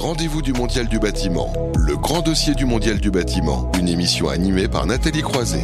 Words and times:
rendez-vous 0.00 0.40
du 0.40 0.54
Mondial 0.54 0.88
du 0.88 0.98
bâtiment, 0.98 1.52
le 1.76 1.94
grand 1.94 2.22
dossier 2.22 2.54
du 2.54 2.64
Mondial 2.64 2.98
du 3.00 3.10
bâtiment, 3.10 3.70
une 3.78 3.86
émission 3.86 4.30
animée 4.30 4.66
par 4.66 4.86
Nathalie 4.86 5.20
Croiset. 5.20 5.60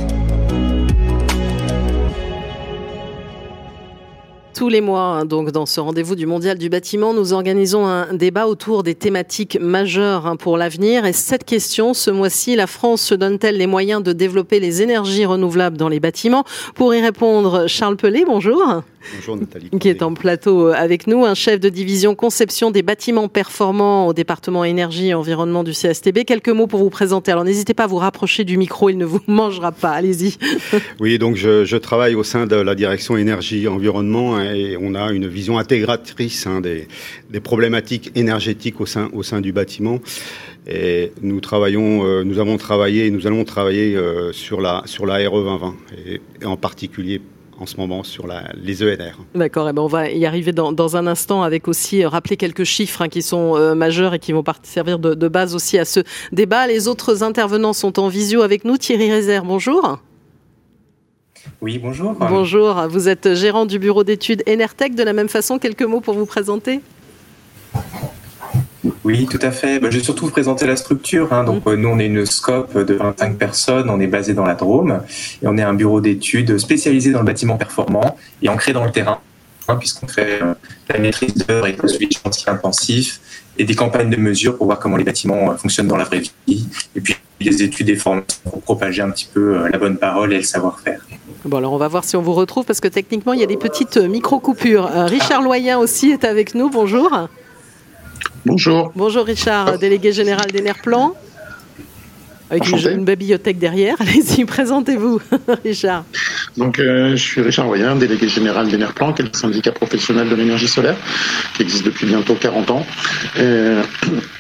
Tous 4.55 4.69
les 4.69 4.83
mois, 4.83 5.01
hein, 5.01 5.25
donc 5.25 5.53
dans 5.53 5.65
ce 5.65 5.81
rendez-vous 5.81 6.17
du 6.17 6.27
Mondial 6.27 6.59
du 6.59 6.69
bâtiment, 6.69 7.15
nous 7.15 7.33
organisons 7.33 7.87
un 7.87 8.13
débat 8.13 8.47
autour 8.47 8.83
des 8.83 8.95
thématiques 8.95 9.59
majeures 9.59 10.27
hein, 10.27 10.37
pour 10.37 10.59
l'avenir. 10.59 11.07
Et 11.07 11.15
cette 11.15 11.45
question, 11.45 11.95
ce 11.95 12.11
mois-ci, 12.11 12.57
la 12.57 12.67
France 12.67 13.01
se 13.01 13.15
donne-t-elle 13.15 13.57
les 13.57 13.67
moyens 13.67 14.03
de 14.03 14.13
développer 14.13 14.61
les 14.61 14.83
énergies 14.83 15.25
renouvelables 15.25 15.79
dans 15.79 15.89
les 15.89 16.01
bâtiments? 16.01 16.45
Pour 16.75 16.95
y 16.95 17.01
répondre, 17.01 17.69
Charles 17.69 17.97
Pelé, 17.97 18.25
bonjour. 18.27 18.83
Bonjour 19.15 19.37
Nathalie. 19.37 19.71
Qui 19.79 19.89
est 19.89 20.03
en 20.03 20.15
plateau 20.15 20.69
euh, 20.69 20.75
avec 20.75 21.07
nous, 21.07 21.25
un 21.25 21.35
chef 21.35 21.61
de 21.61 21.69
division 21.69 22.15
conception 22.15 22.71
des 22.71 22.83
bâtiments 22.83 23.29
performants 23.29 24.07
au 24.07 24.13
département 24.13 24.65
énergie 24.65 25.09
et 25.09 25.15
environnement 25.15 25.65
du 25.65 25.73
CSTB. 25.73 26.25
Quelques 26.27 26.49
mots 26.49 26.67
pour 26.67 26.81
vous 26.81 26.91
présenter. 26.91 27.31
Alors 27.31 27.45
n'hésitez 27.45 27.75
pas 27.75 27.85
à 27.85 27.87
vous 27.87 27.97
rapprocher 27.97 28.45
du 28.45 28.57
micro, 28.57 28.89
il 28.89 28.99
ne 28.99 29.05
vous 29.05 29.21
mangera 29.27 29.73
pas. 29.73 29.91
Allez-y. 29.91 30.37
Oui, 31.01 31.19
donc 31.19 31.37
je, 31.37 31.65
je, 31.65 31.77
travaille 31.77 32.15
au 32.15 32.23
sein 32.23 32.47
de 32.47 32.57
la 32.57 32.75
direction 32.75 33.17
énergie 33.17 33.65
et 33.65 33.69
environnement 33.69 34.37
hein, 34.37 34.53
et 34.55 34.77
on 34.81 34.95
a 34.95 35.13
une 35.13 35.27
vision 35.29 35.59
intégratrice 35.59 36.47
hein, 36.47 36.61
des, 36.61 36.89
des, 37.31 37.41
problématiques 37.41 38.11
énergétiques 38.15 38.81
au 38.81 38.87
sein, 38.87 39.11
au 39.13 39.23
sein 39.23 39.41
du 39.41 39.53
bâtiment. 39.53 40.01
Et 40.67 41.13
nous 41.23 41.41
travaillons, 41.41 42.05
euh, 42.05 42.25
nous 42.25 42.39
avons 42.39 42.57
travaillé, 42.57 43.11
nous 43.11 43.27
allons 43.27 43.45
travailler 43.45 43.95
euh, 43.97 44.33
sur 44.33 44.61
la 44.61 44.83
sur 44.87 45.07
la 45.07 45.17
RE 45.29 45.43
2020 45.43 45.75
et, 46.07 46.21
et 46.43 46.45
en 46.45 46.57
particulier 46.57 47.21
en 47.59 47.67
ce 47.67 47.77
moment 47.77 48.03
sur 48.03 48.27
la, 48.27 48.45
les 48.55 48.83
ENR. 48.83 49.19
D'accord, 49.35 49.69
et 49.69 49.73
ben 49.73 49.83
on 49.83 49.87
va 49.87 50.11
y 50.11 50.27
arriver 50.27 50.53
dans, 50.53 50.73
dans, 50.73 50.97
un 50.97 51.07
instant 51.07 51.43
avec 51.43 51.69
aussi 51.69 52.03
euh, 52.03 52.09
rappeler 52.09 52.37
quelques 52.37 52.65
chiffres 52.65 53.03
hein, 53.03 53.09
qui 53.09 53.23
sont 53.23 53.57
euh, 53.57 53.75
majeurs 53.75 54.15
et 54.15 54.19
qui 54.19 54.33
vont 54.33 54.45
servir 54.63 54.99
de, 54.99 55.15
de, 55.15 55.29
base 55.29 55.55
aussi 55.55 55.79
à 55.79 55.85
ce 55.85 56.01
débat. 56.33 56.67
Les 56.67 56.89
autres 56.89 57.23
intervenants 57.23 57.73
sont 57.73 57.99
en 57.99 58.09
visio 58.09 58.43
avec 58.43 58.65
nous. 58.65 58.77
Thierry 58.77 59.11
Rézère, 59.11 59.45
bonjour. 59.45 59.99
Oui, 61.61 61.79
bonjour. 61.79 62.13
Bonjour, 62.15 62.89
vous 62.89 63.09
êtes 63.09 63.35
gérant 63.35 63.67
du 63.67 63.79
bureau 63.79 64.05
d'études 64.05 64.43
Enertech. 64.49 64.95
De 64.95 65.03
la 65.03 65.13
même 65.13 65.29
façon, 65.29 65.59
quelques 65.59 65.83
mots 65.83 66.01
pour 66.01 66.15
vous 66.15 66.27
présenter 66.27 66.81
oui, 69.07 69.29
tout 69.31 69.39
à 69.41 69.53
fait. 69.53 69.79
Bah, 69.79 69.87
je 69.89 69.99
vais 69.99 70.03
surtout 70.03 70.25
vous 70.25 70.33
présenter 70.33 70.67
la 70.67 70.75
structure. 70.75 71.33
Hein. 71.33 71.45
Donc, 71.45 71.65
mmh. 71.65 71.75
nous, 71.75 71.89
on 71.89 71.99
est 72.01 72.07
une 72.07 72.27
scope 72.27 72.77
de 72.77 72.95
25 72.95 73.39
personnes. 73.39 73.89
On 73.89 74.01
est 74.01 74.09
basé 74.09 74.35
dans 74.35 74.45
la 74.45 74.57
Drôme 74.57 75.01
et 75.43 75.47
on 75.47 75.57
est 75.57 75.63
un 75.63 75.75
bureau 75.75 76.01
d'études 76.01 76.59
spécialisé 76.59 77.13
dans 77.13 77.21
le 77.21 77.25
bâtiment 77.25 77.57
performant 77.57 78.17
et 78.43 78.49
ancré 78.49 78.73
dans 78.73 78.85
le 78.85 78.91
terrain, 78.91 79.21
hein, 79.69 79.77
puisqu'on 79.77 80.09
fait 80.09 80.43
euh, 80.43 80.55
la 80.89 80.99
maîtrise 80.99 81.35
d'œuvre 81.35 81.69
et 81.69 81.77
le 81.81 81.87
suivi 81.87 82.09
de 82.09 82.15
chantier 82.15 82.51
intensif 82.51 83.21
et 83.59 83.65
des 83.65 83.77
campagnes 83.77 84.11
de 84.11 84.17
mesures 84.17 84.57
pour 84.57 84.67
voir 84.67 84.81
comment 84.81 84.97
les 84.97 85.05
bâtiments 85.05 85.53
euh, 85.53 85.57
fonctionnent 85.57 85.87
dans 85.87 85.97
la 85.97 86.05
vraie 86.05 86.23
vie. 86.49 86.67
Et 86.97 87.01
puis, 87.01 87.15
des 87.41 87.63
études 87.63 87.89
et 87.91 87.95
formations 87.95 88.41
pour 88.43 88.61
propager 88.61 89.03
un 89.03 89.11
petit 89.11 89.29
peu 89.33 89.59
euh, 89.59 89.69
la 89.69 89.79
bonne 89.79 89.99
parole 89.99 90.33
et 90.33 90.39
le 90.39 90.43
savoir-faire. 90.43 91.01
Bon, 91.45 91.59
alors 91.59 91.73
on 91.73 91.79
va 91.79 91.87
voir 91.87 92.03
si 92.03 92.17
on 92.17 92.23
vous 92.23 92.35
retrouve 92.35 92.65
parce 92.65 92.81
que 92.81 92.89
techniquement, 92.89 93.35
il 93.35 93.41
y 93.41 93.45
a 93.45 93.47
des 93.47 93.57
petites 93.57 93.99
micro-coupures. 93.99 94.87
Richard 94.87 95.43
Loyen 95.43 95.79
aussi 95.79 96.11
est 96.11 96.25
avec 96.25 96.57
nous. 96.57 96.71
Bonjour. 96.71 97.29
Bonjour. 98.47 98.93
Bonjour 98.95 99.25
Richard, 99.25 99.77
délégué 99.77 100.13
général 100.13 100.53
d'Enerplan. 100.53 101.17
Avec 102.49 102.69
une, 102.69 102.79
une, 102.93 103.05
bibliothèque 103.05 103.59
derrière. 103.59 103.97
Allez-y, 104.01 104.45
présentez-vous, 104.45 105.21
Richard. 105.65 106.05
Donc, 106.57 106.79
euh, 106.79 107.11
je 107.11 107.17
suis 107.17 107.41
Richard 107.43 107.67
Royen, 107.67 107.97
délégué 107.97 108.29
général 108.29 108.69
d'Enerplan, 108.69 109.13
qui 109.13 109.23
est 109.23 109.25
le 109.25 109.33
syndicat 109.33 109.73
professionnel 109.73 110.29
de 110.29 110.35
l'énergie 110.37 110.69
solaire, 110.69 110.97
qui 111.55 111.63
existe 111.63 111.85
depuis 111.85 112.07
bientôt 112.07 112.35
40 112.35 112.71
ans, 112.71 112.87
et, 113.37 113.41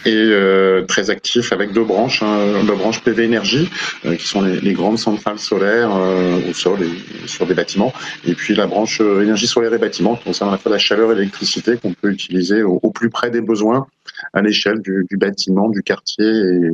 et 0.04 0.14
euh, 0.14 0.82
très 0.82 1.10
actif 1.10 1.52
avec 1.52 1.72
deux 1.72 1.84
branches, 1.84 2.22
hein, 2.22 2.62
deux 2.64 2.76
branches 2.76 3.00
PV 3.00 3.24
énergie, 3.24 3.68
euh, 4.04 4.14
qui 4.14 4.26
sont 4.26 4.40
les, 4.40 4.60
les, 4.60 4.72
grandes 4.72 4.98
centrales 4.98 5.40
solaires 5.40 5.90
euh, 5.94 6.38
au 6.48 6.54
sol 6.54 6.78
et 6.82 7.26
sur 7.26 7.44
des 7.44 7.54
bâtiments, 7.54 7.92
et 8.24 8.34
puis 8.34 8.54
la 8.54 8.66
branche 8.66 9.00
euh, 9.00 9.22
énergie 9.22 9.48
solaire 9.48 9.74
et 9.74 9.78
bâtiments, 9.78 10.14
qui 10.14 10.24
concerne 10.24 10.50
à 10.50 10.52
la 10.52 10.58
fois 10.58 10.70
la 10.70 10.78
chaleur 10.78 11.10
et 11.10 11.16
l'électricité 11.16 11.76
qu'on 11.76 11.92
peut 11.92 12.10
utiliser 12.10 12.62
au, 12.62 12.78
au, 12.82 12.90
plus 12.90 13.10
près 13.10 13.30
des 13.30 13.40
besoins 13.40 13.86
à 14.32 14.42
l'échelle 14.42 14.80
du, 14.80 15.06
du, 15.08 15.16
bâtiment, 15.16 15.68
du 15.68 15.82
quartier 15.82 16.26
et, 16.26 16.70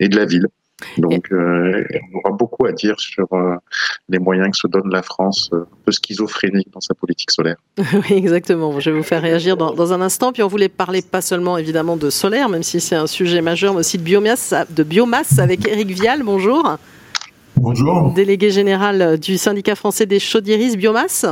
et 0.00 0.08
de 0.08 0.16
la 0.16 0.26
ville. 0.26 0.48
Donc, 0.98 1.30
euh, 1.32 1.84
on 2.12 2.18
aura 2.18 2.36
beaucoup 2.36 2.66
à 2.66 2.72
dire 2.72 2.98
sur 2.98 3.32
euh, 3.32 3.54
les 4.08 4.18
moyens 4.18 4.50
que 4.50 4.56
se 4.56 4.66
donne 4.66 4.90
la 4.90 5.02
France, 5.02 5.50
euh, 5.52 5.60
un 5.60 5.76
peu 5.84 5.92
schizophrénique 5.92 6.68
dans 6.72 6.80
sa 6.80 6.94
politique 6.94 7.30
solaire. 7.30 7.56
oui, 7.78 8.16
exactement. 8.16 8.78
Je 8.80 8.90
vais 8.90 8.96
vous 8.96 9.04
faire 9.04 9.22
réagir 9.22 9.56
dans, 9.56 9.72
dans, 9.72 9.92
un 9.92 10.00
instant. 10.00 10.32
Puis 10.32 10.42
on 10.42 10.48
voulait 10.48 10.68
parler 10.68 11.02
pas 11.02 11.20
seulement 11.20 11.58
évidemment 11.58 11.96
de 11.96 12.10
solaire, 12.10 12.48
même 12.48 12.62
si 12.62 12.80
c'est 12.80 12.96
un 12.96 13.06
sujet 13.06 13.40
majeur, 13.40 13.72
mais 13.72 13.80
aussi 13.80 13.98
de 13.98 14.02
biomasse, 14.02 14.54
de 14.70 14.82
biomasse 14.82 15.38
avec 15.38 15.66
Eric 15.66 15.90
Vial. 15.90 16.22
Bonjour. 16.22 16.76
Bonjour. 17.56 18.12
Délégué 18.12 18.50
général 18.50 19.18
du 19.18 19.38
syndicat 19.38 19.76
français 19.76 20.06
des 20.06 20.18
chaudiéristes 20.18 20.76
biomasse. 20.76 21.24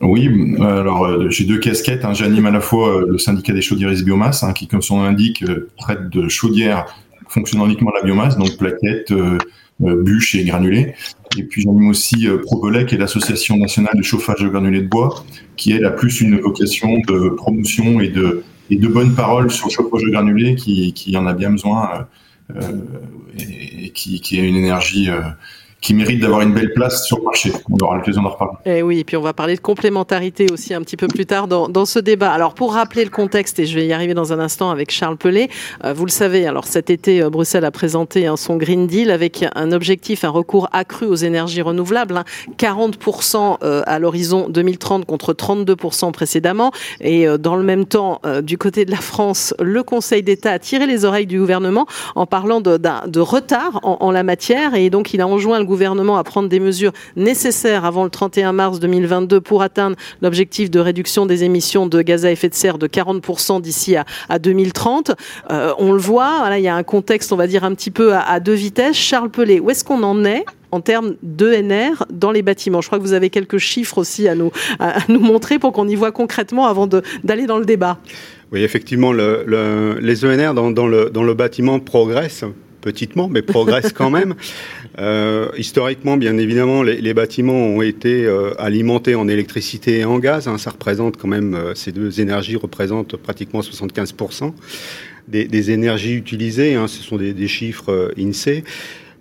Oui, 0.00 0.28
alors 0.60 1.06
euh, 1.06 1.30
j'ai 1.30 1.44
deux 1.44 1.58
casquettes. 1.58 2.04
Hein. 2.04 2.14
J'anime 2.14 2.46
à 2.46 2.50
la 2.50 2.60
fois 2.60 3.04
le 3.06 3.18
syndicat 3.18 3.52
des 3.52 3.62
chaudiéristes 3.62 4.04
biomasse, 4.04 4.42
hein, 4.42 4.52
qui, 4.52 4.66
comme 4.66 4.82
son 4.82 4.98
nom 4.98 5.04
l'indique, 5.04 5.44
traite 5.78 6.10
de 6.10 6.28
chaudières 6.28 6.86
fonctionnant 7.28 7.66
uniquement 7.66 7.92
la 7.94 8.02
biomasse, 8.02 8.36
donc 8.36 8.56
plaquettes, 8.56 9.12
euh, 9.12 9.38
euh, 9.82 10.02
bûches 10.02 10.34
et 10.34 10.44
granulés. 10.44 10.94
Et 11.36 11.44
puis 11.44 11.62
j'anime 11.62 11.88
aussi 11.88 12.26
euh, 12.26 12.42
qui 12.84 12.94
est 12.94 12.98
l'Association 12.98 13.56
nationale 13.56 13.94
de 13.96 14.02
chauffage 14.02 14.40
de 14.40 14.48
granulés 14.48 14.82
de 14.82 14.88
bois, 14.88 15.24
qui 15.56 15.72
elle 15.72 15.84
a 15.84 15.90
plus 15.90 16.20
une 16.20 16.40
vocation 16.40 16.98
de 17.06 17.28
promotion 17.30 18.00
et 18.00 18.08
de, 18.08 18.42
bonnes 18.88 19.14
paroles 19.14 19.50
sur 19.50 19.68
le 19.68 19.72
chauffage 19.72 20.02
de 20.02 20.10
granulés, 20.10 20.56
qui, 20.56 21.16
en 21.16 21.26
a 21.26 21.32
bien 21.32 21.50
besoin 21.50 22.08
euh, 22.56 22.60
et, 23.38 23.90
qui, 23.90 24.20
qui, 24.20 24.40
est 24.40 24.48
une 24.48 24.56
énergie 24.56 25.10
qui 25.80 25.94
mérite 25.94 26.20
d'avoir 26.20 26.40
une 26.40 26.52
belle 26.52 26.72
place 26.72 27.06
sur 27.06 27.18
le 27.18 27.24
marché. 27.24 27.52
On 27.70 27.76
aura 27.84 27.96
l'occasion 27.96 28.22
d'en 28.22 28.30
reparler. 28.30 28.58
Et 28.66 28.82
oui, 28.82 28.98
et 28.98 29.04
puis 29.04 29.16
on 29.16 29.20
va 29.22 29.32
parler 29.32 29.54
de 29.54 29.60
complémentarité 29.60 30.46
aussi 30.52 30.74
un 30.74 30.82
petit 30.82 30.96
peu 30.96 31.06
plus 31.06 31.24
tard 31.24 31.46
dans, 31.46 31.86
ce 31.86 31.98
débat. 32.00 32.32
Alors 32.32 32.54
pour 32.54 32.74
rappeler 32.74 33.04
le 33.04 33.10
contexte, 33.10 33.60
et 33.60 33.66
je 33.66 33.74
vais 33.74 33.86
y 33.86 33.92
arriver 33.92 34.14
dans 34.14 34.32
un 34.32 34.40
instant 34.40 34.70
avec 34.70 34.90
Charles 34.90 35.16
Pelé, 35.16 35.48
euh, 35.84 35.92
vous 35.92 36.04
le 36.04 36.10
savez, 36.10 36.46
alors 36.46 36.66
cet 36.66 36.90
été, 36.90 37.22
euh, 37.22 37.30
Bruxelles 37.30 37.64
a 37.64 37.70
présenté 37.70 38.26
hein, 38.26 38.36
son 38.36 38.56
Green 38.56 38.86
Deal 38.86 39.10
avec 39.10 39.44
un 39.54 39.70
objectif, 39.70 40.24
un 40.24 40.30
recours 40.30 40.68
accru 40.72 41.06
aux 41.06 41.14
énergies 41.14 41.62
renouvelables, 41.62 42.16
hein, 42.16 42.24
40% 42.58 43.58
euh, 43.62 43.82
à 43.86 43.98
l'horizon 44.00 44.48
2030 44.48 45.06
contre 45.06 45.32
32% 45.32 46.10
précédemment. 46.12 46.72
Et 47.00 47.28
euh, 47.28 47.38
dans 47.38 47.54
le 47.54 47.62
même 47.62 47.86
temps, 47.86 48.20
du 48.42 48.58
côté 48.58 48.84
de 48.84 48.90
la 48.90 48.96
France, 48.96 49.54
le 49.60 49.82
Conseil 49.82 50.22
d'État 50.22 50.52
a 50.52 50.58
tiré 50.58 50.86
les 50.86 51.04
oreilles 51.04 51.26
du 51.26 51.38
gouvernement 51.38 51.86
en 52.16 52.26
parlant 52.26 52.60
de, 52.60 52.76
de 52.78 53.20
retard 53.20 53.80
en, 53.84 53.98
en 54.00 54.10
la 54.10 54.22
matière, 54.22 54.74
et 54.74 54.90
donc 54.90 55.14
il 55.14 55.20
a 55.20 55.28
enjoint 55.28 55.58
le 55.58 55.67
gouvernement 55.68 56.18
à 56.18 56.24
prendre 56.24 56.48
des 56.48 56.58
mesures 56.58 56.92
nécessaires 57.14 57.84
avant 57.84 58.02
le 58.02 58.10
31 58.10 58.52
mars 58.52 58.80
2022 58.80 59.40
pour 59.40 59.62
atteindre 59.62 59.96
l'objectif 60.22 60.70
de 60.70 60.80
réduction 60.80 61.26
des 61.26 61.44
émissions 61.44 61.86
de 61.86 62.02
gaz 62.02 62.24
à 62.24 62.32
effet 62.32 62.48
de 62.48 62.54
serre 62.54 62.78
de 62.78 62.88
40% 62.88 63.60
d'ici 63.60 63.94
à, 63.94 64.04
à, 64.28 64.40
2030. 64.40 65.12
Euh, 65.50 65.72
on 65.78 65.92
le 65.92 65.98
voit, 65.98 66.48
il 66.56 66.62
y 66.62 66.68
a 66.68 66.74
un 66.74 66.82
contexte, 66.82 67.32
on 67.32 67.36
va 67.36 67.46
dire, 67.46 67.62
un 67.62 67.74
petit 67.74 67.92
peu 67.92 68.14
à, 68.14 68.40
deux 68.40 68.54
vitesses. 68.54 68.96
Charles 68.96 69.30
Pelé, 69.30 69.60
où 69.60 69.70
est-ce 69.70 69.84
qu'on 69.84 70.02
en 70.02 70.24
est 70.24 70.44
en 70.70 70.80
termes 70.80 71.14
d'ENR 71.22 72.04
dans 72.10 72.32
les 72.32 72.42
bâtiments? 72.42 72.80
Je 72.80 72.88
crois 72.88 72.98
que 72.98 73.04
vous 73.04 73.12
avez 73.12 73.30
quelques 73.30 73.58
chiffres 73.58 73.98
aussi 73.98 74.26
à 74.26 74.34
nous, 74.34 74.50
montrer 75.08 75.58
pour 75.58 75.72
qu'on 75.72 75.86
y 75.86 75.94
voit 75.94 76.12
concrètement 76.12 76.66
avant 76.66 76.88
d'aller 77.22 77.46
dans 77.46 77.58
le 77.58 77.64
débat. 77.64 77.98
Oui, 78.50 78.62
effectivement, 78.62 79.12
le, 79.12 79.44
le, 79.46 79.98
les 80.00 80.24
ENR 80.24 80.54
dans 80.54 80.86
le 80.86 81.34
bâtiment 81.34 81.78
progressent 81.78 82.46
petitement, 82.80 83.28
mais 83.28 83.42
progressent 83.42 83.92
quand 83.92 84.10
même. 84.10 84.34
Euh, 84.98 85.48
historiquement, 85.56 86.16
bien 86.16 86.36
évidemment, 86.38 86.82
les, 86.82 87.00
les 87.00 87.14
bâtiments 87.14 87.52
ont 87.52 87.82
été 87.82 88.26
euh, 88.26 88.50
alimentés 88.58 89.14
en 89.14 89.28
électricité 89.28 89.98
et 89.98 90.04
en 90.04 90.18
gaz. 90.18 90.48
Hein, 90.48 90.58
ça 90.58 90.70
représente 90.70 91.16
quand 91.16 91.28
même, 91.28 91.54
euh, 91.54 91.72
ces 91.76 91.92
deux 91.92 92.20
énergies 92.20 92.56
représentent 92.56 93.16
pratiquement 93.16 93.60
75% 93.60 94.52
des, 95.28 95.44
des, 95.46 95.70
énergies 95.70 96.14
utilisées. 96.14 96.74
Hein, 96.74 96.88
ce 96.88 97.00
sont 97.00 97.16
des, 97.16 97.32
des 97.32 97.46
chiffres 97.46 98.12
INSEE. 98.18 98.64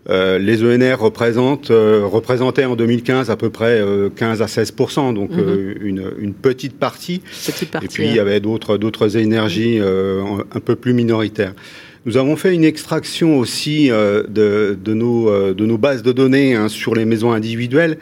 Euh, 0.10 0.40
les 0.40 0.64
ENR 0.64 1.00
représentent, 1.00 1.72
euh, 1.72 2.06
représentaient 2.06 2.64
en 2.64 2.78
2015 2.78 3.30
à 3.30 3.36
peu 3.36 3.50
près 3.50 3.82
euh, 3.82 4.10
15 4.10 4.42
à 4.42 4.46
16% 4.46 5.14
donc 5.14 5.32
mm 5.32 5.40
-hmm. 5.40 5.76
une, 5.82 6.12
une, 6.20 6.34
petite 6.34 6.78
partie. 6.80 7.22
petite 7.46 7.72
partie. 7.72 7.86
Et 7.86 7.90
puis 7.90 8.06
il 8.08 8.16
y 8.16 8.20
avait 8.20 8.40
d'autres 8.40 9.18
énergies 9.18 9.80
un 9.80 10.60
peu 10.62 10.76
plus 10.76 10.94
minoritaires. 10.94 11.54
Nous 12.08 12.16
avons 12.16 12.38
fait 12.38 12.56
une 12.56 12.64
extraction 12.64 13.38
aussi 13.38 13.92
euh, 13.92 14.24
de, 14.30 14.80
de, 14.82 14.94
nos, 14.94 15.30
euh, 15.30 15.54
de 15.54 15.66
nos 15.66 15.78
bases 15.78 16.04
de 16.04 16.14
données 16.14 16.56
hein, 16.56 16.70
sur 16.70 16.96
les 16.96 17.04
maisons 17.04 17.34
individuelles. 17.34 17.98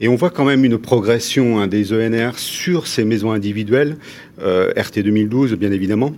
Et 0.00 0.08
on 0.08 0.16
voit 0.16 0.30
quand 0.30 0.44
même 0.44 0.64
une 0.64 0.76
progression 0.76 1.60
hein, 1.60 1.68
des 1.68 1.92
ENR 1.92 2.36
sur 2.36 2.88
ces 2.88 3.04
maisons 3.04 3.30
individuelles, 3.30 3.96
euh, 4.42 4.72
RT 4.76 5.04
2012 5.04 5.54
bien 5.54 5.70
évidemment. 5.70 6.14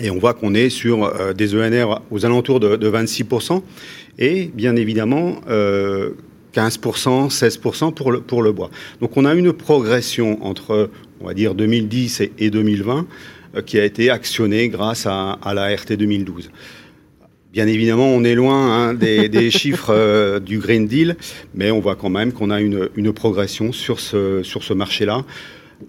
Et 0.00 0.10
on 0.10 0.18
voit 0.18 0.34
qu'on 0.34 0.54
est 0.54 0.70
sur 0.70 1.12
des 1.34 1.54
ENR 1.54 2.00
aux 2.10 2.26
alentours 2.26 2.58
de, 2.58 2.74
de 2.74 2.90
26%, 2.90 3.62
et 4.18 4.50
bien 4.52 4.74
évidemment 4.74 5.42
euh, 5.48 6.10
15%, 6.54 7.30
16% 7.30 7.94
pour 7.94 8.10
le, 8.10 8.22
pour 8.22 8.42
le 8.42 8.50
bois. 8.50 8.70
Donc 9.00 9.16
on 9.16 9.24
a 9.24 9.34
une 9.34 9.52
progression 9.52 10.44
entre, 10.44 10.90
on 11.20 11.26
va 11.26 11.34
dire, 11.34 11.54
2010 11.54 12.22
et, 12.22 12.32
et 12.38 12.50
2020 12.50 13.06
qui 13.66 13.78
a 13.78 13.84
été 13.84 14.10
actionné 14.10 14.68
grâce 14.68 15.06
à, 15.06 15.32
à 15.42 15.54
la 15.54 15.74
RT 15.74 15.94
2012. 15.96 16.50
Bien 17.52 17.66
évidemment, 17.66 18.06
on 18.06 18.22
est 18.22 18.36
loin 18.36 18.90
hein, 18.90 18.94
des, 18.94 19.28
des, 19.28 19.50
chiffres 19.50 19.92
euh, 19.92 20.38
du 20.38 20.58
Green 20.58 20.86
Deal, 20.86 21.16
mais 21.52 21.72
on 21.72 21.80
voit 21.80 21.96
quand 21.96 22.10
même 22.10 22.32
qu'on 22.32 22.50
a 22.50 22.60
une, 22.60 22.88
une, 22.94 23.12
progression 23.12 23.72
sur 23.72 23.98
ce, 23.98 24.44
sur 24.44 24.62
ce 24.62 24.72
marché-là. 24.72 25.24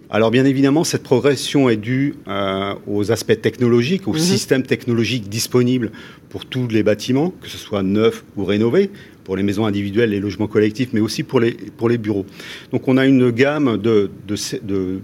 Alors 0.09 0.31
bien 0.31 0.45
évidemment, 0.45 0.83
cette 0.83 1.03
progression 1.03 1.69
est 1.69 1.77
due 1.77 2.15
euh, 2.27 2.73
aux 2.87 3.11
aspects 3.11 3.39
technologiques, 3.39 4.07
au 4.07 4.13
mmh. 4.13 4.19
système 4.19 4.63
technologique 4.63 5.29
disponible 5.29 5.91
pour 6.29 6.45
tous 6.45 6.67
les 6.67 6.81
bâtiments, 6.81 7.31
que 7.41 7.47
ce 7.47 7.57
soit 7.57 7.83
neufs 7.83 8.23
ou 8.37 8.45
rénovés, 8.45 8.89
pour 9.23 9.35
les 9.35 9.43
maisons 9.43 9.65
individuelles, 9.67 10.09
les 10.09 10.19
logements 10.19 10.47
collectifs, 10.47 10.89
mais 10.93 10.99
aussi 10.99 11.21
pour 11.21 11.39
les, 11.39 11.51
pour 11.51 11.89
les 11.89 11.99
bureaux. 11.99 12.25
Donc 12.71 12.87
on 12.87 12.97
a 12.97 13.05
une 13.05 13.29
gamme 13.29 13.77
de, 13.77 14.09
de, 14.27 14.35
de 14.63 15.01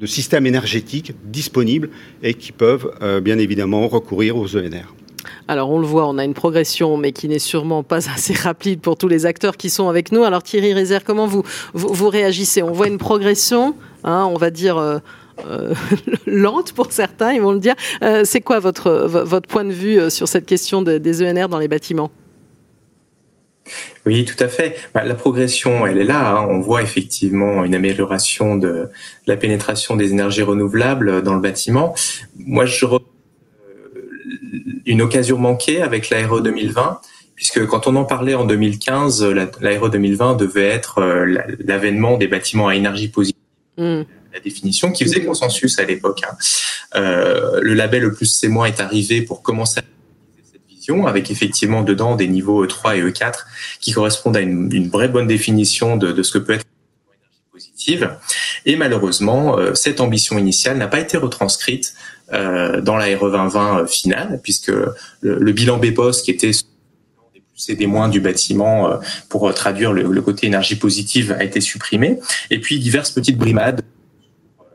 de 0.00 0.06
systèmes 0.06 0.46
énergétiques 0.46 1.12
disponibles 1.24 1.90
et 2.22 2.34
qui 2.34 2.52
peuvent 2.52 2.92
euh, 3.02 3.20
bien 3.20 3.38
évidemment 3.38 3.86
recourir 3.88 4.36
aux 4.36 4.56
ENR. 4.56 4.94
Alors 5.48 5.70
on 5.70 5.78
le 5.78 5.86
voit, 5.86 6.06
on 6.08 6.18
a 6.18 6.24
une 6.24 6.34
progression, 6.34 6.96
mais 6.96 7.12
qui 7.12 7.28
n'est 7.28 7.38
sûrement 7.38 7.82
pas 7.82 8.08
assez 8.14 8.34
rapide 8.34 8.80
pour 8.80 8.96
tous 8.96 9.08
les 9.08 9.26
acteurs 9.26 9.56
qui 9.56 9.70
sont 9.70 9.88
avec 9.88 10.12
nous. 10.12 10.24
Alors 10.24 10.42
Thierry 10.42 10.74
Rézère, 10.74 11.04
comment 11.04 11.26
vous, 11.26 11.42
vous, 11.72 12.08
réagissez? 12.08 12.62
On 12.62 12.72
voit 12.72 12.88
une 12.88 12.98
progression, 12.98 13.74
hein, 14.04 14.28
on 14.30 14.36
va 14.36 14.50
dire... 14.50 14.78
Euh, 14.78 14.98
euh, 15.48 15.74
lente 16.28 16.72
pour 16.74 16.92
certains, 16.92 17.32
ils 17.32 17.40
vont 17.40 17.50
le 17.50 17.58
dire. 17.58 17.74
C'est 18.22 18.40
quoi 18.40 18.60
votre, 18.60 18.92
votre 19.08 19.48
point 19.48 19.64
de 19.64 19.72
vue 19.72 20.08
sur 20.08 20.28
cette 20.28 20.46
question 20.46 20.80
de, 20.80 20.98
des 20.98 21.24
ENR 21.24 21.48
dans 21.48 21.58
les 21.58 21.66
bâtiments? 21.66 22.12
Oui, 24.06 24.24
tout 24.24 24.42
à 24.42 24.48
fait. 24.48 24.76
Bah, 24.94 25.04
la 25.04 25.14
progression, 25.14 25.86
elle 25.86 25.98
est 25.98 26.04
là. 26.04 26.36
Hein. 26.36 26.46
On 26.50 26.60
voit 26.60 26.82
effectivement 26.82 27.64
une 27.64 27.74
amélioration 27.74 28.56
de 28.56 28.90
la 29.26 29.36
pénétration 29.36 29.96
des 29.96 30.10
énergies 30.10 30.42
renouvelables 30.42 31.22
dans 31.22 31.34
le 31.34 31.40
bâtiment. 31.40 31.94
Moi, 32.36 32.66
je 32.66 32.86
une 34.86 35.00
occasion 35.00 35.38
manquée 35.38 35.80
avec 35.80 36.10
l'ARE 36.10 36.42
2020 36.42 37.00
puisque 37.34 37.66
quand 37.66 37.86
on 37.86 37.96
en 37.96 38.04
parlait 38.04 38.34
en 38.34 38.44
2015, 38.44 39.24
l'ARE 39.60 39.90
2020 39.90 40.36
devait 40.36 40.68
être 40.68 40.98
euh, 40.98 41.44
l'avènement 41.64 42.16
des 42.16 42.28
bâtiments 42.28 42.68
à 42.68 42.76
énergie 42.76 43.08
positive. 43.08 43.40
Mm. 43.76 44.02
La 44.32 44.40
définition 44.40 44.92
qui 44.92 45.04
faisait 45.04 45.24
consensus 45.24 45.78
à 45.78 45.84
l'époque. 45.84 46.20
Hein. 46.24 46.36
Euh, 46.96 47.60
le 47.60 47.74
label 47.74 48.04
E+, 48.04 48.14
C- 48.24 48.48
est 48.66 48.80
arrivé 48.80 49.22
pour 49.22 49.42
commencer 49.42 49.80
à 49.80 49.82
avec 51.06 51.30
effectivement 51.30 51.82
dedans 51.82 52.16
des 52.16 52.28
niveaux 52.28 52.66
E3 52.66 52.96
et 52.96 53.02
E4 53.02 53.44
qui 53.80 53.92
correspondent 53.92 54.36
à 54.36 54.40
une, 54.40 54.70
une 54.72 54.88
vraie 54.88 55.08
bonne 55.08 55.26
définition 55.26 55.96
de, 55.96 56.12
de, 56.12 56.22
ce 56.22 56.32
que 56.32 56.38
peut 56.38 56.54
être 56.54 56.64
positive. 57.52 58.16
Et 58.66 58.76
malheureusement, 58.76 59.58
euh, 59.58 59.74
cette 59.74 60.00
ambition 60.00 60.38
initiale 60.38 60.76
n'a 60.76 60.88
pas 60.88 61.00
été 61.00 61.16
retranscrite 61.16 61.94
euh, 62.32 62.80
dans 62.80 62.96
la 62.96 63.06
RE 63.16 63.30
2020 63.30 63.78
euh, 63.78 63.86
finale, 63.86 64.40
puisque 64.42 64.72
le, 65.20 65.52
bilan 65.52 65.78
BPOS 65.78 66.22
qui 66.22 66.30
était 66.30 66.50
des 66.50 67.40
plus 67.40 67.68
et 67.68 67.76
des 67.76 67.86
moins 67.86 68.08
du 68.08 68.20
bâtiment 68.20 68.98
pour 69.28 69.52
traduire 69.54 69.92
le, 69.92 70.22
côté 70.22 70.46
énergie 70.46 70.76
positive 70.76 71.32
a 71.38 71.44
été 71.44 71.60
supprimé. 71.60 72.18
Et 72.50 72.60
puis 72.60 72.78
diverses 72.78 73.10
petites 73.10 73.38
brimades 73.38 73.82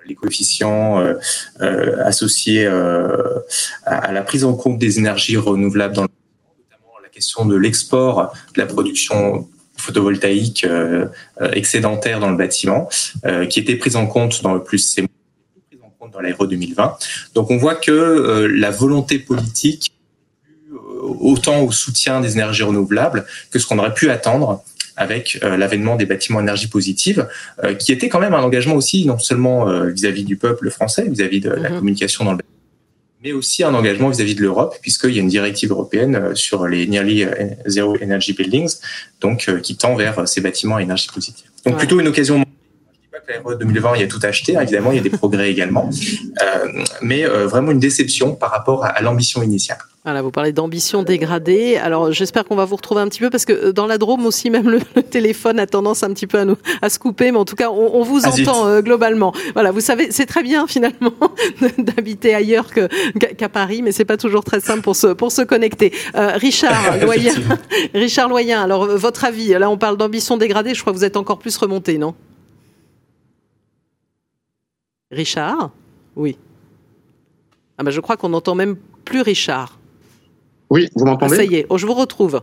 les 0.09 0.15
coefficients 0.15 0.99
euh, 0.99 1.13
euh, 1.61 2.03
associés 2.03 2.65
euh, 2.65 3.39
à, 3.85 4.11
la 4.11 4.23
prise 4.23 4.43
en 4.43 4.55
compte 4.55 4.77
des 4.77 4.99
énergies 4.99 5.37
renouvelables 5.37 5.95
dans 5.95 6.03
le 6.03 6.09
notamment 6.57 6.99
la 7.01 7.09
question 7.09 7.45
de 7.45 7.55
l'export 7.55 8.33
de 8.55 8.59
la 8.59 8.65
production 8.65 9.47
photovoltaïque 9.77 10.67
excédentaire 11.53 12.19
dans 12.19 12.29
le 12.29 12.35
bâtiment, 12.35 12.89
qui 13.49 13.61
était 13.61 13.77
prise 13.77 13.95
en 13.95 14.07
compte 14.07 14.43
dans 14.43 14.53
le 14.53 14.61
plus 14.61 14.79
C 14.79 15.05
dans 16.11 16.19
l'Aéro 16.19 16.47
2020. 16.47 16.97
Donc 17.33 17.49
on 17.49 17.57
voit 17.57 17.75
que 17.75 18.51
la 18.53 18.71
volonté 18.71 19.19
politique 19.19 19.93
autant 21.01 21.61
au 21.61 21.71
soutien 21.71 22.19
des 22.19 22.33
énergies 22.33 22.63
renouvelables 22.63 23.25
que 23.51 23.59
ce 23.59 23.67
qu'on 23.67 23.79
aurait 23.79 23.93
pu 23.93 24.09
attendre 24.09 24.63
avec 24.99 25.39
euh, 25.43 25.57
l'avènement 25.57 25.95
des 25.95 26.05
bâtiments 26.05 26.41
énergie 26.41 26.67
positive, 26.67 27.27
euh, 27.63 27.73
qui 27.73 27.91
était 27.91 28.09
quand 28.09 28.19
même 28.19 28.33
un 28.33 28.43
engagement 28.43 28.75
aussi 28.75 29.05
non 29.05 29.17
seulement 29.17 29.67
euh, 29.67 29.89
vis-à-vis 29.89 30.25
du 30.25 30.35
peuple 30.35 30.69
français, 30.69 31.07
vis-à-vis 31.07 31.39
de 31.39 31.49
la 31.49 31.69
communication 31.69 32.25
dans 32.25 32.33
le 32.33 32.39
mais 33.21 33.33
aussi 33.33 33.65
un 33.65 33.73
engagement 33.73 34.07
vis-à-dis 34.07 34.31
-vis 34.31 34.37
de 34.37 34.43
l'Europe, 34.43 34.77
puisqu'il 34.81 35.11
y 35.11 35.19
a 35.19 35.21
une 35.21 35.27
directive 35.27 35.71
européenne 35.71 36.33
sur 36.35 36.67
les 36.67 36.87
Nearly 36.87 37.25
Zero 37.65 37.97
Energy 38.01 38.31
Buildings, 38.31 38.75
donc 39.19 39.49
qui 39.61 39.75
tend 39.75 39.95
vers 39.95 40.25
ces 40.25 40.39
bâtiments 40.39 40.77
à 40.77 40.81
énergie 40.81 41.09
positive. 41.13 41.47
Donc 41.65 41.73
ouais. 41.73 41.79
plutôt 41.79 41.99
une 41.99 42.07
occasion 42.07 42.45
la 43.29 43.55
2020, 43.55 43.95
il 43.95 44.01
y 44.01 44.03
a 44.03 44.07
tout 44.07 44.19
acheté, 44.23 44.57
hein, 44.57 44.61
évidemment, 44.61 44.91
il 44.91 44.97
y 44.97 44.99
a 44.99 45.03
des 45.03 45.09
progrès 45.09 45.51
également, 45.51 45.89
euh, 46.41 46.67
mais 47.01 47.25
euh, 47.25 47.47
vraiment 47.47 47.71
une 47.71 47.79
déception 47.79 48.35
par 48.35 48.51
rapport 48.51 48.85
à, 48.85 48.89
à 48.89 49.01
l'ambition 49.01 49.41
initiale. 49.43 49.79
Voilà, 50.05 50.21
vous 50.21 50.31
parlez 50.31 50.53
d'ambition 50.53 51.03
dégradée. 51.03 51.75
Alors, 51.75 52.13
j'espère 52.13 52.45
qu'on 52.45 52.55
va 52.55 52.63
vous 52.63 52.77
retrouver 52.77 53.01
un 53.01 53.09
petit 53.09 53.19
peu 53.19 53.29
parce 53.29 53.43
que 53.43 53.71
dans 53.71 53.85
la 53.85 53.97
Drôme 53.97 54.25
aussi, 54.25 54.49
même 54.49 54.69
le, 54.69 54.79
le, 54.95 55.03
téléphone 55.03 55.59
a 55.59 55.67
tendance 55.67 56.03
un 56.03 56.13
petit 56.13 56.25
peu 56.25 56.39
à, 56.39 56.45
nous, 56.45 56.55
à 56.81 56.89
se 56.89 56.99
couper, 56.99 57.31
mais 57.31 57.37
en 57.37 57.45
tout 57.45 57.55
cas, 57.55 57.69
on, 57.69 57.95
on 57.95 58.03
vous 58.03 58.21
ah, 58.23 58.29
entend 58.29 58.67
euh, 58.67 58.81
globalement. 58.81 59.33
Voilà, 59.53 59.71
vous 59.71 59.81
savez, 59.81 60.07
c'est 60.11 60.25
très 60.25 60.41
bien 60.41 60.67
finalement 60.67 61.13
d'habiter 61.77 62.33
ailleurs 62.33 62.67
qu'à 62.73 62.87
qu 62.87 63.49
Paris, 63.49 63.81
mais 63.81 63.91
c'est 63.91 64.05
pas 64.05 64.17
toujours 64.17 64.43
très 64.43 64.61
simple 64.61 64.81
pour 64.81 64.95
se, 64.95 65.07
pour 65.07 65.31
se 65.31 65.41
connecter. 65.41 65.93
Euh, 66.15 66.31
Richard 66.35 66.97
Loyen, 67.01 67.33
Richard 67.93 68.29
Loyen. 68.29 68.63
Alors, 68.63 68.87
votre 68.87 69.25
avis? 69.25 69.49
Là, 69.49 69.69
on 69.69 69.77
parle 69.77 69.97
d'ambition 69.97 70.37
dégradée. 70.37 70.73
Je 70.73 70.81
crois 70.81 70.93
que 70.93 70.97
vous 70.97 71.05
êtes 71.05 71.17
encore 71.17 71.39
plus 71.39 71.55
remonté, 71.57 71.97
non? 71.97 72.15
Richard? 75.11 75.71
Oui. 76.15 76.37
Ah 77.77 77.83
ben 77.83 77.91
je 77.91 77.99
crois 77.99 78.17
qu'on 78.17 78.29
n'entend 78.29 78.55
même 78.55 78.75
plus 79.05 79.21
Richard. 79.21 79.79
Oui, 80.69 80.87
vous 80.95 81.05
m'entendez? 81.05 81.33
Ah, 81.33 81.37
Ça 81.37 81.43
y 81.43 81.55
est, 81.55 81.65
oh, 81.69 81.77
je 81.77 81.85
vous 81.85 81.93
retrouve. 81.93 82.41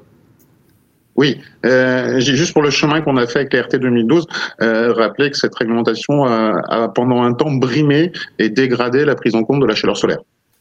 Oui, 1.15 1.41
euh, 1.65 2.21
juste 2.21 2.53
pour 2.53 2.63
le 2.63 2.69
chemin 2.71 3.01
qu'on 3.01 3.17
a 3.17 3.27
fait 3.27 3.41
avec 3.41 3.53
la 3.55 3.63
RT 3.63 3.77
2012, 3.77 4.27
euh, 4.61 4.93
rappelé 4.93 5.31
que 5.31 5.37
cette 5.39 5.55
réglementation 5.55 6.25
a, 6.25 6.61
a, 6.69 6.89
pendant 6.89 7.23
un 7.23 7.33
temps 7.33 7.53
brimé 7.53 8.13
et 8.39 8.51
dégradé 8.51 9.05
la 9.07 9.15
prise 9.15 9.35
en 9.35 9.43
compte 9.43 9.61
de 9.61 9.67
la 9.67 9.75
chaleur 9.75 9.97
solaire. 9.97 10.19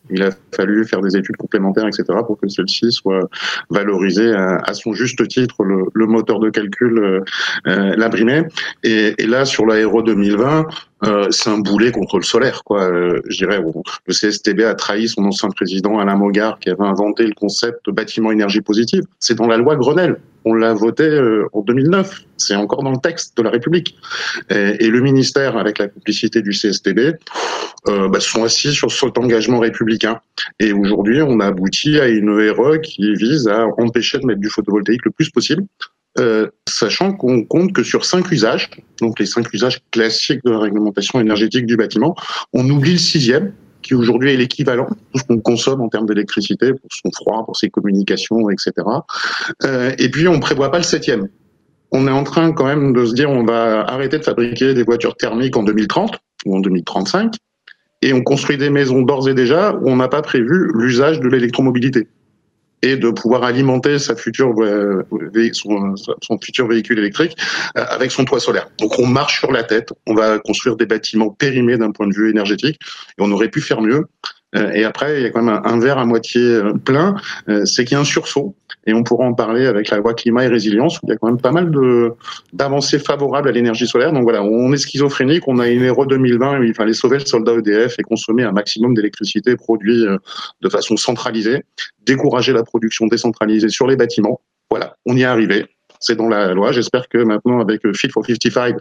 Il 0.09 0.21
a 0.23 0.29
fallu 0.55 0.85
faire 0.85 1.01
des 1.01 1.17
études 1.17 1.37
complémentaires, 1.37 1.87
etc., 1.87 2.03
pour 2.25 2.39
que 2.39 2.47
celle-ci 2.47 2.91
soit 2.91 3.27
valorisée 3.69 4.33
à, 4.33 4.57
à, 4.57 4.73
son 4.73 4.93
juste 4.93 5.27
titre, 5.27 5.63
le, 5.63 6.05
moteur 6.05 6.39
de 6.39 6.49
calcul 6.49 6.97
euh, 6.99 7.21
euh. 7.67 8.43
Et, 8.83 9.25
là, 9.25 9.45
sur 9.45 9.65
l'aéro 9.65 10.01
2020, 10.01 10.67
euh, 11.03 11.27
c'est 11.31 11.49
un 11.49 11.59
boulet 11.59 11.91
contre 11.91 12.17
le 12.17 12.23
solaire, 12.23 12.63
quoi. 12.63 12.83
Euh, 12.83 13.21
je 13.27 13.37
dirais, 13.37 13.59
le 13.59 14.13
CSTB 14.13 14.61
a 14.61 14.75
trahi 14.75 15.07
son 15.07 15.23
ancien 15.25 15.49
président 15.49 15.99
Alain 15.99 16.15
Mogard, 16.15 16.59
qui 16.59 16.69
avait 16.69 16.83
inventé 16.83 17.25
le 17.25 17.33
concept 17.33 17.85
de 17.87 17.91
bâtiment 17.91 18.31
énergie 18.31 18.61
positive. 18.61 19.03
C'est 19.19 19.35
dans 19.35 19.47
la 19.47 19.57
loi 19.57 19.75
Grenelle. 19.75 20.17
On 20.45 20.53
l'a 20.53 20.73
voté 20.73 21.03
euh, 21.03 21.47
en 21.53 21.61
2009. 21.61 22.21
C'est 22.37 22.55
encore 22.55 22.83
dans 22.83 22.91
le 22.91 22.99
texte 22.99 23.35
de 23.37 23.43
la 23.43 23.49
République. 23.49 23.97
Et, 24.49 24.87
le 24.87 25.01
ministère, 25.01 25.57
avec 25.57 25.79
la 25.79 25.87
complicité 25.87 26.41
du 26.41 26.51
CSTB, 26.51 27.15
euh, 27.87 28.07
bah, 28.09 28.19
sont 28.19 28.43
assis 28.43 28.71
sur 28.71 28.91
cet 28.91 29.17
engagement 29.17 29.59
républicain. 29.59 30.19
Et 30.59 30.73
aujourd'hui, 30.73 31.21
on 31.21 31.39
a 31.39 31.47
abouti 31.47 31.99
à 31.99 32.07
une 32.07 32.29
RE 32.29 32.79
qui 32.81 33.13
vise 33.15 33.47
à 33.47 33.65
empêcher 33.77 34.19
de 34.19 34.25
mettre 34.25 34.39
du 34.39 34.49
photovoltaïque 34.49 35.05
le 35.05 35.11
plus 35.11 35.29
possible, 35.29 35.63
euh, 36.17 36.47
sachant 36.67 37.11
qu'on 37.11 37.43
compte 37.43 37.73
que 37.73 37.83
sur 37.83 38.05
cinq 38.05 38.31
usages, 38.31 38.69
donc 39.01 39.19
les 39.19 39.25
cinq 39.25 39.51
usages 39.53 39.81
classiques 39.91 40.43
de 40.45 40.51
la 40.51 40.59
réglementation 40.59 41.19
énergétique 41.19 41.65
du 41.65 41.75
bâtiment, 41.75 42.15
on 42.53 42.69
oublie 42.69 42.93
le 42.93 42.97
sixième, 42.97 43.53
qui 43.85 43.93
aujourd'hui 43.93 44.33
est 44.33 44.37
l'équivalent 44.37 44.87
de 45.13 45.19
ce 45.19 45.23
qu'on 45.23 45.39
consomme 45.39 45.81
en 45.81 45.89
termes 45.89 46.07
d'électricité 46.07 46.73
pour 46.73 46.89
son 46.89 47.11
froid, 47.11 47.45
pour 47.45 47.55
ses 47.55 47.69
communications, 47.69 48.49
etc. 48.49 48.71
Euh, 49.63 49.91
et 49.99 50.09
puis 50.09 50.27
on 50.27 50.39
prévoit 50.39 50.71
pas 50.71 50.79
le 50.79 50.83
septième. 50.83 51.29
On 51.91 52.07
est 52.07 52.11
en 52.11 52.23
train 52.23 52.51
quand 52.51 52.65
même 52.65 52.93
de 52.93 53.05
se 53.05 53.13
dire 53.13 53.29
on 53.29 53.45
va 53.45 53.81
arrêter 53.81 54.17
de 54.17 54.23
fabriquer 54.23 54.73
des 54.73 54.83
voitures 54.83 55.15
thermiques 55.15 55.55
en 55.55 55.63
2030 55.63 56.17
ou 56.45 56.57
en 56.57 56.59
2035 56.59 57.35
et 58.01 58.11
on 58.11 58.23
construit 58.23 58.57
des 58.57 58.71
maisons 58.71 59.03
d'ores 59.03 59.29
et 59.29 59.35
déjà 59.35 59.73
où 59.75 59.87
on 59.87 59.95
n'a 59.95 60.07
pas 60.07 60.23
prévu 60.23 60.71
l'usage 60.73 61.19
de 61.19 61.27
l'électromobilité 61.27 62.07
et 62.81 62.97
de 62.97 63.09
pouvoir 63.09 63.43
alimenter 63.43 63.97
son, 63.99 64.15
son, 65.95 66.39
futur 66.39 66.67
véhicule 66.67 66.99
électrique 66.99 67.35
euh, 67.77 67.85
avec 67.89 68.11
son 68.11 68.25
toit 68.25 68.39
solaire. 68.39 68.69
Donc 68.79 68.99
on 68.99 69.07
marche 69.07 69.39
sur 69.39 69.51
la 69.51 69.63
tête, 69.63 69.89
on 70.07 70.13
va 70.13 70.39
construire 70.39 70.75
des 70.75 70.85
bâtiments 70.85 71.29
périmés 71.29 71.77
d'un 71.77 71.91
point 71.91 72.07
de 72.07 72.13
vue 72.13 72.29
énergétique 72.29 72.79
et 73.17 73.21
on 73.21 73.31
aurait 73.31 73.49
pu 73.49 73.61
faire 73.61 73.81
mieux. 73.81 74.05
Euh, 74.55 74.71
et 74.71 74.83
après, 74.83 75.19
il 75.19 75.23
y 75.23 75.25
a 75.25 75.29
quand 75.29 75.41
même 75.41 75.61
un, 75.63 75.79
verre 75.79 75.97
à 75.97 76.05
moitié 76.05 76.41
euh, 76.41 76.73
plein, 76.73 77.15
c'est 77.65 77.85
qu'il 77.85 77.93
y 77.93 77.97
a 77.97 78.01
un 78.01 78.05
sursaut. 78.05 78.55
Et 78.87 78.93
on 78.93 79.03
pourra 79.03 79.25
en 79.25 79.33
parler 79.33 79.65
avec 79.65 79.89
la 79.89 79.97
loi 79.97 80.13
climat 80.13 80.45
et 80.45 80.47
résilience, 80.47 80.97
où 80.97 81.01
il 81.07 81.09
y 81.09 81.13
a 81.13 81.17
quand 81.17 81.27
même 81.27 81.41
pas 81.41 81.51
mal 81.51 81.71
d'avancées 82.53 82.99
favorables 82.99 83.49
à 83.49 83.51
l'énergie 83.51 83.87
solaire. 83.87 84.13
Donc 84.13 84.23
voilà, 84.23 84.43
on 84.43 84.71
est 84.73 84.77
schizophrénique, 84.77 85.47
on 85.47 85.57
a 85.59 85.67
une 85.67 85.83
héros 85.83 86.05
2020 86.05 86.59
où 86.59 86.63
il 86.63 86.73
fallait 86.75 86.93
sauver 86.93 87.17
le 87.17 87.25
soldat 87.25 87.53
EDF 87.53 87.97
et 87.97 88.03
consommer 88.03 88.43
un 88.43 88.51
maximum 88.51 88.93
d'électricité 88.93 89.55
produit 89.55 90.05
de 90.61 90.69
façon 90.69 90.97
centralisée, 90.97 91.63
décourager 92.05 92.53
la 92.53 92.63
production 92.63 93.07
décentralisée 93.07 93.69
sur 93.69 93.87
les 93.87 93.95
bâtiments. 93.95 94.41
Voilà, 94.69 94.95
on 95.07 95.15
y 95.17 95.21
est 95.21 95.25
arrivé 95.25 95.65
c'est 96.05 96.15
dans 96.15 96.27
la 96.27 96.53
loi. 96.53 96.71
J'espère 96.71 97.07
que 97.09 97.17
maintenant, 97.17 97.59
avec 97.59 97.81
Fit 97.95 98.09
for 98.09 98.25
55, 98.25 98.75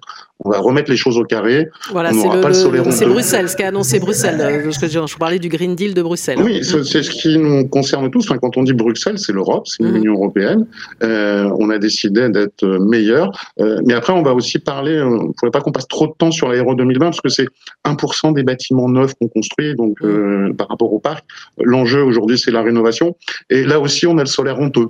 on 0.45 0.51
va 0.51 0.59
remettre 0.59 0.91
les 0.91 0.97
choses 0.97 1.17
au 1.17 1.25
carré. 1.25 1.69
Voilà, 1.91 2.13
c'est 2.13 3.07
Bruxelles, 3.07 3.49
ce 3.49 3.57
qu'a 3.57 3.69
annoncé 3.69 3.99
Bruxelles. 3.99 4.71
je, 4.71 5.07
je 5.07 5.17
parlais 5.17 5.39
du 5.39 5.49
Green 5.49 5.75
Deal 5.75 5.95
de 5.95 6.03
Bruxelles. 6.03 6.39
Oui, 6.43 6.63
c'est 6.65 7.03
ce 7.03 7.11
qui 7.11 7.39
nous 7.39 7.67
concerne 7.69 8.11
tous. 8.11 8.25
Enfin, 8.29 8.39
quand 8.39 8.57
on 8.57 8.63
dit 8.63 8.73
Bruxelles, 8.73 9.19
c'est 9.19 9.33
l'Europe, 9.33 9.67
c'est 9.67 9.83
mhm. 9.83 9.95
l'Union 9.95 10.15
européenne. 10.15 10.67
Euh, 11.03 11.51
on 11.59 11.71
a 11.71 11.79
décidé 11.79 12.29
d'être 12.29 12.65
meilleur. 12.65 13.31
Euh, 13.61 13.81
mais 13.87 13.95
après, 13.95 14.13
on 14.13 14.23
va 14.23 14.35
aussi 14.35 14.59
parler. 14.59 15.01
On 15.01 15.29
ne 15.29 15.33
faudrait 15.39 15.51
pas 15.51 15.61
qu'on 15.61 15.73
passe 15.73 15.89
trop 15.89 16.07
de 16.07 16.13
temps 16.17 16.31
sur 16.31 16.49
l'aéro 16.49 16.75
2020 16.75 17.07
parce 17.07 17.21
que 17.21 17.29
c'est 17.29 17.47
1% 17.85 18.35
des 18.35 18.43
bâtiments 18.43 18.89
neufs 18.89 19.15
qu'on 19.15 19.29
construit, 19.29 19.75
donc 19.75 19.97
euh, 20.03 20.53
par 20.55 20.69
rapport 20.69 20.93
au 20.93 20.99
parc. 20.99 21.25
L'enjeu 21.63 22.03
aujourd'hui, 22.03 22.39
c'est 22.39 22.51
la 22.51 22.63
rénovation. 22.63 23.17
Et 23.51 23.65
là 23.65 23.81
aussi, 23.81 24.07
on 24.07 24.19
a 24.19 24.23
le 24.23 24.27
solaire 24.27 24.59
honteux 24.59 24.89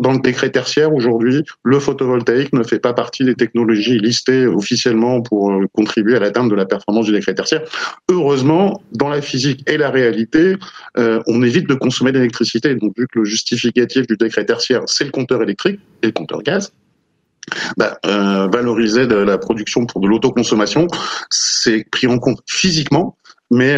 dans 0.00 0.12
le 0.12 0.18
décret 0.18 0.50
tertiaire, 0.50 0.94
aujourd'hui, 0.94 1.44
le 1.62 1.78
photovoltaïque 1.78 2.54
ne 2.54 2.62
fait 2.62 2.78
pas 2.78 2.94
partie 2.94 3.22
des 3.22 3.34
technologies 3.34 3.98
listées 3.98 4.46
officiellement 4.46 5.20
pour 5.20 5.52
euh, 5.52 5.66
contribuer 5.74 6.16
à 6.16 6.20
l'atteinte 6.20 6.48
de 6.48 6.54
la 6.54 6.64
performance 6.64 7.04
du 7.04 7.12
décret 7.12 7.34
tertiaire. 7.34 7.62
Heureusement, 8.10 8.80
dans 8.92 9.10
la 9.10 9.20
physique 9.20 9.62
et 9.68 9.76
la 9.76 9.90
réalité, 9.90 10.56
euh, 10.96 11.20
on 11.26 11.42
évite 11.42 11.68
de 11.68 11.74
consommer 11.74 12.12
d'électricité. 12.12 12.74
Donc, 12.74 12.94
vu 12.96 13.06
que 13.06 13.18
le 13.18 13.24
justificatif 13.26 14.06
du 14.06 14.16
décret 14.16 14.46
tertiaire, 14.46 14.82
c'est 14.86 15.04
le 15.04 15.10
compteur 15.10 15.42
électrique 15.42 15.80
et 16.02 16.06
le 16.06 16.12
compteur 16.12 16.42
gaz, 16.42 16.72
bah, 17.76 17.98
euh, 18.06 18.48
valoriser 18.48 19.06
de 19.06 19.16
la 19.16 19.36
production 19.36 19.84
pour 19.84 20.00
de 20.00 20.08
l'autoconsommation, 20.08 20.86
c'est 21.28 21.84
pris 21.90 22.06
en 22.06 22.18
compte 22.18 22.40
physiquement, 22.46 23.18
mais 23.50 23.76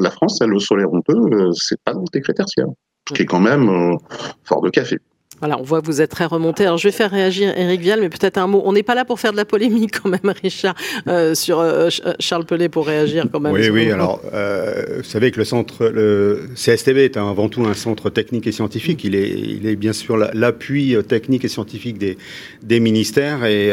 la 0.00 0.10
France, 0.10 0.40
elle, 0.42 0.50
le 0.50 0.58
solaire 0.58 0.92
honteux, 0.92 1.52
c'est 1.54 1.80
pas 1.84 1.94
dans 1.94 2.00
le 2.00 2.12
décret 2.12 2.34
tertiaire, 2.34 2.66
ce 3.08 3.14
qui 3.14 3.22
est 3.22 3.26
quand 3.26 3.38
même 3.38 3.96
fort 4.42 4.60
de 4.60 4.68
café. 4.68 4.98
Voilà, 5.42 5.58
on 5.58 5.64
voit 5.64 5.80
que 5.80 5.86
vous 5.86 6.00
êtes 6.00 6.10
très 6.12 6.24
remonté. 6.24 6.66
Alors, 6.66 6.78
je 6.78 6.86
vais 6.86 6.92
faire 6.92 7.10
réagir 7.10 7.52
Eric 7.56 7.80
Vial, 7.80 8.00
mais 8.00 8.08
peut-être 8.08 8.38
un 8.38 8.46
mot. 8.46 8.62
On 8.64 8.72
n'est 8.72 8.84
pas 8.84 8.94
là 8.94 9.04
pour 9.04 9.18
faire 9.18 9.32
de 9.32 9.36
la 9.36 9.44
polémique 9.44 9.98
quand 10.00 10.08
même, 10.08 10.32
Richard, 10.40 10.76
euh, 11.08 11.34
sur 11.34 11.58
euh, 11.58 11.88
euh, 12.06 12.12
Charles 12.20 12.44
Pelé 12.44 12.68
pour 12.68 12.86
réagir 12.86 13.26
quand 13.32 13.40
même. 13.40 13.52
Oui, 13.52 13.68
oui. 13.68 13.90
Alors, 13.90 14.20
vous 14.22 15.02
savez 15.02 15.32
que 15.32 15.38
le 15.38 15.44
centre, 15.44 15.86
le 15.86 16.48
CSTB 16.54 16.98
est 16.98 17.16
avant 17.16 17.48
tout 17.48 17.64
un 17.64 17.74
centre 17.74 18.08
technique 18.08 18.46
et 18.46 18.52
scientifique. 18.52 19.02
Il 19.02 19.16
est, 19.16 19.30
il 19.30 19.66
est 19.66 19.74
bien 19.74 19.92
sûr 19.92 20.16
l'appui 20.16 20.96
technique 21.08 21.44
et 21.44 21.48
scientifique 21.48 21.98
des, 21.98 22.18
des 22.62 22.78
ministères 22.78 23.44
et 23.44 23.72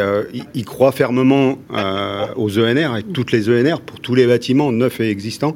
il, 0.55 0.65
croit 0.65 0.91
fermement 0.91 1.59
aux 2.35 2.57
ENR 2.57 2.97
et 2.97 3.03
toutes 3.03 3.31
les 3.31 3.47
ENR 3.47 3.81
pour 3.81 3.99
tous 3.99 4.15
les 4.15 4.25
bâtiments 4.25 4.71
neufs 4.71 4.99
et 5.01 5.09
existants. 5.11 5.55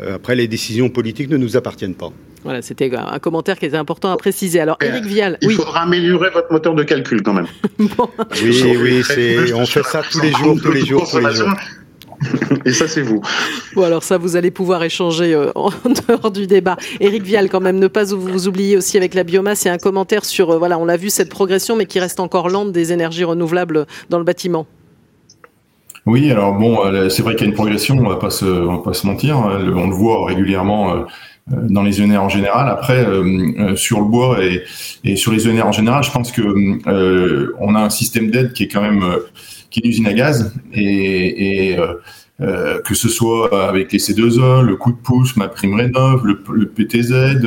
après, 0.00 0.34
les 0.34 0.48
décisions 0.48 0.88
politiques 0.88 1.28
ne 1.28 1.36
nous 1.36 1.58
appartiennent 1.58 1.94
pas. 1.94 2.10
Voilà, 2.44 2.62
c'était 2.62 2.94
un 2.94 3.18
commentaire 3.18 3.58
qui 3.58 3.66
était 3.66 3.76
important 3.76 4.12
à 4.12 4.16
préciser. 4.16 4.60
Alors, 4.60 4.76
Eric 4.82 5.04
Vial. 5.04 5.38
Il 5.42 5.52
faudra 5.52 5.82
améliorer 5.82 6.30
votre 6.30 6.52
moteur 6.52 6.74
de 6.74 6.82
calcul 6.82 7.22
quand 7.22 7.34
même. 7.34 7.46
Oui, 8.42 8.76
oui, 8.76 9.52
on 9.54 9.66
fait 9.66 9.82
ça 9.82 10.02
tous 10.10 10.20
les 10.20 10.32
jours, 10.32 10.56
tous 10.62 10.72
les 10.72 10.84
jours, 10.84 11.08
tous 11.08 11.18
les 11.18 11.34
jours. 11.34 11.52
Et 12.64 12.72
ça, 12.72 12.88
c'est 12.88 13.02
vous. 13.02 13.20
Bon, 13.74 13.82
alors 13.82 14.02
ça, 14.02 14.18
vous 14.18 14.36
allez 14.36 14.50
pouvoir 14.50 14.82
échanger 14.82 15.34
euh, 15.34 15.50
en 15.54 15.70
dehors 16.08 16.30
du 16.30 16.46
débat. 16.46 16.76
Eric 17.00 17.22
Vial, 17.22 17.48
quand 17.48 17.60
même, 17.60 17.78
ne 17.78 17.88
pas 17.88 18.04
vous 18.04 18.48
oublier 18.48 18.76
aussi 18.76 18.96
avec 18.96 19.14
la 19.14 19.24
biomasse 19.24 19.66
et 19.66 19.68
un 19.68 19.78
commentaire 19.78 20.24
sur, 20.24 20.50
euh, 20.50 20.58
voilà, 20.58 20.78
on 20.78 20.88
a 20.88 20.96
vu 20.96 21.10
cette 21.10 21.28
progression, 21.28 21.76
mais 21.76 21.86
qui 21.86 22.00
reste 22.00 22.20
encore 22.20 22.48
lente 22.48 22.72
des 22.72 22.92
énergies 22.92 23.24
renouvelables 23.24 23.86
dans 24.08 24.18
le 24.18 24.24
bâtiment. 24.24 24.66
Oui, 26.06 26.30
alors 26.30 26.54
bon, 26.54 26.84
euh, 26.86 27.08
c'est 27.08 27.22
vrai 27.22 27.34
qu'il 27.34 27.46
y 27.46 27.48
a 27.48 27.50
une 27.50 27.56
progression, 27.56 27.98
on 27.98 28.08
va 28.08 28.16
pas 28.16 28.30
se, 28.30 28.44
on 28.44 28.76
va 28.76 28.82
pas 28.82 28.94
se 28.94 29.06
mentir. 29.08 29.36
Hein. 29.38 29.58
On 29.74 29.88
le 29.88 29.94
voit 29.94 30.24
régulièrement 30.26 30.94
euh, 30.94 31.00
dans 31.46 31.82
les 31.82 32.00
ENR 32.00 32.22
en 32.22 32.28
général. 32.28 32.68
Après, 32.68 33.04
euh, 33.04 33.52
euh, 33.58 33.76
sur 33.76 34.00
le 34.00 34.06
bois 34.06 34.44
et, 34.44 34.62
et, 35.04 35.16
sur 35.16 35.32
les 35.32 35.46
ENR 35.46 35.66
en 35.66 35.72
général, 35.72 36.02
je 36.02 36.10
pense 36.10 36.32
que 36.32 36.42
on 37.58 37.74
a 37.74 37.80
un 37.80 37.90
système 37.90 38.30
d'aide 38.30 38.52
qui 38.52 38.64
est 38.64 38.68
quand 38.68 38.82
même 38.82 39.04
qui 39.70 39.80
est 39.80 39.84
une 39.84 39.90
usine 39.90 40.06
à 40.06 40.12
gaz 40.12 40.52
et, 40.72 41.70
et 41.72 41.78
euh, 42.42 42.82
que 42.82 42.94
ce 42.94 43.08
soit 43.08 43.66
avec 43.66 43.90
les 43.92 43.98
C2E, 43.98 44.60
le 44.60 44.76
coup 44.76 44.92
de 44.92 44.98
pouce, 44.98 45.36
ma 45.36 45.48
prime 45.48 45.74
rénov, 45.74 46.22
le, 46.26 46.66
PTZ, 46.66 47.40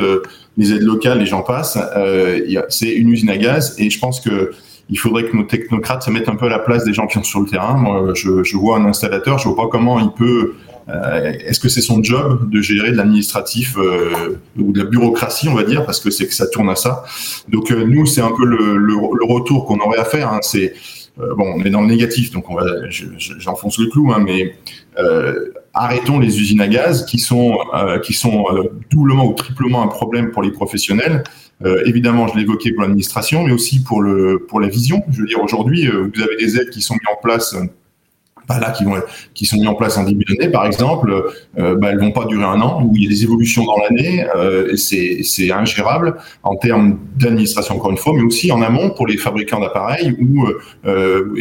les 0.56 0.72
aides 0.72 0.82
locales, 0.82 1.20
les 1.20 1.26
gens 1.26 1.42
passent. 1.42 1.78
Euh, 1.96 2.40
c'est 2.70 2.90
une 2.90 3.10
usine 3.10 3.30
à 3.30 3.36
gaz 3.36 3.76
et 3.78 3.88
je 3.88 3.98
pense 4.00 4.20
que 4.20 4.50
il 4.92 4.98
faudrait 4.98 5.22
que 5.22 5.36
nos 5.36 5.44
technocrates 5.44 6.02
se 6.02 6.10
mettent 6.10 6.28
un 6.28 6.34
peu 6.34 6.46
à 6.46 6.48
la 6.48 6.58
place 6.58 6.84
des 6.84 6.92
gens 6.92 7.06
qui 7.06 7.14
sont 7.14 7.22
sur 7.22 7.38
le 7.38 7.46
terrain. 7.46 7.74
Moi, 7.74 8.14
je, 8.14 8.42
je 8.42 8.56
vois 8.56 8.78
un 8.78 8.84
installateur, 8.84 9.38
je 9.38 9.48
vois 9.48 9.56
pas 9.56 9.68
comment 9.70 10.00
il 10.00 10.10
peut 10.10 10.54
euh, 10.88 11.32
est-ce 11.44 11.60
que 11.60 11.68
c'est 11.68 11.80
son 11.80 12.02
job 12.02 12.50
de 12.50 12.60
gérer 12.60 12.90
de 12.90 12.96
l'administratif 12.96 13.76
euh, 13.76 14.40
ou 14.58 14.72
de 14.72 14.82
la 14.82 14.84
bureaucratie, 14.84 15.48
on 15.48 15.54
va 15.54 15.64
dire, 15.64 15.84
parce 15.84 16.00
que 16.00 16.10
c'est 16.10 16.26
que 16.26 16.34
ça 16.34 16.46
tourne 16.46 16.70
à 16.70 16.76
ça. 16.76 17.04
Donc 17.48 17.70
euh, 17.70 17.84
nous, 17.84 18.06
c'est 18.06 18.20
un 18.20 18.32
peu 18.32 18.44
le, 18.44 19.24
retour 19.24 19.66
qu'on 19.66 19.78
aurait 19.78 19.98
à 19.98 20.04
faire. 20.04 20.32
Hein. 20.32 20.40
c'est 20.42 20.74
bon, 21.16 21.54
on 21.56 21.64
est 21.64 21.70
dans 21.70 21.82
le 21.82 21.86
négatif, 21.86 22.32
donc 22.32 22.46
j'enfonce 22.88 23.78
le 23.78 23.86
clou, 23.86 24.10
hein, 24.12 24.22
mais 24.24 24.56
arrêtons 25.72 26.18
les 26.18 26.40
usines 26.40 26.60
à 26.60 26.66
gaz 26.66 27.04
qui 27.04 27.18
sont 27.18 27.58
qui 28.02 28.12
sont 28.12 28.46
doublement 28.90 29.26
ou 29.26 29.34
triplement 29.34 29.82
un 29.82 29.86
problème 29.86 30.32
pour 30.32 30.42
les 30.42 30.50
professionnels. 30.50 31.22
évidemment, 31.84 32.26
je 32.26 32.36
l'évoquais 32.38 32.72
pour 32.72 32.82
l'administration, 32.82 33.44
mais 33.44 33.52
aussi 33.52 33.84
pour 33.84 34.02
le 34.02 34.44
pour 34.48 34.60
la 34.60 34.68
vision. 34.68 35.04
Je 35.10 35.20
veux 35.20 35.26
dire, 35.28 35.40
aujourd'hui, 35.40 35.86
vous 35.86 36.22
avez 36.22 36.36
des 36.36 36.58
aides 36.58 36.70
qui 36.70 36.82
sont 36.82 36.94
mises 36.94 37.12
en 37.12 37.20
place 37.22 37.54
là, 38.58 38.70
qui, 38.70 38.84
vont, 38.84 38.94
qui 39.34 39.46
sont 39.46 39.56
mis 39.56 39.66
en 39.66 39.74
place 39.74 39.96
en 39.98 40.04
début 40.04 40.24
d'année, 40.24 40.50
par 40.50 40.66
exemple, 40.66 41.12
euh, 41.58 41.76
bah, 41.76 41.88
elles 41.90 42.00
vont 42.00 42.12
pas 42.12 42.24
durer 42.24 42.44
un 42.44 42.60
an, 42.60 42.82
où 42.82 42.96
il 42.96 43.04
y 43.04 43.06
a 43.06 43.08
des 43.08 43.22
évolutions 43.22 43.64
dans 43.64 43.76
l'année, 43.78 44.24
euh, 44.36 44.76
c'est 44.76 45.50
ingérable 45.52 46.16
en 46.42 46.56
termes 46.56 46.98
d'administration, 47.16 47.76
encore 47.76 47.90
une 47.90 47.98
fois, 47.98 48.14
mais 48.14 48.22
aussi 48.22 48.50
en 48.50 48.62
amont 48.62 48.90
pour 48.90 49.06
les 49.06 49.16
fabricants 49.16 49.60
d'appareils, 49.60 50.16
ou 50.20 50.46
euh, 50.86 51.34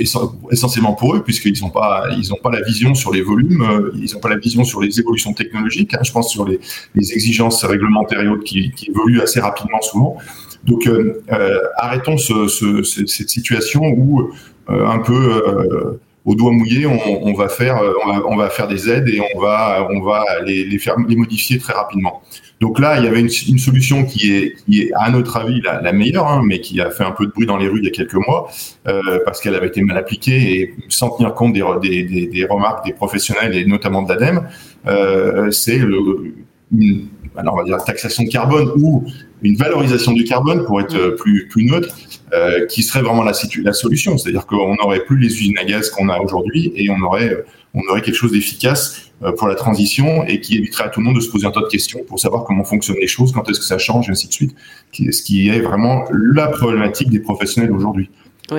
essentiellement 0.51 0.93
pour 0.93 1.15
eux, 1.15 1.23
puisqu'ils 1.23 1.61
n'ont 1.61 1.69
pas, 1.69 2.05
ils 2.11 2.29
pas 2.41 2.51
la 2.51 2.61
vision 2.61 2.93
sur 2.93 3.11
les 3.11 3.21
volumes, 3.21 3.61
euh, 3.61 3.91
ils 3.95 4.13
n'ont 4.13 4.19
pas 4.19 4.29
la 4.29 4.37
vision 4.37 4.63
sur 4.63 4.81
les 4.81 4.99
évolutions 4.99 5.33
technologiques, 5.33 5.93
hein, 5.93 5.99
je 6.03 6.11
pense 6.11 6.31
sur 6.31 6.45
les, 6.45 6.59
les, 6.95 7.13
exigences 7.13 7.63
réglementaires 7.63 8.21
et 8.21 8.27
autres 8.27 8.43
qui, 8.43 8.71
qui 8.71 8.89
évoluent 8.89 9.21
assez 9.21 9.39
rapidement 9.39 9.81
souvent. 9.81 10.17
Donc, 10.65 10.87
euh, 10.87 11.21
euh, 11.31 11.59
arrêtons 11.77 12.17
ce, 12.17 12.47
ce, 12.47 12.83
cette 12.83 13.29
situation 13.29 13.81
où 13.85 14.29
un 14.67 14.99
peu 14.99 15.99
au 16.25 16.35
doigt 16.35 16.51
mouillé, 16.51 16.85
on, 16.85 17.33
va 17.33 17.47
faire, 17.47 17.77
euh, 17.77 17.93
on 18.27 18.35
va, 18.35 18.49
faire 18.49 18.67
des 18.67 18.89
aides 18.89 19.07
et 19.07 19.21
on 19.33 19.39
va, 19.39 19.87
on 19.89 20.01
va 20.01 20.23
les, 20.45 20.65
les 20.65 21.15
modifier 21.15 21.57
très 21.57 21.73
rapidement. 21.73 22.21
Donc 22.59 22.77
là, 22.77 22.99
il 22.99 23.05
y 23.05 23.07
avait 23.07 23.21
une, 23.21 23.57
solution 23.57 24.03
qui 24.03 24.33
est, 24.33 24.91
à 24.95 25.09
notre 25.09 25.37
avis, 25.37 25.61
la, 25.61 25.93
meilleure, 25.93 26.27
hein, 26.27 26.41
mais 26.45 26.59
qui 26.59 26.81
a 26.81 26.91
fait 26.91 27.05
un 27.05 27.11
peu 27.11 27.25
de 27.25 27.31
bruit 27.31 27.45
dans 27.45 27.55
les 27.55 27.69
rues 27.69 27.79
il 27.79 27.85
y 27.85 27.87
a 27.87 27.91
quelques 27.91 28.15
mois, 28.15 28.51
euh, 28.87 29.19
parce 29.23 29.39
qu'elle 29.39 29.55
avait 29.55 29.67
été 29.67 29.81
mal 29.81 29.97
appliquée 29.97 30.59
et 30.59 30.75
sans 30.89 31.09
tenir 31.09 31.33
compte 31.35 31.53
des, 31.53 31.63
des, 32.03 32.27
des, 32.27 32.45
remarques 32.45 32.85
des 32.85 32.93
professionnels 32.93 33.55
et 33.55 33.65
notamment 33.65 34.01
de 34.01 34.09
l'ADEME. 34.09 34.47
Euh, 34.87 35.51
c'est 35.51 35.77
une, 35.77 37.07
alors 37.37 37.53
on 37.53 37.57
va 37.57 37.63
dire 37.63 37.77
taxation 37.83 38.23
de 38.23 38.29
carbone 38.29 38.71
ou 38.75 39.05
une 39.41 39.55
valorisation 39.55 40.11
du 40.11 40.23
carbone 40.23 40.65
pour 40.65 40.81
être 40.81 41.15
plus, 41.17 41.47
plus 41.47 41.63
neutre, 41.65 41.95
euh, 42.33 42.65
qui 42.67 42.83
serait 42.83 43.01
vraiment 43.01 43.23
la, 43.23 43.33
la 43.63 43.73
solution. 43.73 44.17
C'est-à-dire 44.17 44.45
qu'on 44.45 44.75
n'aurait 44.75 45.03
plus 45.05 45.17
les 45.17 45.27
usines 45.27 45.57
à 45.57 45.65
gaz 45.65 45.89
qu'on 45.89 46.09
a 46.09 46.19
aujourd'hui 46.19 46.71
et 46.75 46.89
on 46.89 47.01
aurait, 47.01 47.43
on 47.73 47.81
aurait 47.89 48.01
quelque 48.01 48.15
chose 48.15 48.31
d'efficace 48.31 49.11
euh, 49.23 49.31
pour 49.31 49.47
la 49.47 49.55
transition 49.55 50.23
et 50.25 50.39
qui 50.39 50.57
éviterait 50.57 50.85
à 50.85 50.89
tout 50.89 50.99
le 50.99 51.07
monde 51.07 51.15
de 51.15 51.21
se 51.21 51.29
poser 51.29 51.47
un 51.47 51.51
tas 51.51 51.61
de 51.61 51.67
questions 51.67 51.99
pour 52.07 52.19
savoir 52.19 52.43
comment 52.43 52.63
fonctionnent 52.63 52.99
les 53.01 53.07
choses, 53.07 53.31
quand 53.31 53.49
est-ce 53.49 53.59
que 53.59 53.65
ça 53.65 53.77
change, 53.77 54.09
et 54.09 54.11
ainsi 54.11 54.27
de 54.27 54.33
suite. 54.33 54.55
Ce 54.93 55.21
qui 55.23 55.49
est 55.49 55.59
vraiment 55.59 56.05
la 56.11 56.47
problématique 56.47 57.09
des 57.09 57.19
professionnels 57.19 57.71
aujourd'hui. 57.71 58.09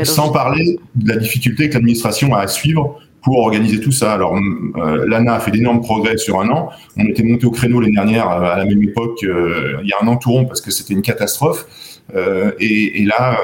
Sans 0.05 0.31
parler 0.31 0.79
de 0.95 1.09
la 1.09 1.17
difficulté 1.17 1.69
que 1.69 1.75
l'administration 1.75 2.35
a 2.35 2.41
à 2.41 2.47
suivre 2.47 3.01
pour 3.23 3.39
organiser 3.39 3.81
tout 3.81 3.93
ça. 3.93 4.13
Alors, 4.13 4.35
euh, 4.35 5.05
l'ANA 5.07 5.35
a 5.35 5.41
fait 5.41 5.51
d'énormes 5.51 5.81
progrès 5.81 6.17
sur 6.17 6.41
un 6.41 6.49
an. 6.49 6.71
On 6.97 7.05
était 7.05 7.23
monté 7.23 7.47
au 7.47 7.51
créneau 7.51 7.81
l'année 7.81 7.95
dernière 7.95 8.29
à 8.29 8.57
la 8.57 8.65
même 8.65 8.83
époque, 8.83 9.19
il 9.23 9.87
y 9.87 9.93
a 9.93 9.97
un 10.03 10.07
an 10.07 10.17
tout 10.17 10.33
rond, 10.33 10.47
parce 10.47 10.61
que 10.61 10.71
c'était 10.71 10.95
une 10.95 11.03
catastrophe. 11.03 11.67
Euh, 12.15 12.53
et, 12.59 13.05
là, 13.05 13.39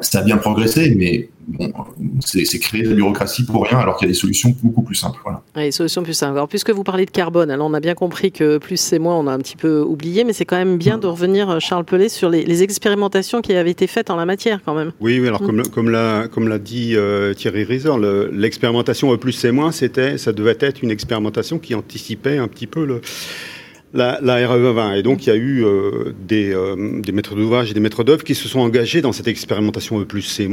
ça 0.00 0.20
a 0.20 0.22
bien 0.22 0.36
progressé, 0.36 0.94
mais 0.96 1.28
bon, 1.46 1.72
c'est 2.20 2.58
créer 2.58 2.82
de 2.82 2.90
la 2.90 2.94
bureaucratie 2.94 3.44
pour 3.44 3.64
rien, 3.64 3.78
alors 3.78 3.96
qu'il 3.96 4.06
y 4.06 4.10
a 4.10 4.12
des 4.12 4.18
solutions 4.18 4.54
beaucoup 4.62 4.82
plus 4.82 4.94
simples. 4.94 5.20
Voilà. 5.24 5.42
des 5.54 5.72
solutions 5.72 6.02
plus 6.02 6.14
simples. 6.14 6.36
Alors, 6.36 6.48
puisque 6.48 6.70
vous 6.70 6.84
parlez 6.84 7.06
de 7.06 7.10
carbone, 7.10 7.50
alors 7.50 7.68
on 7.68 7.74
a 7.74 7.80
bien 7.80 7.94
compris 7.94 8.32
que 8.32 8.58
plus 8.58 8.78
c'est 8.78 8.98
moins, 8.98 9.16
on 9.16 9.26
a 9.26 9.32
un 9.32 9.38
petit 9.38 9.56
peu 9.56 9.80
oublié, 9.80 10.24
mais 10.24 10.32
c'est 10.32 10.44
quand 10.44 10.56
même 10.56 10.78
bien 10.78 10.98
de 10.98 11.06
revenir, 11.06 11.50
euh, 11.50 11.58
Charles 11.60 11.84
Pellet, 11.84 12.08
sur 12.08 12.30
les, 12.30 12.60
expérimentations 12.60 13.40
qui 13.40 13.54
avaient 13.54 13.70
été 13.70 13.86
faites 13.86 14.10
en 14.10 14.16
la 14.16 14.26
matière, 14.26 14.60
quand 14.64 14.74
même. 14.74 14.92
Oui, 15.00 15.18
oui 15.18 15.28
alors 15.28 15.42
mm. 15.42 15.62
comme, 15.72 15.90
l'a, 15.90 16.28
comme 16.28 16.48
l'a 16.48 16.58
dit 16.58 16.94
euh, 16.94 17.32
Thierry 17.32 17.64
Reiser, 17.64 17.90
l'expérimentation 18.32 19.16
plus 19.16 19.32
c'est 19.32 19.52
moins, 19.52 19.72
c'était, 19.72 20.18
ça 20.18 20.32
devait 20.32 20.56
être 20.60 20.82
une 20.82 20.90
expérimentation 20.90 21.58
qui 21.58 21.74
anticipait 21.74 22.38
un 22.38 22.48
petit 22.48 22.66
peu 22.66 22.84
le 22.84 23.00
la, 23.94 24.18
la 24.22 24.46
RE 24.46 24.72
20. 24.72 24.94
Et 24.94 25.02
donc, 25.02 25.26
il 25.26 25.30
y 25.30 25.32
a 25.32 25.36
eu 25.36 25.64
euh, 25.64 26.12
des, 26.26 26.52
euh, 26.54 27.00
des 27.00 27.12
maîtres 27.12 27.34
d'ouvrage 27.34 27.70
et 27.70 27.74
des 27.74 27.80
maîtres 27.80 28.04
d'œuvre 28.04 28.24
qui 28.24 28.34
se 28.34 28.48
sont 28.48 28.60
engagés 28.60 29.00
dans 29.00 29.12
cette 29.12 29.28
expérimentation 29.28 30.00
E 30.00 30.04
plus 30.04 30.22
C-. 30.22 30.48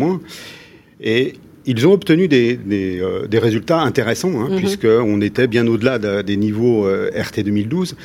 Et 1.02 1.34
ils 1.66 1.88
ont 1.88 1.92
obtenu 1.92 2.28
des, 2.28 2.56
des, 2.56 3.00
euh, 3.00 3.28
des 3.28 3.40
résultats 3.40 3.80
intéressants, 3.80 4.40
hein, 4.40 4.50
mm-hmm. 4.50 4.58
puisqu'on 4.58 5.22
était 5.22 5.48
bien 5.48 5.68
au-delà 5.68 6.00
des 6.24 6.38
niveaux 6.38 6.86
RT 6.86 7.44
2012. 7.44 7.96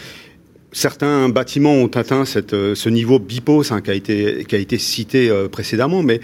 Certains 0.73 1.29
bâtiments 1.29 1.75
ont 1.75 1.87
atteint 1.87 2.25
cette, 2.25 2.55
euh, 2.55 2.75
ce 2.75 2.89
niveau 2.89 3.19
BIPOS 3.19 3.71
hein, 3.71 3.81
qui, 3.81 3.91
a 3.91 3.95
été, 3.95 4.45
qui 4.49 4.55
a 4.55 4.59
été 4.59 4.79
cité 4.79 5.31
euh, 5.31 5.49
précédemment, 5.49 6.03
mais 6.03 6.21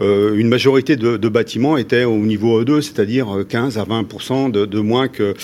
euh, 0.00 0.34
une 0.34 0.48
majorité 0.48 0.96
de, 0.96 1.16
de, 1.16 1.28
bâtiments 1.28 1.76
étaient 1.76 2.04
au 2.04 2.18
niveau 2.18 2.62
E2, 2.62 2.80
c'est-à-dire 2.80 3.44
15 3.48 3.78
à 3.78 3.84
20 3.84 4.50
de, 4.50 4.66
de, 4.66 4.80
moins 4.80 5.08
que, 5.08 5.34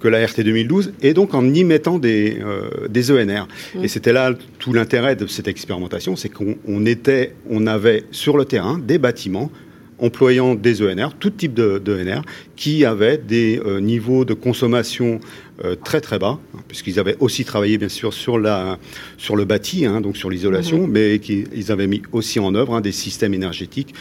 que 0.00 0.08
la 0.08 0.24
RT 0.24 0.40
2012, 0.42 0.92
et 1.02 1.12
donc 1.12 1.34
en 1.34 1.52
y 1.52 1.64
mettant 1.64 1.98
des, 1.98 2.38
euh, 2.40 2.88
des 2.88 3.10
ENR. 3.10 3.48
Mmh. 3.74 3.84
Et 3.84 3.88
c'était 3.88 4.12
là 4.12 4.32
tout 4.58 4.72
l'intérêt 4.72 5.16
de 5.16 5.26
cette 5.26 5.48
expérimentation, 5.48 6.16
c'est 6.16 6.28
qu'on 6.30 6.86
était, 6.86 7.34
on 7.50 7.66
avait 7.66 8.04
sur 8.10 8.36
le 8.36 8.44
terrain 8.44 8.78
des 8.78 8.98
bâtiments 8.98 9.50
employant 9.98 10.54
des 10.54 10.82
ENR, 10.82 11.14
tout 11.18 11.30
type 11.30 11.54
de, 11.54 11.78
de 11.78 12.02
ENR, 12.02 12.22
qui 12.56 12.84
avaient 12.84 13.18
des 13.18 13.60
euh, 13.64 13.80
niveaux 13.80 14.24
de 14.24 14.34
consommation 14.34 15.20
euh, 15.64 15.76
très 15.76 16.00
très 16.00 16.18
bas, 16.18 16.40
hein, 16.54 16.58
puisqu'ils 16.66 16.98
avaient 16.98 17.16
aussi 17.20 17.44
travaillé 17.44 17.78
bien 17.78 17.88
sûr 17.88 18.12
sur, 18.12 18.40
la, 18.40 18.78
sur 19.18 19.36
le 19.36 19.44
bâti, 19.44 19.86
hein, 19.86 20.00
donc 20.00 20.16
sur 20.16 20.28
l'isolation, 20.28 20.88
mmh. 20.88 20.90
mais 20.90 21.18
qu'ils 21.20 21.70
avaient 21.70 21.86
mis 21.86 22.02
aussi 22.10 22.40
en 22.40 22.56
œuvre 22.56 22.74
hein, 22.74 22.80
des 22.80 22.90
systèmes 22.90 23.34
énergétiques 23.34 23.94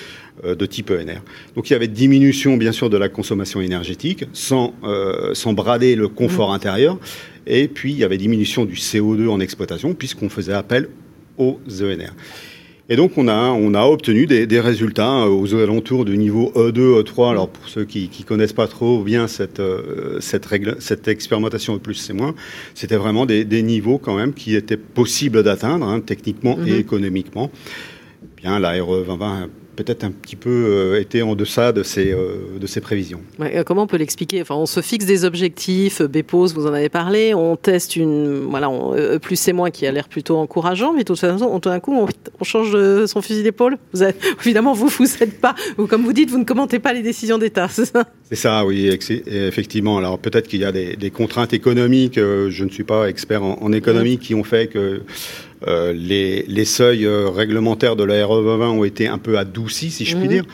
euh, 0.45 0.55
de 0.55 0.65
type 0.65 0.89
ENR. 0.89 1.21
Donc 1.55 1.69
il 1.69 1.73
y 1.73 1.75
avait 1.75 1.87
diminution 1.87 2.57
bien 2.57 2.71
sûr 2.71 2.89
de 2.89 2.97
la 2.97 3.07
consommation 3.07 3.61
énergétique, 3.61 4.25
sans, 4.33 4.73
euh, 4.83 5.35
sans 5.35 5.53
brader 5.53 5.95
le 5.95 6.07
confort 6.07 6.49
mmh. 6.49 6.55
intérieur, 6.55 6.99
et 7.45 7.67
puis 7.67 7.91
il 7.91 7.99
y 7.99 8.03
avait 8.03 8.17
diminution 8.17 8.65
du 8.65 8.73
CO2 8.73 9.27
en 9.27 9.39
exploitation, 9.39 9.93
puisqu'on 9.93 10.29
faisait 10.29 10.53
appel 10.53 10.89
aux 11.37 11.59
ENR. 11.69 12.13
Et 12.93 12.95
donc 12.95 13.17
on 13.17 13.27
a, 13.27 13.49
on 13.49 13.73
a 13.73 13.85
obtenu 13.85 14.27
des, 14.27 14.45
des, 14.45 14.59
résultats 14.59 15.23
euh, 15.23 15.27
aux 15.27 15.55
alentours 15.55 16.05
du 16.05 16.15
niveau 16.15 16.51
E2, 16.55 17.01
E3. 17.01 17.31
Alors 17.31 17.49
pour 17.49 17.67
ceux 17.67 17.85
qui 17.85 18.07
ne 18.19 18.23
connaissent 18.23 18.53
pas 18.53 18.67
trop 18.67 19.01
bien 19.01 19.27
cette, 19.27 19.59
euh, 19.59 20.19
cette, 20.19 20.45
règle, 20.45 20.75
cette 20.77 21.07
expérimentation 21.07 21.75
E 21.75 21.79
plus 21.79 21.95
c'est 21.95 22.13
moins, 22.13 22.35
c'était 22.75 22.97
vraiment 22.97 23.25
des, 23.25 23.45
des, 23.45 23.63
niveaux 23.63 23.97
quand 23.97 24.15
même 24.15 24.31
qui 24.31 24.55
étaient 24.55 24.77
possibles 24.77 25.41
d'atteindre 25.41 25.87
hein, 25.87 26.01
techniquement 26.01 26.55
mm 26.55 26.65
-hmm. 26.65 26.69
et 26.69 26.77
économiquement. 26.77 27.49
Bien, 28.37 28.59
la 28.59 28.73
RE 28.83 29.03
2020 29.07 29.49
peut-être 29.75 30.03
un 30.03 30.11
petit 30.11 30.35
peu 30.35 30.49
euh, 30.49 30.99
été 30.99 31.21
en 31.21 31.35
deçà 31.35 31.71
de 31.71 31.83
ces, 31.83 32.11
euh, 32.11 32.59
de 32.59 32.67
ces 32.67 32.81
prévisions. 32.81 33.21
Ouais, 33.39 33.57
euh, 33.57 33.63
comment 33.63 33.83
on 33.83 33.87
peut 33.87 33.97
l'expliquer? 33.97 34.41
Enfin, 34.41 34.55
On 34.55 34.65
se 34.65 34.81
fixe 34.81 35.05
des 35.05 35.25
objectifs, 35.25 36.01
BPOS, 36.01 36.53
vous 36.53 36.67
en 36.67 36.73
avez 36.73 36.89
parlé, 36.89 37.33
on 37.33 37.55
teste 37.55 37.95
une, 37.95 38.45
voilà, 38.49 38.69
on, 38.69 38.95
euh, 38.95 39.19
plus 39.19 39.35
c'est 39.35 39.53
moins 39.53 39.71
qui 39.71 39.85
a 39.85 39.91
l'air 39.91 40.07
plutôt 40.07 40.37
encourageant, 40.37 40.93
mais 40.93 40.99
de 40.99 41.05
toute 41.05 41.19
façon, 41.19 41.59
tout 41.59 41.69
d'un 41.69 41.79
coup, 41.79 41.93
on, 41.93 42.07
on, 42.39 42.43
change 42.43 42.75
son 43.05 43.21
fusil 43.21 43.43
d'épaule. 43.43 43.77
Évidemment, 44.41 44.73
vous, 44.73 44.87
vous 44.87 45.23
êtes 45.23 45.39
pas, 45.39 45.55
ou 45.77 45.87
comme 45.87 46.03
vous 46.03 46.13
dites, 46.13 46.29
vous 46.29 46.39
ne 46.39 46.45
commentez 46.45 46.79
pas 46.79 46.93
les 46.93 47.01
décisions 47.01 47.37
d'État, 47.37 47.67
c'est 47.69 47.85
ça? 47.85 48.05
C'est 48.29 48.35
ça, 48.35 48.65
oui, 48.65 48.87
effectivement. 49.27 49.97
Alors 49.97 50.19
peut-être 50.19 50.47
qu'il 50.47 50.61
y 50.61 50.65
a 50.65 50.71
des, 50.71 50.95
des, 50.95 51.11
contraintes 51.11 51.53
économiques, 51.53 52.15
je 52.15 52.63
ne 52.63 52.69
suis 52.69 52.83
pas 52.83 53.07
expert 53.07 53.43
en, 53.43 53.59
en 53.61 53.71
économie, 53.71 54.17
qui 54.17 54.35
ont 54.35 54.43
fait 54.43 54.67
que 54.67 54.83
euh, 54.83 54.99
les, 55.67 56.43
les, 56.47 56.65
seuils 56.65 57.05
euh, 57.05 57.29
réglementaires 57.29 57.95
de 57.95 58.03
la 58.03 58.25
RE 58.25 58.41
2020 58.41 58.69
ont 58.69 58.83
été 58.83 59.07
un 59.07 59.17
peu 59.17 59.37
adoucis, 59.37 59.91
si 59.91 60.05
je 60.05 60.17
puis 60.17 60.25
mmh. 60.25 60.29
dire. 60.29 60.45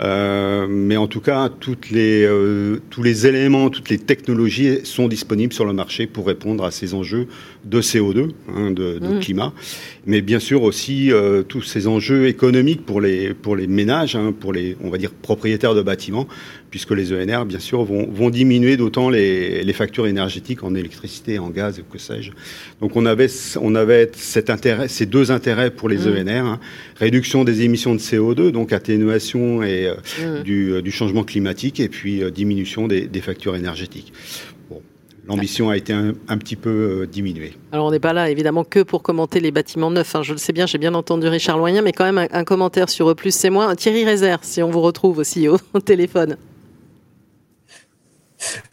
Euh, 0.00 0.66
mais 0.68 0.96
en 0.96 1.06
tout 1.06 1.20
cas, 1.20 1.48
toutes 1.48 1.90
les, 1.90 2.24
euh, 2.24 2.80
tous 2.90 3.02
les 3.02 3.26
éléments, 3.26 3.70
toutes 3.70 3.90
les 3.90 3.98
technologies 3.98 4.80
sont 4.84 5.06
disponibles 5.06 5.52
sur 5.52 5.64
le 5.64 5.72
marché 5.72 6.06
pour 6.06 6.26
répondre 6.26 6.64
à 6.64 6.70
ces 6.70 6.94
enjeux 6.94 7.28
de 7.64 7.80
CO2, 7.80 8.30
hein, 8.54 8.70
de, 8.70 8.98
de 8.98 9.08
mmh. 9.08 9.20
climat, 9.20 9.52
mais 10.06 10.20
bien 10.20 10.38
sûr 10.38 10.62
aussi 10.62 11.12
euh, 11.12 11.42
tous 11.42 11.62
ces 11.62 11.86
enjeux 11.86 12.26
économiques 12.26 12.84
pour 12.84 13.00
les, 13.00 13.34
pour 13.34 13.56
les 13.56 13.66
ménages, 13.66 14.16
hein, 14.16 14.34
pour 14.38 14.52
les, 14.52 14.76
on 14.82 14.90
va 14.90 14.98
dire, 14.98 15.10
propriétaires 15.10 15.74
de 15.74 15.82
bâtiments, 15.82 16.26
puisque 16.70 16.90
les 16.90 17.12
ENR, 17.12 17.44
bien 17.46 17.60
sûr, 17.60 17.84
vont, 17.84 18.06
vont 18.10 18.30
diminuer 18.30 18.76
d'autant 18.76 19.08
les, 19.08 19.62
les, 19.62 19.72
factures 19.72 20.06
énergétiques 20.06 20.62
en 20.62 20.74
électricité, 20.74 21.38
en 21.38 21.50
gaz, 21.50 21.82
que 21.90 21.98
sais-je. 21.98 22.32
Donc 22.80 22.96
on 22.96 23.06
avait, 23.06 23.28
on 23.60 23.74
avait 23.74 24.10
cet 24.14 24.50
intérêt, 24.50 24.88
ces 24.88 25.06
deux 25.06 25.30
intérêts 25.30 25.70
pour 25.70 25.88
les 25.88 25.98
mmh. 25.98 26.28
ENR, 26.28 26.44
hein, 26.44 26.60
réduction 26.96 27.44
des 27.44 27.62
émissions 27.62 27.94
de 27.94 28.00
CO2, 28.00 28.50
donc 28.50 28.72
atténuation 28.72 29.62
et, 29.62 29.88
mmh. 29.88 30.42
du, 30.42 30.72
euh, 30.72 30.82
du, 30.82 30.90
changement 30.90 31.24
climatique, 31.24 31.80
et 31.80 31.88
puis 31.88 32.22
euh, 32.22 32.30
diminution 32.30 32.88
des, 32.88 33.06
des 33.06 33.20
factures 33.20 33.56
énergétiques. 33.56 34.12
L'ambition 35.26 35.70
a 35.70 35.76
été 35.76 35.92
un, 35.92 36.12
un, 36.28 36.38
petit 36.38 36.56
peu 36.56 36.70
euh, 37.02 37.06
diminuée. 37.06 37.54
Alors 37.72 37.86
on 37.86 37.90
n'est 37.90 38.00
pas 38.00 38.12
là 38.12 38.28
évidemment 38.28 38.62
que 38.62 38.80
pour 38.80 39.02
commenter 39.02 39.40
les 39.40 39.50
bâtiments 39.50 39.90
neufs, 39.90 40.14
hein. 40.14 40.22
je 40.22 40.32
le 40.32 40.38
sais 40.38 40.52
bien, 40.52 40.66
j'ai 40.66 40.76
bien 40.76 40.94
entendu 40.94 41.28
Richard 41.28 41.56
Loyen, 41.56 41.80
mais 41.80 41.92
quand 41.92 42.04
même 42.04 42.18
un, 42.18 42.28
un 42.30 42.44
commentaire 42.44 42.90
sur 42.90 43.10
E+, 43.10 43.14
c'est 43.30 43.50
moins. 43.50 43.74
Thierry 43.74 44.04
Rézère, 44.04 44.40
si 44.42 44.62
on 44.62 44.70
vous 44.70 44.82
retrouve 44.82 45.18
aussi 45.18 45.48
au, 45.48 45.56
au 45.72 45.80
téléphone. 45.80 46.36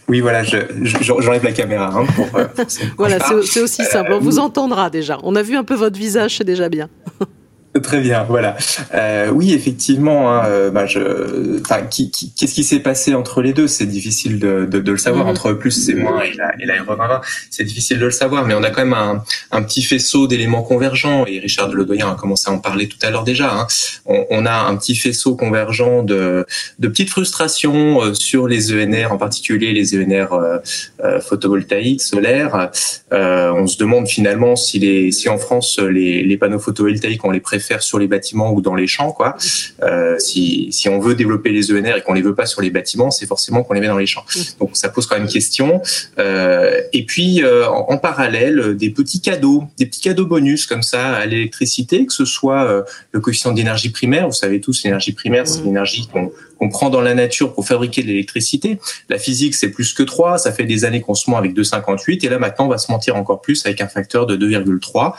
Oui, 0.09 0.19
voilà, 0.19 0.43
j'enlève 0.43 1.43
la 1.43 1.53
caméra. 1.53 1.93
Hein, 1.95 2.05
pour, 2.15 2.27
pour 2.27 2.41
voilà, 2.97 3.17
c'est 3.43 3.61
aussi 3.61 3.85
simple. 3.85 4.11
On 4.11 4.19
vous 4.19 4.39
entendra 4.39 4.89
déjà. 4.89 5.17
On 5.23 5.35
a 5.35 5.41
vu 5.41 5.55
un 5.55 5.63
peu 5.63 5.75
votre 5.75 5.97
visage, 5.97 6.37
c'est 6.37 6.43
déjà 6.43 6.67
bien. 6.67 6.89
Très 7.81 8.01
bien, 8.01 8.25
voilà. 8.27 8.57
Euh, 8.93 9.29
oui, 9.29 9.53
effectivement. 9.53 10.33
Hein, 10.33 10.69
bah, 10.71 10.85
je, 10.85 11.61
enfin, 11.61 11.83
qui, 11.83 12.11
qui, 12.11 12.33
qu'est-ce 12.33 12.53
qui 12.53 12.65
s'est 12.65 12.81
passé 12.81 13.13
entre 13.15 13.41
les 13.41 13.53
deux? 13.53 13.67
C'est 13.67 13.85
difficile 13.85 14.39
de, 14.39 14.65
de, 14.65 14.79
de, 14.79 14.91
le 14.91 14.97
savoir. 14.97 15.25
Mmh. 15.25 15.29
Entre 15.29 15.53
plus 15.53 15.71
c'est 15.71 15.93
moins 15.93 16.21
et 16.21 16.33
la, 16.33 16.51
et 16.59 16.65
la 16.65 16.83
R20, 16.83 17.21
c'est 17.49 17.63
difficile 17.63 17.99
de 17.99 18.05
le 18.05 18.11
savoir. 18.11 18.45
Mais 18.45 18.53
on 18.55 18.63
a 18.63 18.71
quand 18.71 18.81
même 18.81 18.93
un, 18.93 19.23
un 19.51 19.63
petit 19.63 19.83
faisceau 19.83 20.27
d'éléments 20.27 20.63
convergents. 20.63 21.25
Et 21.25 21.39
Richard 21.39 21.69
Ledoyen 21.69 22.11
a 22.11 22.15
commencé 22.15 22.49
à 22.49 22.53
en 22.53 22.59
parler 22.59 22.89
tout 22.89 22.97
à 23.03 23.09
l'heure 23.09 23.23
déjà. 23.23 23.53
Hein. 23.53 23.67
On, 24.05 24.25
on, 24.29 24.45
a 24.45 24.53
un 24.53 24.75
petit 24.75 24.95
faisceau 24.95 25.37
convergent 25.37 26.03
de, 26.03 26.45
de 26.79 26.87
petites 26.89 27.09
frustrations 27.09 28.03
euh, 28.03 28.13
sur 28.13 28.49
les 28.49 28.73
ENR, 28.73 29.13
en 29.13 29.17
particulier 29.17 29.71
les 29.71 29.95
ENR 29.95 30.33
euh, 30.33 31.21
photovoltaïques, 31.21 32.01
solaires. 32.01 32.69
Euh, 33.13 33.53
on 33.53 33.67
se 33.67 33.77
demande 33.77 34.09
finalement 34.09 34.57
si, 34.57 34.77
les, 34.79 35.13
si 35.13 35.29
en 35.29 35.37
France 35.37 35.79
les, 35.79 36.23
les 36.23 36.37
panneaux 36.37 36.59
photovoltaïques 36.59 37.23
on 37.23 37.31
les 37.31 37.39
préfère 37.39 37.60
faire 37.61 37.81
sur 37.81 37.99
les 37.99 38.07
bâtiments 38.07 38.51
ou 38.51 38.61
dans 38.61 38.75
les 38.75 38.87
champs. 38.87 39.11
Quoi. 39.11 39.35
Euh, 39.81 40.17
si, 40.19 40.71
si 40.71 40.89
on 40.89 40.99
veut 40.99 41.15
développer 41.15 41.49
les 41.49 41.71
ENR 41.71 41.97
et 41.97 42.01
qu'on 42.01 42.13
les 42.13 42.21
veut 42.21 42.35
pas 42.35 42.45
sur 42.45 42.61
les 42.61 42.69
bâtiments, 42.69 43.11
c'est 43.11 43.25
forcément 43.25 43.63
qu'on 43.63 43.73
les 43.73 43.81
met 43.81 43.87
dans 43.87 43.97
les 43.97 44.05
champs. 44.05 44.25
Donc 44.59 44.71
ça 44.73 44.89
pose 44.89 45.07
quand 45.07 45.17
même 45.17 45.27
question. 45.27 45.81
Euh, 46.19 46.81
et 46.93 47.05
puis 47.05 47.43
euh, 47.43 47.67
en, 47.67 47.93
en, 47.93 47.97
parallèle, 47.97 48.75
des 48.75 48.89
petits 48.89 49.21
cadeaux, 49.21 49.63
des 49.77 49.85
petits 49.85 50.01
cadeaux 50.01 50.25
bonus 50.25 50.65
comme 50.65 50.83
ça 50.83 51.13
à 51.13 51.25
l'électricité, 51.25 52.05
que 52.05 52.13
ce 52.13 52.25
soit 52.25 52.85
le 53.11 53.19
coefficient 53.19 53.51
d'énergie 53.51 53.89
primaire. 53.89 54.27
Vous 54.27 54.33
savez 54.33 54.59
tous, 54.59 54.83
l'énergie 54.83 55.13
primaire, 55.13 55.47
c'est 55.47 55.63
l'énergie 55.63 56.07
qu'on 56.11 56.31
qu'on 56.61 56.69
prend 56.69 56.91
dans 56.91 57.01
la 57.01 57.15
nature 57.15 57.53
pour 57.53 57.65
fabriquer 57.65 58.03
de 58.03 58.07
l'électricité. 58.07 58.77
La 59.09 59.17
physique, 59.17 59.55
c'est 59.55 59.69
plus 59.71 59.93
que 59.93 60.03
3. 60.03 60.37
Ça 60.37 60.51
fait 60.51 60.65
des 60.65 60.85
années 60.85 61.01
qu'on 61.01 61.15
se 61.15 61.27
ment 61.27 61.37
avec 61.37 61.55
2,58. 61.55 62.23
Et 62.23 62.29
là, 62.29 62.37
maintenant, 62.37 62.65
on 62.65 62.69
va 62.69 62.77
se 62.77 62.91
mentir 62.91 63.15
encore 63.15 63.41
plus 63.41 63.65
avec 63.65 63.81
un 63.81 63.87
facteur 63.87 64.27
de 64.27 64.37
2,3. 64.37 65.13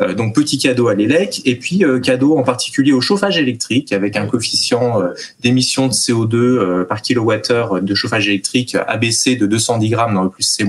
Euh, 0.00 0.14
donc, 0.14 0.34
petit 0.34 0.58
cadeau 0.58 0.88
à 0.88 0.94
l'élec. 0.94 1.40
Et 1.44 1.54
puis, 1.54 1.84
euh, 1.84 2.00
cadeau 2.00 2.36
en 2.36 2.42
particulier 2.42 2.90
au 2.92 3.00
chauffage 3.00 3.38
électrique 3.38 3.92
avec 3.92 4.16
un 4.16 4.26
coefficient 4.26 5.00
euh, 5.00 5.10
d'émission 5.38 5.86
de 5.86 5.92
CO2 5.92 6.34
euh, 6.34 6.84
par 6.84 7.00
kilowattheure 7.00 7.80
de 7.80 7.94
chauffage 7.94 8.26
électrique 8.26 8.76
abaissé 8.88 9.36
de 9.36 9.46
210 9.46 9.90
grammes 9.90 10.14
dans 10.14 10.24
le 10.24 10.30
plus 10.30 10.42
C- 10.42 10.64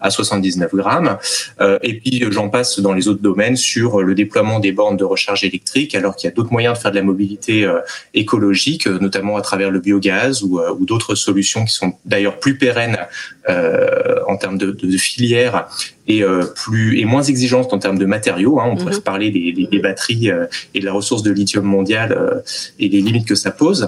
à 0.00 0.10
79 0.10 0.74
grammes. 0.74 1.18
Euh, 1.60 1.78
et 1.82 1.94
puis 1.98 2.24
j'en 2.30 2.48
passe 2.48 2.80
dans 2.80 2.92
les 2.92 3.08
autres 3.08 3.22
domaines 3.22 3.56
sur 3.56 4.02
le 4.02 4.14
déploiement 4.14 4.60
des 4.60 4.72
bornes 4.72 4.96
de 4.96 5.04
recharge 5.04 5.44
électrique, 5.44 5.94
alors 5.94 6.16
qu'il 6.16 6.28
y 6.28 6.32
a 6.32 6.34
d'autres 6.34 6.52
moyens 6.52 6.76
de 6.76 6.82
faire 6.82 6.90
de 6.90 6.96
la 6.96 7.02
mobilité 7.02 7.64
euh, 7.64 7.80
écologique, 8.14 8.86
euh, 8.86 8.98
notamment 8.98 9.36
à 9.36 9.42
travers 9.42 9.70
le 9.70 9.80
biogaz 9.80 10.42
ou, 10.42 10.60
ou 10.60 10.84
d'autres 10.84 11.14
solutions 11.14 11.64
qui 11.64 11.74
sont 11.74 11.94
d'ailleurs 12.04 12.38
plus 12.38 12.56
pérennes 12.56 12.98
en 14.28 14.36
termes 14.36 14.58
de, 14.58 14.70
de, 14.70 14.86
de 14.86 14.96
filière 14.96 15.66
et 16.10 16.22
euh, 16.24 16.44
plus 16.44 16.98
et 16.98 17.04
moins 17.04 17.22
exigeantes 17.22 17.72
en 17.72 17.78
termes 17.78 17.98
de 17.98 18.06
matériaux. 18.06 18.60
Hein. 18.60 18.66
On 18.72 18.76
pourrait 18.76 18.90
mm 18.90 18.94
-hmm. 18.94 18.96
se 18.96 19.10
parler 19.12 19.30
des, 19.30 19.52
des, 19.52 19.66
des 19.66 19.78
batteries 19.78 20.30
euh, 20.30 20.46
et 20.74 20.80
de 20.80 20.86
la 20.90 20.92
ressource 20.92 21.22
de 21.22 21.30
lithium 21.30 21.64
mondiale 21.64 22.12
euh, 22.12 22.82
et 22.82 22.88
des 22.88 23.00
limites 23.06 23.28
que 23.32 23.38
ça 23.44 23.50
pose. 23.62 23.80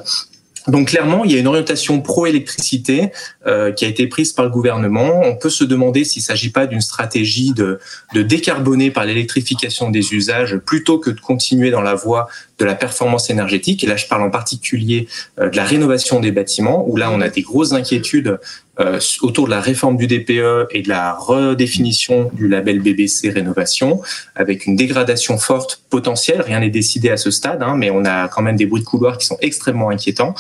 Donc 0.68 0.88
clairement, 0.88 1.24
il 1.24 1.32
y 1.32 1.36
a 1.36 1.38
une 1.38 1.46
orientation 1.46 2.00
pro-électricité 2.00 3.10
euh, 3.46 3.72
qui 3.72 3.84
a 3.84 3.88
été 3.88 4.06
prise 4.06 4.32
par 4.32 4.44
le 4.44 4.50
gouvernement. 4.50 5.20
On 5.24 5.36
peut 5.36 5.50
se 5.50 5.64
demander 5.64 6.04
s'il 6.04 6.20
ne 6.20 6.26
s'agit 6.26 6.50
pas 6.50 6.66
d'une 6.66 6.80
stratégie 6.80 7.52
de, 7.52 7.80
de, 8.14 8.22
décarboner 8.22 8.90
par 8.90 9.04
l'électrification 9.04 9.90
des 9.90 10.14
usages 10.14 10.58
plutôt 10.58 10.98
que 10.98 11.10
de 11.10 11.20
continuer 11.20 11.70
dans 11.70 11.82
la 11.82 11.94
voie 11.94 12.28
de 12.62 12.66
la 12.66 12.76
performance 12.76 13.28
énergétique. 13.28 13.82
Et 13.82 13.88
là, 13.88 13.96
je 13.96 14.06
parle 14.06 14.22
en 14.22 14.30
particulier 14.30 15.08
euh, 15.40 15.50
de 15.50 15.56
la 15.56 15.64
rénovation 15.64 16.20
des 16.20 16.30
bâtiments, 16.30 16.88
où 16.88 16.96
là, 16.96 17.10
on 17.10 17.20
a 17.20 17.28
des 17.28 17.42
grosses 17.42 17.72
inquiétudes 17.72 18.38
euh, 18.78 19.00
autour 19.20 19.46
de 19.46 19.50
la 19.50 19.60
réforme 19.60 19.96
du 19.96 20.06
DPE 20.06 20.68
et 20.70 20.82
de 20.82 20.88
la 20.88 21.12
redéfinition 21.12 22.30
du 22.32 22.46
label 22.46 22.80
BBC 22.80 23.30
rénovation, 23.30 24.00
avec 24.36 24.66
une 24.66 24.76
dégradation 24.76 25.38
forte 25.38 25.82
potentielle. 25.90 26.40
Rien 26.40 26.60
n'est 26.60 26.70
décidé 26.70 27.10
à 27.10 27.16
ce 27.16 27.32
stade, 27.32 27.62
hein, 27.64 27.74
mais 27.76 27.90
on 27.90 28.04
a 28.04 28.28
quand 28.28 28.42
même 28.42 28.56
des 28.56 28.66
bruits 28.66 28.82
de 28.82 28.86
couloir 28.86 29.18
qui 29.18 29.26
sont 29.26 29.38
extrêmement 29.40 29.90
inquiétants. 29.90 30.34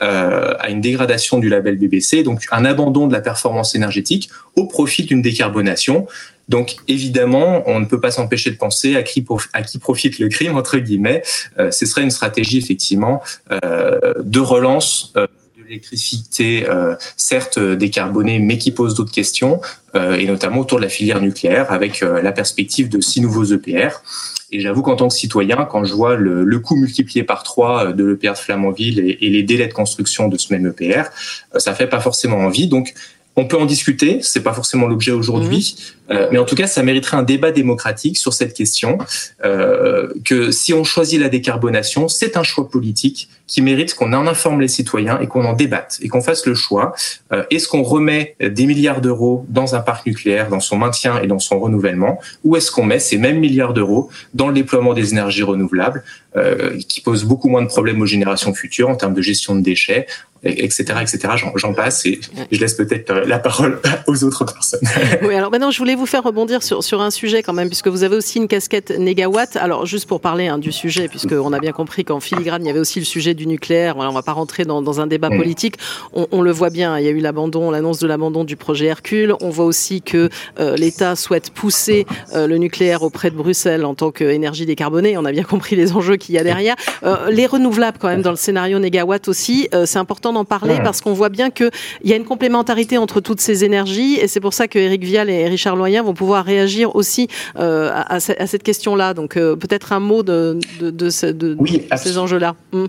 Euh, 0.00 0.54
à 0.60 0.70
une 0.70 0.80
dégradation 0.80 1.38
du 1.38 1.48
label 1.48 1.76
BBC, 1.76 2.22
donc 2.22 2.46
un 2.52 2.64
abandon 2.64 3.08
de 3.08 3.12
la 3.12 3.20
performance 3.20 3.74
énergétique 3.74 4.30
au 4.54 4.66
profit 4.66 5.02
d'une 5.02 5.22
décarbonation. 5.22 6.06
Donc 6.48 6.76
évidemment, 6.88 7.62
on 7.66 7.80
ne 7.80 7.84
peut 7.84 8.00
pas 8.00 8.10
s'empêcher 8.10 8.50
de 8.50 8.56
penser 8.56 8.96
à 8.96 9.02
qui, 9.02 9.22
profite 9.22 10.18
le 10.18 10.28
crime, 10.28 10.56
entre 10.56 10.78
guillemets. 10.78 11.22
Euh, 11.58 11.70
ce 11.70 11.86
serait 11.86 12.02
une 12.02 12.10
stratégie 12.10 12.58
effectivement 12.58 13.22
euh, 13.50 14.14
de 14.22 14.40
relance 14.40 15.12
euh, 15.16 15.26
l'électricité, 15.68 16.66
euh, 16.68 16.94
certes 17.16 17.58
décarbonée, 17.58 18.38
mais 18.38 18.58
qui 18.58 18.72
pose 18.72 18.94
d'autres 18.94 19.12
questions, 19.12 19.60
euh, 19.94 20.16
et 20.16 20.26
notamment 20.26 20.60
autour 20.60 20.78
de 20.78 20.84
la 20.84 20.88
filière 20.88 21.20
nucléaire, 21.20 21.70
avec 21.72 22.02
euh, 22.02 22.22
la 22.22 22.32
perspective 22.32 22.88
de 22.88 23.00
six 23.00 23.20
nouveaux 23.20 23.44
EPR. 23.44 24.02
Et 24.50 24.60
j'avoue 24.60 24.82
qu'en 24.82 24.96
tant 24.96 25.08
que 25.08 25.14
citoyen, 25.14 25.66
quand 25.70 25.84
je 25.84 25.92
vois 25.92 26.16
le, 26.16 26.44
le 26.44 26.58
coût 26.58 26.76
multiplié 26.76 27.22
par 27.22 27.42
trois 27.42 27.92
de 27.92 28.04
l'EPR 28.04 28.32
de 28.32 28.38
Flamanville 28.38 28.98
et, 28.98 29.18
et, 29.20 29.28
les 29.28 29.42
délais 29.42 29.68
de 29.68 29.74
construction 29.74 30.28
de 30.28 30.38
ce 30.38 30.52
même 30.54 30.66
EPR, 30.66 31.10
ça 31.58 31.74
fait 31.74 31.86
pas 31.86 32.00
forcément 32.00 32.38
envie. 32.38 32.66
Donc, 32.66 32.94
on 33.36 33.44
peut 33.44 33.58
en 33.58 33.66
discuter, 33.66 34.18
c'est 34.22 34.42
pas 34.42 34.54
forcément 34.54 34.86
l'objet 34.86 35.12
aujourd'hui, 35.12 35.76
mmh. 35.76 35.97
Euh, 36.10 36.28
mais 36.30 36.38
en 36.38 36.44
tout 36.44 36.54
cas, 36.54 36.66
ça 36.66 36.82
mériterait 36.82 37.16
un 37.16 37.22
débat 37.22 37.52
démocratique 37.52 38.16
sur 38.16 38.32
cette 38.32 38.54
question. 38.54 38.98
Euh, 39.44 40.08
que 40.24 40.50
si 40.50 40.72
on 40.74 40.84
choisit 40.84 41.20
la 41.20 41.28
décarbonation, 41.28 42.08
c'est 42.08 42.36
un 42.36 42.42
choix 42.42 42.68
politique 42.68 43.28
qui 43.46 43.62
mérite 43.62 43.94
qu'on 43.94 44.12
en 44.12 44.26
informe 44.26 44.60
les 44.60 44.68
citoyens 44.68 45.18
et 45.20 45.26
qu'on 45.26 45.44
en 45.44 45.54
débatte 45.54 45.98
et 46.02 46.08
qu'on 46.08 46.20
fasse 46.20 46.46
le 46.46 46.54
choix. 46.54 46.94
Euh, 47.32 47.44
est-ce 47.50 47.68
qu'on 47.68 47.82
remet 47.82 48.36
des 48.40 48.66
milliards 48.66 49.00
d'euros 49.00 49.46
dans 49.48 49.74
un 49.74 49.80
parc 49.80 50.06
nucléaire, 50.06 50.48
dans 50.48 50.60
son 50.60 50.76
maintien 50.76 51.20
et 51.20 51.26
dans 51.26 51.38
son 51.38 51.58
renouvellement, 51.58 52.18
ou 52.44 52.56
est-ce 52.56 52.70
qu'on 52.70 52.84
met 52.84 52.98
ces 52.98 53.16
mêmes 53.16 53.38
milliards 53.38 53.72
d'euros 53.72 54.10
dans 54.34 54.48
le 54.48 54.54
déploiement 54.54 54.94
des 54.94 55.12
énergies 55.12 55.42
renouvelables, 55.42 56.04
euh, 56.36 56.78
qui 56.88 57.00
posent 57.00 57.24
beaucoup 57.24 57.48
moins 57.48 57.62
de 57.62 57.68
problèmes 57.68 58.00
aux 58.02 58.06
générations 58.06 58.52
futures 58.52 58.90
en 58.90 58.96
termes 58.96 59.14
de 59.14 59.22
gestion 59.22 59.56
de 59.56 59.62
déchets, 59.62 60.06
etc., 60.44 60.94
etc. 61.00 61.18
J'en 61.56 61.72
passe 61.72 62.04
et 62.06 62.20
je 62.52 62.60
laisse 62.60 62.74
peut-être 62.74 63.12
la 63.26 63.38
parole 63.38 63.80
aux 64.06 64.24
autres 64.24 64.44
personnes. 64.44 64.80
oui, 65.22 65.34
alors 65.34 65.50
maintenant, 65.50 65.70
je 65.70 65.78
voulais 65.78 65.94
vous 65.98 66.06
faire 66.06 66.22
rebondir 66.22 66.62
sur, 66.62 66.82
sur 66.82 67.02
un 67.02 67.10
sujet 67.10 67.42
quand 67.42 67.52
même, 67.52 67.68
puisque 67.68 67.88
vous 67.88 68.04
avez 68.04 68.16
aussi 68.16 68.38
une 68.38 68.48
casquette 68.48 68.90
négawatt. 68.90 69.56
Alors, 69.56 69.84
juste 69.84 70.06
pour 70.06 70.20
parler 70.20 70.48
hein, 70.48 70.58
du 70.58 70.72
sujet, 70.72 71.08
puisqu'on 71.08 71.52
a 71.52 71.58
bien 71.58 71.72
compris 71.72 72.04
qu'en 72.04 72.20
filigrane, 72.20 72.64
il 72.64 72.66
y 72.66 72.70
avait 72.70 72.78
aussi 72.78 72.98
le 73.00 73.04
sujet 73.04 73.34
du 73.34 73.46
nucléaire. 73.46 73.94
Voilà, 73.94 74.10
on 74.10 74.14
va 74.14 74.22
pas 74.22 74.32
rentrer 74.32 74.64
dans, 74.64 74.80
dans 74.80 75.00
un 75.00 75.06
débat 75.06 75.30
mm. 75.30 75.36
politique. 75.36 75.74
On, 76.12 76.26
on, 76.32 76.40
le 76.40 76.50
voit 76.50 76.70
bien, 76.70 76.98
il 76.98 77.04
y 77.04 77.08
a 77.08 77.10
eu 77.10 77.18
l'abandon, 77.18 77.70
l'annonce 77.70 77.98
de 77.98 78.06
l'abandon 78.06 78.44
du 78.44 78.56
projet 78.56 78.86
Hercule. 78.86 79.34
On 79.40 79.50
voit 79.50 79.66
aussi 79.66 80.00
que 80.00 80.28
euh, 80.60 80.76
l'État 80.76 81.16
souhaite 81.16 81.50
pousser 81.50 82.06
euh, 82.34 82.46
le 82.46 82.56
nucléaire 82.58 83.02
auprès 83.02 83.30
de 83.30 83.36
Bruxelles 83.36 83.84
en 83.84 83.94
tant 83.94 84.10
qu'énergie 84.10 84.66
décarbonée. 84.66 85.18
On 85.18 85.24
a 85.24 85.32
bien 85.32 85.44
compris 85.44 85.76
les 85.76 85.92
enjeux 85.92 86.16
qu'il 86.16 86.34
y 86.34 86.38
a 86.38 86.44
derrière. 86.44 86.76
Euh, 87.02 87.30
les 87.30 87.46
renouvelables, 87.46 87.98
quand 88.00 88.08
même, 88.08 88.22
dans 88.22 88.30
le 88.30 88.36
scénario 88.36 88.78
négawatt 88.78 89.28
aussi, 89.28 89.68
c'est 89.84 89.98
important 89.98 90.32
d'en 90.32 90.44
parler 90.44 90.78
mm. 90.78 90.82
parce 90.82 91.00
qu'on 91.00 91.12
voit 91.12 91.28
bien 91.28 91.50
qu'il 91.50 91.70
y 92.04 92.12
a 92.12 92.16
une 92.16 92.24
complémentarité 92.24 92.98
entre 92.98 93.20
toutes 93.20 93.40
ces 93.40 93.64
énergies 93.64 94.18
et 94.20 94.28
c'est 94.28 94.40
pour 94.40 94.54
ça 94.54 94.68
que 94.68 94.78
Eric 94.78 95.04
Vial 95.04 95.30
et 95.30 95.48
Richard 95.48 95.76
Vont 95.88 96.14
pouvoir 96.14 96.44
réagir 96.44 96.94
aussi 96.94 97.28
euh, 97.58 97.90
à, 97.92 98.16
à, 98.16 98.20
cette 98.20 98.62
question-là. 98.62 99.14
Donc 99.14 99.36
euh, 99.36 99.56
peut-être 99.56 99.92
un 99.92 100.00
mot 100.00 100.22
de, 100.22 100.58
de, 100.80 100.90
de, 100.90 101.32
de 101.32 101.56
oui, 101.58 101.86
ces 101.96 102.18
enjeux-là. 102.18 102.54
Mm. 102.72 102.86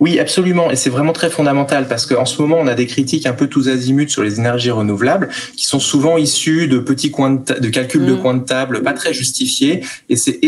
Oui, 0.00 0.18
absolument, 0.18 0.70
et 0.70 0.76
c'est 0.76 0.90
vraiment 0.90 1.12
très 1.12 1.30
fondamental 1.30 1.86
parce 1.88 2.06
qu'en 2.06 2.24
ce 2.24 2.40
moment, 2.40 2.58
on 2.60 2.66
a 2.66 2.74
des 2.74 2.86
critiques 2.86 3.26
un 3.26 3.32
peu 3.32 3.46
tous 3.46 3.68
azimuts 3.68 4.08
sur 4.08 4.22
les 4.22 4.38
énergies 4.38 4.70
renouvelables 4.70 5.28
qui 5.56 5.66
sont 5.66 5.78
souvent 5.78 6.16
issues 6.16 6.66
de 6.68 6.78
petits 6.78 7.10
coins 7.10 7.30
de, 7.30 7.54
de 7.54 7.68
calculs 7.68 8.02
mmh. 8.02 8.06
de 8.06 8.14
coins 8.14 8.34
de 8.34 8.44
table 8.44 8.82
pas 8.82 8.92
très 8.92 9.14
justifiés, 9.14 9.82
et 10.08 10.16
c'est 10.16 10.38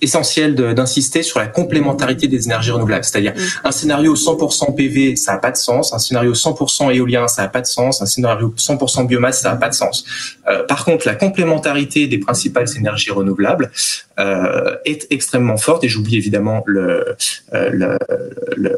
essentiel 0.00 0.54
d'insister 0.54 1.22
sur 1.22 1.38
la 1.38 1.46
complémentarité 1.46 2.28
des 2.28 2.46
énergies 2.46 2.70
renouvelables. 2.70 3.04
C'est-à-dire 3.04 3.34
mmh. 3.34 3.66
un 3.66 3.72
scénario 3.72 4.14
100% 4.14 4.74
PV, 4.74 5.16
ça 5.16 5.32
n'a 5.32 5.38
pas 5.38 5.50
de 5.50 5.56
sens, 5.56 5.92
un 5.92 5.98
scénario 5.98 6.32
100% 6.32 6.94
éolien, 6.94 7.28
ça 7.28 7.42
n'a 7.42 7.48
pas 7.48 7.60
de 7.60 7.66
sens, 7.66 8.02
un 8.02 8.06
scénario 8.06 8.54
100% 8.56 9.06
biomasse, 9.06 9.42
ça 9.42 9.50
n'a 9.50 9.56
pas 9.56 9.68
de 9.68 9.74
sens. 9.74 10.04
Euh, 10.48 10.64
par 10.64 10.84
contre, 10.84 11.06
la 11.06 11.14
complémentarité 11.14 12.06
des 12.06 12.18
principales 12.18 12.68
énergies 12.76 13.10
renouvelables 13.10 13.70
euh, 14.18 14.76
est 14.84 15.06
extrêmement 15.10 15.56
forte, 15.56 15.84
et 15.84 15.88
j'oublie 15.88 16.16
évidemment 16.16 16.62
le, 16.66 17.16
euh, 17.54 17.70
le, 17.70 17.98
le 18.56 18.71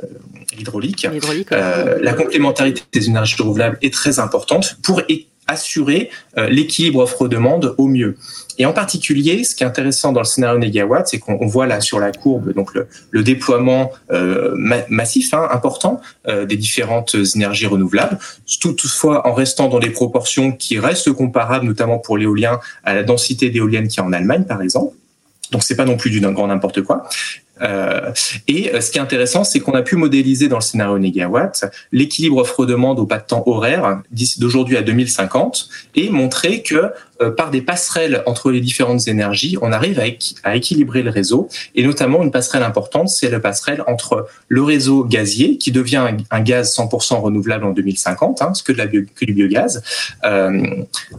l'hydraulique. 0.56 1.06
Euh, 1.52 1.98
la 2.00 2.12
complémentarité 2.12 2.82
des 2.92 3.08
énergies 3.08 3.36
renouvelables 3.36 3.78
est 3.82 3.92
très 3.92 4.18
importante 4.18 4.76
pour 4.82 5.02
assurer 5.46 6.10
euh, 6.38 6.48
l'équilibre 6.48 7.00
offre-demande 7.00 7.74
au 7.78 7.86
mieux. 7.86 8.16
Et 8.58 8.66
en 8.66 8.72
particulier, 8.72 9.44
ce 9.44 9.54
qui 9.54 9.64
est 9.64 9.66
intéressant 9.66 10.12
dans 10.12 10.20
le 10.20 10.26
scénario 10.26 10.58
négawatt, 10.58 11.06
c'est 11.08 11.18
qu'on 11.18 11.46
voit 11.46 11.66
là 11.66 11.80
sur 11.80 11.98
la 11.98 12.12
courbe 12.12 12.52
donc 12.52 12.72
le, 12.74 12.86
le 13.10 13.22
déploiement 13.22 13.90
euh, 14.12 14.54
ma 14.56 14.78
massif, 14.88 15.34
hein, 15.34 15.48
important, 15.50 16.00
euh, 16.28 16.46
des 16.46 16.56
différentes 16.56 17.16
énergies 17.34 17.66
renouvelables, 17.66 18.18
toutefois 18.60 19.26
en 19.26 19.34
restant 19.34 19.68
dans 19.68 19.80
des 19.80 19.90
proportions 19.90 20.52
qui 20.52 20.78
restent 20.78 21.12
comparables, 21.12 21.66
notamment 21.66 21.98
pour 21.98 22.16
l'éolien, 22.16 22.60
à 22.84 22.94
la 22.94 23.02
densité 23.02 23.50
d'éoliennes 23.50 23.88
qui 23.88 24.00
est 24.00 24.02
en 24.02 24.12
Allemagne, 24.12 24.44
par 24.44 24.62
exemple. 24.62 24.94
Donc 25.50 25.62
c'est 25.62 25.76
pas 25.76 25.84
non 25.84 25.96
plus 25.96 26.10
du 26.10 26.20
grand 26.20 26.46
n'importe 26.46 26.82
quoi. 26.82 27.06
Euh, 27.62 28.12
et 28.48 28.74
euh, 28.74 28.80
ce 28.80 28.90
qui 28.90 28.98
est 28.98 29.00
intéressant, 29.00 29.44
c'est 29.44 29.60
qu'on 29.60 29.72
a 29.72 29.82
pu 29.82 29.96
modéliser 29.96 30.48
dans 30.48 30.56
le 30.56 30.62
scénario 30.62 30.98
négawatt 30.98 31.64
l'équilibre 31.92 32.38
offre-demande 32.38 32.98
au 32.98 33.06
pas 33.06 33.18
de 33.18 33.24
temps 33.24 33.44
horaire 33.46 34.02
d'aujourd'hui 34.38 34.76
à 34.76 34.82
2050 34.82 35.68
et 35.94 36.10
montrer 36.10 36.62
que 36.62 36.90
par 37.36 37.50
des 37.50 37.62
passerelles 37.62 38.22
entre 38.26 38.50
les 38.50 38.60
différentes 38.60 39.06
énergies, 39.08 39.56
on 39.62 39.72
arrive 39.72 39.98
à, 40.00 40.06
équ 40.06 40.34
à, 40.42 40.56
équilibrer 40.56 41.02
le 41.02 41.10
réseau. 41.10 41.48
Et 41.74 41.84
notamment, 41.84 42.22
une 42.22 42.30
passerelle 42.30 42.62
importante, 42.62 43.08
c'est 43.08 43.30
la 43.30 43.40
passerelle 43.40 43.82
entre 43.86 44.26
le 44.48 44.62
réseau 44.62 45.04
gazier, 45.04 45.58
qui 45.58 45.72
devient 45.72 46.06
un, 46.30 46.40
gaz 46.40 46.76
100% 46.76 47.20
renouvelable 47.20 47.64
en 47.64 47.70
2050, 47.70 48.42
hein, 48.42 48.52
que, 48.64 48.72
que 48.72 49.24
du 49.24 49.32
biogaz, 49.32 49.82
euh, 50.24 50.62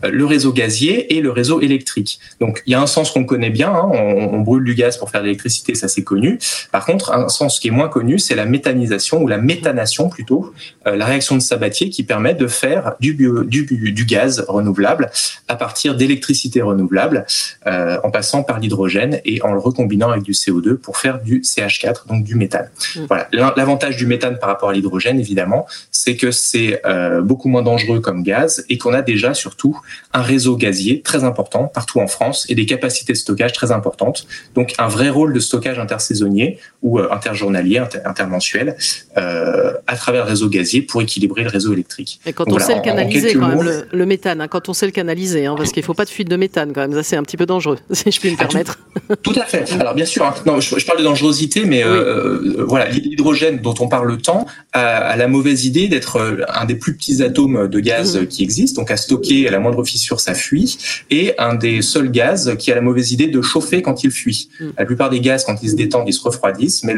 le 0.03 0.25
réseau 0.25 0.51
gazier 0.51 1.15
et 1.15 1.21
le 1.21 1.31
réseau 1.31 1.61
électrique. 1.61 2.19
Donc, 2.39 2.61
il 2.65 2.71
y 2.71 2.75
a 2.75 2.81
un 2.81 2.87
sens 2.87 3.11
qu'on 3.11 3.25
connaît 3.25 3.49
bien, 3.49 3.69
hein, 3.69 3.89
on, 3.91 4.33
on 4.33 4.39
brûle 4.41 4.63
du 4.63 4.75
gaz 4.75 4.97
pour 4.97 5.09
faire 5.09 5.21
de 5.21 5.25
l'électricité, 5.25 5.75
ça 5.75 5.87
c'est 5.87 6.03
connu. 6.03 6.39
Par 6.71 6.85
contre, 6.85 7.13
un 7.13 7.29
sens 7.29 7.59
qui 7.59 7.69
est 7.69 7.71
moins 7.71 7.89
connu, 7.89 8.19
c'est 8.19 8.35
la 8.35 8.45
méthanisation 8.45 9.21
ou 9.21 9.27
la 9.27 9.37
méthanation 9.37 10.09
plutôt, 10.09 10.53
euh, 10.87 10.95
la 10.95 11.05
réaction 11.05 11.35
de 11.35 11.41
Sabatier 11.41 11.89
qui 11.89 12.03
permet 12.03 12.33
de 12.33 12.47
faire 12.47 12.95
du, 12.99 13.13
bio, 13.13 13.43
du, 13.43 13.65
du 13.65 14.05
gaz 14.05 14.45
renouvelable 14.47 15.09
à 15.47 15.55
partir 15.55 15.94
d'électricité 15.95 16.61
renouvelable 16.61 17.25
euh, 17.67 17.97
en 18.03 18.11
passant 18.11 18.43
par 18.43 18.59
l'hydrogène 18.59 19.21
et 19.25 19.41
en 19.41 19.53
le 19.53 19.59
recombinant 19.59 20.09
avec 20.11 20.23
du 20.23 20.31
CO2 20.31 20.75
pour 20.75 20.97
faire 20.97 21.21
du 21.21 21.41
CH4, 21.41 22.07
donc 22.07 22.23
du 22.23 22.35
méthane. 22.35 22.69
Mmh. 22.95 23.05
Voilà. 23.07 23.27
L'avantage 23.31 23.97
du 23.97 24.05
méthane 24.05 24.37
par 24.37 24.49
rapport 24.49 24.69
à 24.69 24.73
l'hydrogène, 24.73 25.19
évidemment, 25.19 25.65
c'est 26.05 26.15
que 26.15 26.29
c'est 26.29 26.81
euh, 26.85 27.21
beaucoup 27.21 27.49
moins 27.49 27.63
dangereux 27.63 27.99
comme 27.99 28.21
gaz 28.21 28.63
et 28.69 28.77
qu'on 28.77 28.93
a 28.93 29.01
déjà 29.01 29.33
surtout 29.33 29.75
un 30.13 30.21
réseau 30.21 30.55
gazier 30.55 31.01
très 31.01 31.23
important 31.23 31.65
partout 31.65 31.99
en 31.99 32.05
France 32.05 32.45
et 32.47 32.53
des 32.53 32.67
capacités 32.67 33.13
de 33.13 33.17
stockage 33.17 33.53
très 33.53 33.71
importantes. 33.71 34.27
Donc 34.53 34.75
un 34.77 34.87
vrai 34.87 35.09
rôle 35.09 35.33
de 35.33 35.39
stockage 35.39 35.79
intersaisonnier 35.79 36.05
saisonnier 36.05 36.59
ou 36.83 36.99
euh, 36.99 37.11
interjournalier, 37.11 37.79
inter 37.79 38.01
intermensuel, 38.05 38.77
euh, 39.17 39.73
à 39.87 39.95
travers 39.95 40.25
le 40.25 40.29
réseau 40.29 40.47
gazier 40.47 40.83
pour 40.83 41.01
équilibrer 41.01 41.41
le 41.41 41.49
réseau 41.49 41.73
électrique. 41.73 42.19
Et 42.27 42.33
quand 42.33 42.43
Donc 42.45 42.53
on 42.53 42.57
voilà, 42.59 42.65
sait 42.65 42.75
le 42.75 42.81
canaliser, 42.81 43.33
quand 43.33 43.47
même, 43.47 43.63
le, 43.63 43.87
le, 43.91 44.05
méthane, 44.05 44.41
hein, 44.41 44.47
quand 44.47 44.69
on 44.69 44.73
sait 44.73 44.85
le 44.85 44.91
canaliser, 44.91 45.47
hein, 45.47 45.55
parce 45.57 45.71
qu'il 45.71 45.81
ne 45.81 45.85
faut 45.85 45.95
pas 45.95 46.05
de 46.05 46.11
fuite 46.11 46.29
de 46.29 46.35
méthane, 46.35 46.71
quand 46.71 46.81
même, 46.81 46.93
ça 46.93 47.01
c'est 47.01 47.15
un 47.15 47.23
petit 47.23 47.37
peu 47.37 47.47
dangereux, 47.47 47.79
si 47.91 48.11
je 48.11 48.19
puis 48.19 48.29
me 48.29 48.37
permettre. 48.37 48.77
Ah, 49.09 49.15
tout, 49.15 49.33
tout, 49.33 49.39
à 49.39 49.45
fait. 49.45 49.71
Alors 49.73 49.95
bien 49.95 50.05
sûr, 50.05 50.23
hein, 50.23 50.35
non, 50.45 50.59
je, 50.59 50.77
je, 50.77 50.85
parle 50.85 50.99
de 50.99 51.03
dangerosité, 51.03 51.65
mais 51.65 51.83
oui. 51.83 51.89
euh, 51.89 52.63
voilà, 52.67 52.87
l'hydrogène 52.89 53.59
dont 53.59 53.73
on 53.79 53.87
parle 53.87 54.15
tant 54.21 54.45
a, 54.73 54.81
a 54.81 55.15
la 55.15 55.27
mauvaise 55.27 55.65
idée 55.65 55.87
d'être 55.95 56.17
euh, 56.17 56.41
un 56.47 56.65
des 56.65 56.75
plus 56.75 56.93
petits 56.95 57.23
atomes 57.23 57.67
de 57.67 57.79
gaz 57.79 58.17
mmh. 58.17 58.27
qui 58.27 58.43
existent, 58.43 58.81
donc 58.81 58.91
à 58.91 58.97
stocker 58.97 59.47
à 59.47 59.51
la 59.51 59.59
moindre 59.59 59.83
fissure, 59.83 60.19
ça 60.19 60.33
fuit, 60.33 60.77
et 61.09 61.33
un 61.37 61.55
des 61.55 61.81
seuls 61.81 62.11
gaz 62.11 62.55
qui 62.59 62.71
a 62.71 62.75
la 62.75 62.81
mauvaise 62.81 63.11
idée 63.11 63.27
de 63.27 63.41
chauffer 63.41 63.81
quand 63.81 64.03
il 64.03 64.11
fuit. 64.11 64.49
Mmh. 64.59 64.65
La 64.77 64.85
plupart 64.85 65.09
des 65.09 65.19
gaz, 65.19 65.43
quand 65.45 65.61
ils 65.63 65.71
se 65.71 65.75
détendent, 65.75 66.07
ils 66.07 66.13
se 66.13 66.21
refroidissent, 66.21 66.83
mais 66.83 66.95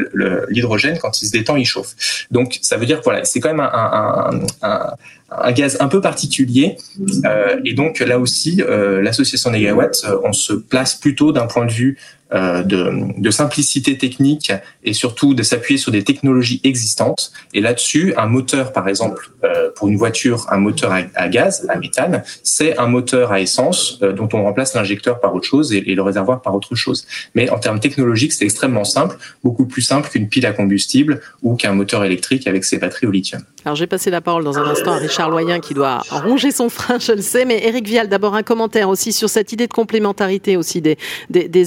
l'hydrogène, 0.48 0.98
quand 0.98 1.22
il 1.22 1.26
se 1.26 1.32
détend, 1.32 1.56
il 1.56 1.64
chauffe. 1.64 1.94
Donc, 2.30 2.58
ça 2.62 2.76
veut 2.76 2.86
dire 2.86 2.98
que 2.98 3.04
voilà, 3.04 3.24
c'est 3.24 3.40
quand 3.40 3.50
même 3.50 3.60
un, 3.60 3.70
un, 3.72 4.40
un, 4.62 4.94
un, 5.27 5.27
gaz 5.52 5.76
un 5.80 5.88
peu 5.88 6.00
particulier. 6.00 6.76
Euh, 7.24 7.60
et 7.64 7.74
donc, 7.74 8.00
là 8.00 8.18
aussi, 8.18 8.62
euh, 8.62 9.02
l'association 9.02 9.50
Negawatt, 9.50 9.96
euh, 10.04 10.18
on 10.24 10.32
se 10.32 10.52
place 10.52 10.94
plutôt 10.94 11.32
d'un 11.32 11.46
point 11.46 11.66
de 11.66 11.72
vue 11.72 11.98
euh, 12.34 12.62
de, 12.62 12.92
de, 13.16 13.30
simplicité 13.30 13.96
technique 13.96 14.52
et 14.84 14.92
surtout 14.92 15.32
de 15.32 15.42
s'appuyer 15.42 15.78
sur 15.78 15.90
des 15.90 16.04
technologies 16.04 16.60
existantes. 16.62 17.32
Et 17.54 17.62
là-dessus, 17.62 18.12
un 18.18 18.26
moteur, 18.26 18.74
par 18.74 18.86
exemple, 18.86 19.30
euh, 19.44 19.70
pour 19.74 19.88
une 19.88 19.96
voiture, 19.96 20.44
un 20.50 20.58
moteur 20.58 20.92
à, 21.14 21.28
gaz, 21.30 21.64
à 21.70 21.78
méthane, 21.78 22.22
c'est 22.42 22.76
un 22.76 22.86
moteur 22.86 23.32
à 23.32 23.40
essence 23.40 23.98
euh, 24.02 24.12
dont 24.12 24.28
on 24.34 24.42
remplace 24.42 24.74
l'injecteur 24.74 25.20
par 25.20 25.34
autre 25.34 25.46
chose 25.46 25.72
et, 25.72 25.78
et, 25.90 25.94
le 25.94 26.02
réservoir 26.02 26.42
par 26.42 26.54
autre 26.54 26.74
chose. 26.74 27.06
Mais 27.34 27.48
en 27.48 27.58
termes 27.58 27.80
technologiques, 27.80 28.34
c'est 28.34 28.44
extrêmement 28.44 28.84
simple, 28.84 29.16
beaucoup 29.42 29.64
plus 29.64 29.80
simple 29.80 30.10
qu'une 30.10 30.28
pile 30.28 30.44
à 30.44 30.52
combustible 30.52 31.22
ou 31.42 31.56
qu'un 31.56 31.72
moteur 31.72 32.04
électrique 32.04 32.46
avec 32.46 32.66
ses 32.66 32.76
batteries 32.76 33.06
au 33.06 33.10
lithium. 33.10 33.40
Alors, 33.64 33.74
j'ai 33.74 33.86
passé 33.86 34.10
la 34.10 34.20
parole 34.20 34.44
dans 34.44 34.58
un 34.58 34.66
instant 34.66 34.92
à 34.92 34.98
Richard 34.98 35.17
Loyen 35.26 35.58
qui 35.58 35.74
doit 35.74 36.02
ronger 36.10 36.52
son 36.52 36.68
frein, 36.68 36.98
je 37.00 37.12
le 37.12 37.22
sais, 37.22 37.44
mais 37.44 37.66
Eric 37.66 37.88
Vial, 37.88 38.08
d'abord 38.08 38.36
un 38.36 38.44
commentaire 38.44 38.88
aussi 38.88 39.12
sur 39.12 39.28
cette 39.28 39.52
idée 39.52 39.66
de 39.66 39.72
complémentarité 39.72 40.56
aussi 40.56 40.80
des, 40.80 40.96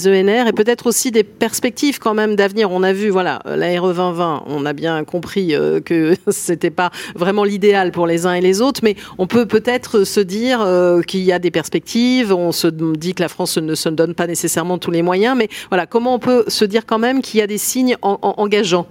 ENR 0.07 0.47
et 0.47 0.53
peut-être 0.53 0.87
aussi 0.87 1.11
des 1.11 1.23
perspectives 1.23 1.99
quand 1.99 2.13
même 2.13 2.35
d'avenir. 2.35 2.71
On 2.71 2.83
a 2.83 2.93
vu, 2.93 3.09
voilà, 3.09 3.41
la 3.45 3.67
RE 3.79 3.93
2020, 3.93 4.43
on 4.47 4.65
a 4.65 4.73
bien 4.73 5.03
compris 5.03 5.53
euh, 5.53 5.81
que 5.81 6.15
c'était 6.29 6.69
pas 6.69 6.91
vraiment 7.15 7.43
l'idéal 7.43 7.91
pour 7.91 8.07
les 8.07 8.25
uns 8.25 8.33
et 8.33 8.41
les 8.41 8.61
autres, 8.61 8.81
mais 8.83 8.95
on 9.17 9.27
peut 9.27 9.45
peut-être 9.45 10.05
se 10.05 10.21
dire 10.21 10.61
euh, 10.61 11.01
qu'il 11.01 11.21
y 11.21 11.33
a 11.33 11.39
des 11.39 11.51
perspectives. 11.51 12.31
On 12.31 12.51
se 12.51 12.67
dit 12.67 13.13
que 13.13 13.21
la 13.21 13.29
France 13.29 13.57
ne 13.57 13.75
se 13.75 13.89
donne 13.89 14.13
pas 14.13 14.27
nécessairement 14.27 14.77
tous 14.77 14.91
les 14.91 15.01
moyens, 15.01 15.35
mais 15.37 15.49
voilà, 15.69 15.85
comment 15.85 16.15
on 16.15 16.19
peut 16.19 16.45
se 16.47 16.63
dire 16.63 16.85
quand 16.85 16.99
même 16.99 17.21
qu'il 17.21 17.39
y 17.39 17.43
a 17.43 17.47
des 17.47 17.57
signes 17.57 17.97
en, 18.01 18.17
en, 18.21 18.35
engageants? 18.37 18.87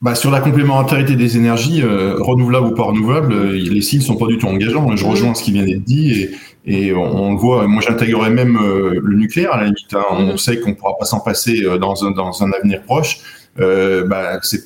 Bah, 0.00 0.14
sur 0.14 0.30
la 0.30 0.40
complémentarité 0.40 1.16
des 1.16 1.36
énergies, 1.36 1.82
renouvelables 1.82 2.68
ou 2.68 2.74
pas 2.74 2.84
renouvelables, 2.84 3.52
les 3.52 3.82
signes 3.82 4.00
sont 4.00 4.16
pas 4.16 4.26
du 4.26 4.38
tout 4.38 4.46
engageants. 4.46 4.94
Je 4.94 5.04
rejoins 5.04 5.34
ce 5.34 5.42
qui 5.42 5.52
vient 5.52 5.64
d'être 5.64 5.84
dit 5.84 6.12
et, 6.12 6.30
et 6.66 6.94
on, 6.94 7.32
le 7.32 7.38
voit. 7.38 7.66
Moi, 7.66 7.82
j'intégrerais 7.86 8.30
même 8.30 8.58
le 8.58 9.16
nucléaire 9.16 9.52
à 9.54 9.58
la 9.58 9.64
limite. 9.64 9.92
Hein. 9.94 10.02
On 10.10 10.34
mm-hmm. 10.34 10.38
sait 10.38 10.60
qu'on 10.60 10.74
pourra 10.74 10.96
pas 10.98 11.04
s'en 11.04 11.20
passer 11.20 11.64
dans 11.80 12.04
un, 12.04 12.12
dans 12.12 12.42
un 12.42 12.52
avenir 12.52 12.82
proche. 12.82 13.18
Bah, 13.56 14.38
c'est 14.42 14.60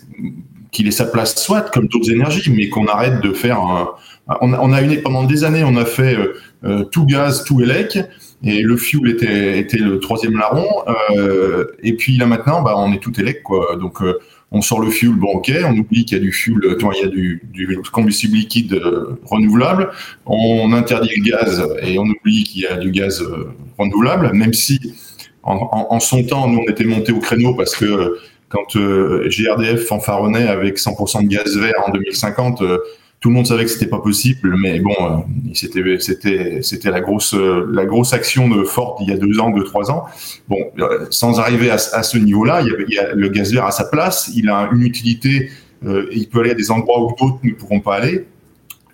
qu'il 0.72 0.88
ait 0.88 0.90
sa 0.90 1.04
place 1.04 1.36
soit 1.36 1.70
comme 1.70 1.86
d'autres 1.86 2.10
énergies, 2.10 2.50
mais 2.50 2.68
qu'on 2.68 2.86
arrête 2.86 3.20
de 3.20 3.32
faire. 3.32 3.60
Un, 3.60 3.90
on, 4.40 4.52
on, 4.54 4.72
a 4.72 4.80
une 4.80 5.00
pendant 5.02 5.24
des 5.24 5.44
années, 5.44 5.62
on 5.64 5.76
a 5.76 5.84
fait 5.84 6.16
euh, 6.16 6.34
euh, 6.64 6.84
tout 6.84 7.04
gaz, 7.04 7.44
tout 7.44 7.60
élec, 7.60 7.98
et 8.42 8.62
le 8.62 8.76
fuel 8.76 9.10
était, 9.10 9.58
était 9.58 9.76
le 9.76 10.00
troisième 10.00 10.36
larron. 10.36 10.66
Euh, 11.16 11.66
et 11.82 11.94
puis 11.94 12.16
là 12.16 12.26
maintenant, 12.26 12.62
bah, 12.62 12.74
on 12.76 12.92
est 12.92 12.98
tout 12.98 13.18
élec, 13.20 13.42
quoi. 13.42 13.76
Donc 13.76 14.02
on 14.52 14.60
sort 14.62 14.80
le 14.80 14.90
fuel, 14.90 15.14
bon 15.14 15.32
ok, 15.34 15.52
on 15.64 15.76
oublie 15.76 16.04
qu'il 16.04 16.18
y 16.18 16.20
a 16.20 16.24
du 16.24 16.32
fuel, 16.32 16.58
il 16.62 17.02
y 17.02 17.04
a 17.04 17.08
du, 17.08 17.42
combustible 17.92 18.36
liquide 18.36 18.80
renouvelable, 19.24 19.90
on 20.26 20.72
interdit 20.72 21.10
le 21.16 21.22
gaz 21.24 21.66
et 21.82 21.98
on 21.98 22.04
oublie 22.04 22.44
qu'il 22.44 22.62
y 22.62 22.66
a 22.66 22.76
du 22.76 22.90
gaz 22.90 23.24
renouvelable, 23.78 24.32
même 24.34 24.52
si 24.52 24.78
en, 25.42 25.86
en, 25.90 26.00
son 26.00 26.22
temps, 26.24 26.48
nous 26.48 26.60
on 26.66 26.70
était 26.70 26.84
monté 26.84 27.12
au 27.12 27.18
créneau 27.18 27.54
parce 27.54 27.74
que 27.74 28.18
quand 28.52 28.76
euh, 28.76 29.28
GRDF 29.28 29.86
fanfaronnait 29.86 30.46
avec 30.46 30.76
100% 30.76 31.22
de 31.22 31.28
gaz 31.28 31.56
vert 31.56 31.82
en 31.86 31.90
2050, 31.90 32.60
euh, 32.62 32.78
tout 33.22 33.28
le 33.28 33.36
monde 33.36 33.46
savait 33.46 33.64
que 33.64 33.70
c'était 33.70 33.86
pas 33.86 34.00
possible, 34.00 34.54
mais 34.58 34.80
bon, 34.80 34.94
euh, 35.00 35.16
c'était 35.54 35.98
c'était 36.00 36.58
c'était 36.60 36.90
la 36.90 37.00
grosse 37.00 37.34
la 37.34 37.86
grosse 37.86 38.12
action 38.12 38.48
de 38.48 38.64
Ford 38.64 38.98
il 39.00 39.08
y 39.08 39.12
a 39.12 39.16
deux 39.16 39.40
ans, 39.40 39.50
deux 39.50 39.64
trois 39.64 39.90
ans. 39.90 40.04
Bon, 40.48 40.58
sans 41.10 41.40
arriver 41.40 41.70
à, 41.70 41.78
ce 41.78 42.18
niveau-là, 42.18 42.62
il, 42.62 42.94
y 42.94 42.98
a, 42.98 43.14
le 43.14 43.28
gaz 43.28 43.52
vert 43.52 43.64
à 43.64 43.70
sa 43.70 43.84
place, 43.84 44.30
il 44.34 44.50
a 44.50 44.68
une 44.72 44.82
utilité, 44.82 45.50
il 45.84 46.28
peut 46.28 46.40
aller 46.40 46.50
à 46.50 46.54
des 46.54 46.70
endroits 46.70 47.00
où 47.00 47.14
d'autres 47.18 47.38
ne 47.42 47.52
pourront 47.52 47.80
pas 47.80 47.94
aller. 47.94 48.26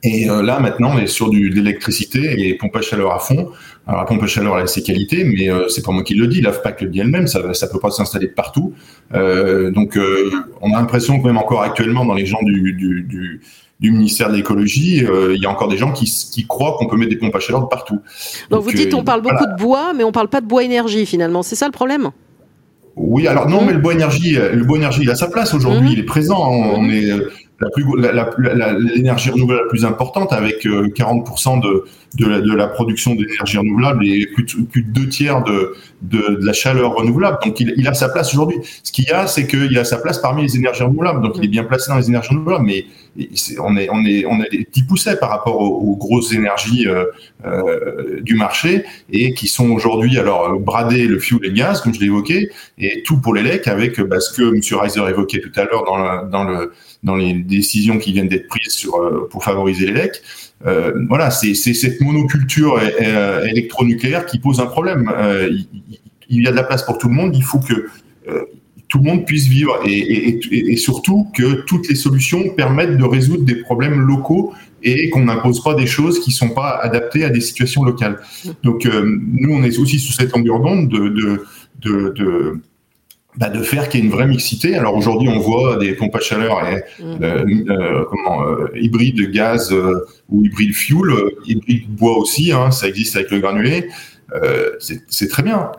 Et 0.05 0.27
là, 0.27 0.61
maintenant, 0.61 0.93
on 0.95 0.99
est 0.99 1.09
sur 1.09 1.29
du, 1.29 1.51
de 1.51 1.57
l'électricité 1.57 2.49
et 2.49 2.55
pompe 2.55 2.77
à 2.77 2.83
chaleur 2.83 3.13
à 3.13 3.19
fond. 3.19 3.51
Alors 3.89 4.03
la 4.03 4.07
pompe 4.07 4.23
à 4.23 4.27
chaleur 4.27 4.59
elle 4.59 4.65
a 4.65 4.67
ses 4.67 4.83
qualités, 4.83 5.25
mais 5.25 5.51
euh, 5.51 5.67
c'est 5.69 5.83
pas 5.83 5.93
moi 5.93 6.03
qui 6.03 6.15
le 6.15 6.27
dis, 6.27 6.43
l'AFPAC 6.43 6.83
le 6.83 6.89
dit 6.89 7.01
elle-même, 7.01 7.27
ça 7.27 7.55
ça 7.55 7.69
peut 7.69 7.81
pas 7.81 7.91
s'installer 7.91 8.29
partout. 8.29 8.75
Euh, 9.15 9.71
donc 9.71 9.97
euh, 9.97 10.31
on 10.61 10.75
a 10.75 10.79
l'impression 10.79 11.19
que 11.19 11.27
même 11.27 11.39
encore 11.39 11.63
actuellement 11.63 12.05
dans 12.05 12.13
les 12.13 12.27
gens 12.27 12.43
du, 12.43 12.75
du, 12.75 13.03
du, 13.03 13.41
du 13.81 13.93
ministère 13.93 14.29
de 14.29 14.35
l'écologie, 14.35 15.05
euh, 15.05 15.35
il 15.37 15.43
y 15.43 15.47
a 15.47 15.51
encore 15.51 15.69
des 15.69 15.77
gens 15.77 15.93
qui, 15.93 16.05
qui 16.05 16.47
croient 16.47 16.77
qu'on 16.79 16.87
peut 16.87 16.97
mettre 16.97 17.11
des 17.11 17.17
pompes 17.17 17.35
à 17.35 17.41
chaleur 17.41 17.63
de 17.63 17.67
partout. 17.67 18.01
Donc, 18.51 18.63
vous 18.63 18.73
dites 18.73 18.93
on 18.95 19.05
parle 19.05 19.23
beaucoup 19.23 19.47
de 19.47 19.57
bois, 19.57 19.93
mais 19.95 20.05
on 20.05 20.13
parle 20.13 20.29
pas 20.29 20.41
de 20.41 20.47
bois 20.47 20.65
énergie 20.65 21.07
finalement, 21.07 21.43
c'est 21.43 21.57
ça 21.57 21.67
le 21.67 21.73
problème? 21.73 22.11
Oui, 22.97 23.29
alors 23.29 23.49
non, 23.49 23.63
mmh. 23.63 23.67
mais 23.67 23.73
le 23.75 23.79
bois 23.79 23.93
énergie, 23.93 24.33
le 24.35 24.65
bois 24.65 24.77
énergie, 24.77 25.03
il 25.03 25.11
a 25.11 25.15
sa 25.15 25.29
place 25.29 25.55
aujourd'hui, 25.55 25.91
mmh. 25.91 25.93
il 25.93 25.99
est 26.01 26.05
présent. 26.05 26.51
On, 26.51 26.83
mmh. 26.83 26.91
est 26.91 27.13
plus 27.21 27.48
l'énergie 27.61 29.31
renouvelable 29.31 29.65
la 29.65 29.69
plus 29.69 29.85
importante 29.85 30.33
avec 30.33 30.65
40% 30.65 31.61
de 31.61 31.85
de 32.17 32.27
la, 32.27 32.41
de 32.41 32.53
la 32.53 32.69
production 32.69 33.15
d'énergie 33.15 33.59
renouvelable 33.59 34.07
et 34.07 34.27
plus 34.27 34.45
de, 34.45 34.63
plus 34.63 34.83
de 34.83 34.91
deux 34.91 35.09
tiers 35.09 35.43
de, 35.43 35.75
de, 36.03 36.39
la 36.43 36.53
chaleur 36.53 36.95
renouvelable. 36.95 37.39
Donc 37.45 37.61
il, 37.61 37.75
il 37.77 37.87
a 37.87 37.95
sa 37.95 38.09
place 38.09 38.33
aujourd'hui. 38.33 38.59
Ce 38.83 38.91
qu'il 38.93 39.05
y 39.05 39.11
a, 39.11 39.27
c'est 39.27 39.47
qu'il 39.47 39.77
a 39.79 39.85
sa 39.85 39.99
place 39.99 40.19
parmi 40.19 40.43
les 40.43 40.57
énergies 40.57 40.83
renouvelables. 40.83 41.23
Donc 41.23 41.37
il 41.37 41.45
est 41.45 41.49
bien 41.49 41.65
placé 41.65 41.91
dans 41.91 41.99
les 41.99 42.09
énergies 42.09 42.31
renouvelables, 42.31 42.65
mais 42.65 42.87
on 43.61 43.77
est 43.77 43.89
on 43.91 44.05
est 44.05 44.25
on 44.27 44.41
a 44.41 44.49
des 44.51 44.65
petits 44.65 44.85
poussets 44.85 45.17
par 45.17 45.31
rapport 45.31 45.61
aux, 45.61 45.97
grosses 45.97 46.33
énergies 46.33 46.87
euh, 46.87 47.07
euh, 47.45 48.21
du 48.21 48.37
marché 48.37 48.85
et 49.11 49.35
qui 49.35 49.49
sont 49.49 49.71
aujourd'hui 49.71 50.19
alors 50.19 50.59
brader 50.61 51.07
le 51.07 51.19
fuel 51.19 51.41
et 51.43 51.49
le 51.49 51.55
gaz 51.55 51.81
comme 51.81 51.93
je 51.93 52.01
l'ai 52.01 52.07
évoqué 52.07 52.51
et 52.79 53.03
tout 53.03 53.21
pour 53.21 53.35
l'élec 53.35 53.67
avec 53.67 54.01
bah, 54.01 54.21
ce 54.21 54.33
que 54.33 54.43
M. 54.43 54.61
Reiser 54.81 55.01
évoquait 55.09 55.41
tout 55.41 55.53
à 55.57 55.65
l'heure 55.65 55.85
dans 55.85 55.97
le, 55.97 56.31
dans 56.31 56.45
le 56.45 56.73
dans 57.03 57.17
les 57.17 57.33
décisions 57.33 57.99
qui 57.99 58.13
viennent 58.13 58.29
d'être 58.29 58.49
prises 58.49 58.73
sur, 58.73 58.97
euh, 58.97 59.29
pour 59.31 59.45
favoriser 59.45 59.87
l'élec. 59.87 60.23
Euh, 60.67 60.93
voilà, 61.09 61.31
c'est 61.31 61.55
cette 61.55 62.01
monoculture 62.01 62.81
euh, 63.01 63.45
électronucléaire 63.45 64.27
qui 64.27 64.39
pose 64.39 64.61
un 64.61 64.67
problème. 64.67 65.11
Euh, 65.15 65.51
il, 66.29 66.43
y 66.43 66.49
a 66.49 66.51
de 66.51 66.57
la 66.57 66.65
place 66.65 66.83
pour 66.85 66.99
tout 66.99 67.09
le 67.09 67.15
monde. 67.15 67.35
Il 67.37 67.45
faut 67.45 67.61
que 67.61 67.89
tout 68.89 68.99
le 68.99 69.05
monde 69.05 69.27
puisse 69.27 69.47
vivre 69.47 69.81
et, 69.87 69.99
et, 69.99 70.73
et, 70.73 70.77
surtout 70.77 71.29
que 71.35 71.63
toutes 71.67 71.89
les 71.89 71.95
solutions 71.95 72.51
permettent 72.51 72.97
de 72.97 73.05
résoudre 73.05 73.45
des 73.45 73.57
problèmes 73.57 74.01
locaux 74.01 74.53
et 74.83 75.11
qu'on 75.11 75.25
n'impose 75.25 75.63
pas 75.63 75.75
des 75.75 75.87
choses 75.87 76.21
qui 76.21 76.31
sont 76.31 76.51
pas 76.51 76.79
adaptées 76.83 77.25
à 77.25 77.31
des 77.31 77.41
situations 77.41 77.85
locales. 77.85 78.19
Donc 78.63 78.87
nous, 78.87 79.55
on 79.55 79.63
est 79.63 79.79
aussi 79.79 79.99
sous 79.99 80.13
cette 80.13 80.35
longueur 80.35 80.61
d'onde 80.61 80.89
de, 80.89 81.09
de, 81.09 81.45
de, 81.81 82.15
de 82.17 82.61
bah, 83.39 83.51
de 83.51 83.63
faire 83.63 83.89
qu'il 83.89 84.01
y 84.01 84.03
ait 84.03 84.07
une 84.07 84.13
vraie 84.13 84.27
mixité. 84.27 84.75
Alors 84.75 84.97
aujourd'hui, 84.97 85.29
on 85.29 85.39
voit 85.39 85.77
des 85.77 85.93
pompes 85.93 86.17
à 86.17 86.19
chaleur 86.19 86.61
et, 86.67 86.83
mm. 87.01 87.23
euh, 87.23 87.45
euh, 87.71 88.05
comment 88.11 88.43
euh, 88.43 88.67
hybride 88.75 89.31
gaz 89.31 89.73
ou 90.29 90.45
hybride 90.45 90.75
fuel, 90.75 91.15
hybride 91.47 91.89
bois 91.89 92.19
aussi. 92.19 92.51
Hein, 92.51 92.73
ça 92.73 92.89
existe 92.89 93.15
avec 93.15 93.31
le 93.31 93.39
granulé. 93.39 93.91
c'est 94.81 95.29
très 95.29 95.45
bien. 95.45 95.71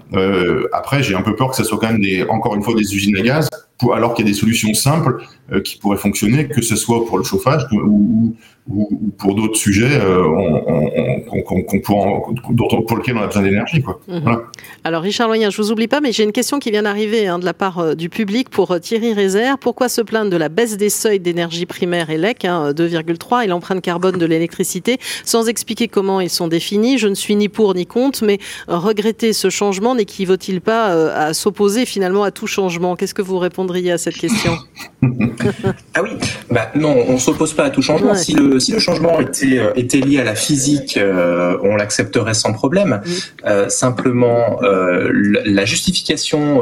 après, 0.72 1.04
j'ai 1.04 1.16
un 1.16 1.22
peu 1.22 1.36
peur 1.36 1.50
que 1.50 1.58
ça 1.58 1.66
soit 1.66 1.78
quand 1.78 1.92
même 1.92 2.02
des, 2.02 2.24
encore 2.24 2.56
une 2.56 2.64
fois 2.64 2.76
des 2.76 2.96
usines 2.96 3.18
à 3.18 3.22
gaz, 3.22 3.50
pour, 3.80 3.96
alors 3.96 4.14
qu'il 4.14 4.26
y 4.26 4.30
a 4.30 4.32
des 4.32 4.38
solutions 4.38 4.74
simples 4.74 5.24
qui 5.64 5.78
pourraient 5.78 5.98
fonctionner, 5.98 6.48
que 6.48 6.62
ce 6.62 6.76
soit 6.76 7.06
pour 7.06 7.18
le 7.18 7.24
chauffage 7.24 7.66
ou, 7.72 8.36
ou, 8.70 9.12
pour 9.18 9.36
d'autres 9.36 9.58
sujets 9.58 10.00
euh, 10.02 10.24
pour 11.28 12.98
lesquels 12.98 13.18
on 13.18 13.22
a 13.22 13.28
besoin 13.28 13.42
d'énergie. 13.42 13.84
Mhm. 14.08 14.42
Alors 14.84 15.02
Richard 15.02 15.28
Loyen, 15.28 15.50
je 15.50 15.62
vous 15.62 15.72
oublie 15.72 15.88
pas, 15.88 16.02
mais 16.02 16.12
j'ai 16.12 16.24
une 16.24 16.32
question 16.32 16.60
qui 16.60 16.72
vient 16.72 16.84
d'arriver 16.84 17.28
hein, 17.28 17.40
de 17.40 17.46
la 17.46 17.54
part 17.54 17.80
euh, 17.80 17.96
du 17.96 18.10
public 18.10 18.50
pour 18.50 18.72
euh, 18.72 18.80
Thierry 18.80 19.14
Rézère. 19.14 19.58
Pourquoi 19.58 19.90
se 19.90 20.02
plaindre 20.02 20.30
de 20.30 20.38
la 20.38 20.50
baisse 20.50 20.78
des 20.78 20.90
seuils 20.90 21.20
d'énergie 21.20 21.66
primaire 21.66 22.10
et 22.10 22.18
LEC, 22.18 22.46
hein, 22.46 22.72
2,3, 22.72 23.44
et 23.44 23.48
l'empreinte 23.48 23.82
carbone 23.82 24.18
de 24.18 24.26
l'électricité, 24.26 24.98
sans 25.26 25.48
expliquer 25.48 25.88
comment 25.88 26.22
ils 26.22 26.30
sont 26.30 26.48
définis? 26.48 26.98
Je 26.98 27.08
ne 27.08 27.16
suis 27.16 27.36
ni 27.36 27.50
pour 27.50 27.74
ni 27.74 27.86
contre, 27.86 28.24
mais 28.24 28.38
regretter 28.68 29.34
ce 29.34 29.50
changement 29.50 29.96
n'équivaut-il 29.96 30.62
pas 30.62 30.88
à 31.12 31.34
s'opposer 31.34 31.86
finalement 31.86 32.24
à 32.24 32.32
tout 32.32 32.48
changement? 32.48 32.96
Qu'est-ce 32.96 33.14
que 33.14 33.22
vous 33.22 33.40
à 33.70 33.98
cette 33.98 34.18
question 34.18 34.58
Ah 35.96 36.02
oui, 36.04 36.10
bah, 36.50 36.72
non, 36.76 36.96
on 37.08 37.14
ne 37.14 37.18
s'oppose 37.18 37.54
pas 37.54 37.66
à 37.66 37.70
tout 37.70 37.82
changement. 37.82 38.16
Si 38.16 38.34
le 38.34 38.60
si 38.60 38.72
le 38.72 38.80
changement 38.80 39.20
était, 39.20 39.58
euh, 39.58 39.72
était 39.76 40.00
lié 40.00 40.20
à 40.20 40.24
la 40.24 40.36
physique, 40.36 40.98
euh, 40.98 41.58
on 41.64 41.76
l'accepterait 41.76 42.34
sans 42.34 42.54
problème. 42.54 43.02
Euh, 43.46 43.70
simplement, 43.70 44.60
la 44.62 45.66
justification 45.66 46.62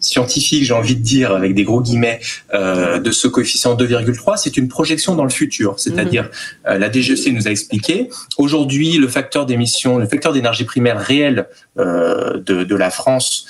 scientifique, 0.00 0.64
j'ai 0.64 0.74
envie 0.74 0.96
de 0.96 1.02
dire 1.02 1.32
avec 1.32 1.54
des 1.54 1.64
gros 1.64 1.80
guillemets, 1.80 2.20
de 2.52 3.10
ce 3.10 3.28
coefficient 3.28 3.74
2,3, 3.74 4.36
c'est 4.36 4.56
une 4.56 4.68
projection 4.68 5.14
dans 5.14 5.24
le 5.24 5.30
futur. 5.30 5.74
C'est-à-dire, 5.78 6.30
la 6.64 6.90
DGEC 6.90 7.32
nous 7.32 7.48
a 7.48 7.50
expliqué, 7.50 8.08
aujourd'hui, 8.38 8.98
le 8.98 9.08
facteur 9.08 9.46
d'émission, 9.46 9.98
le 9.98 10.06
facteur 10.06 10.32
d'énergie 10.32 10.64
primaire 10.64 10.98
réel 10.98 11.48
de, 11.76 12.40
de 12.40 12.76
la 12.76 12.90
France 12.90 13.46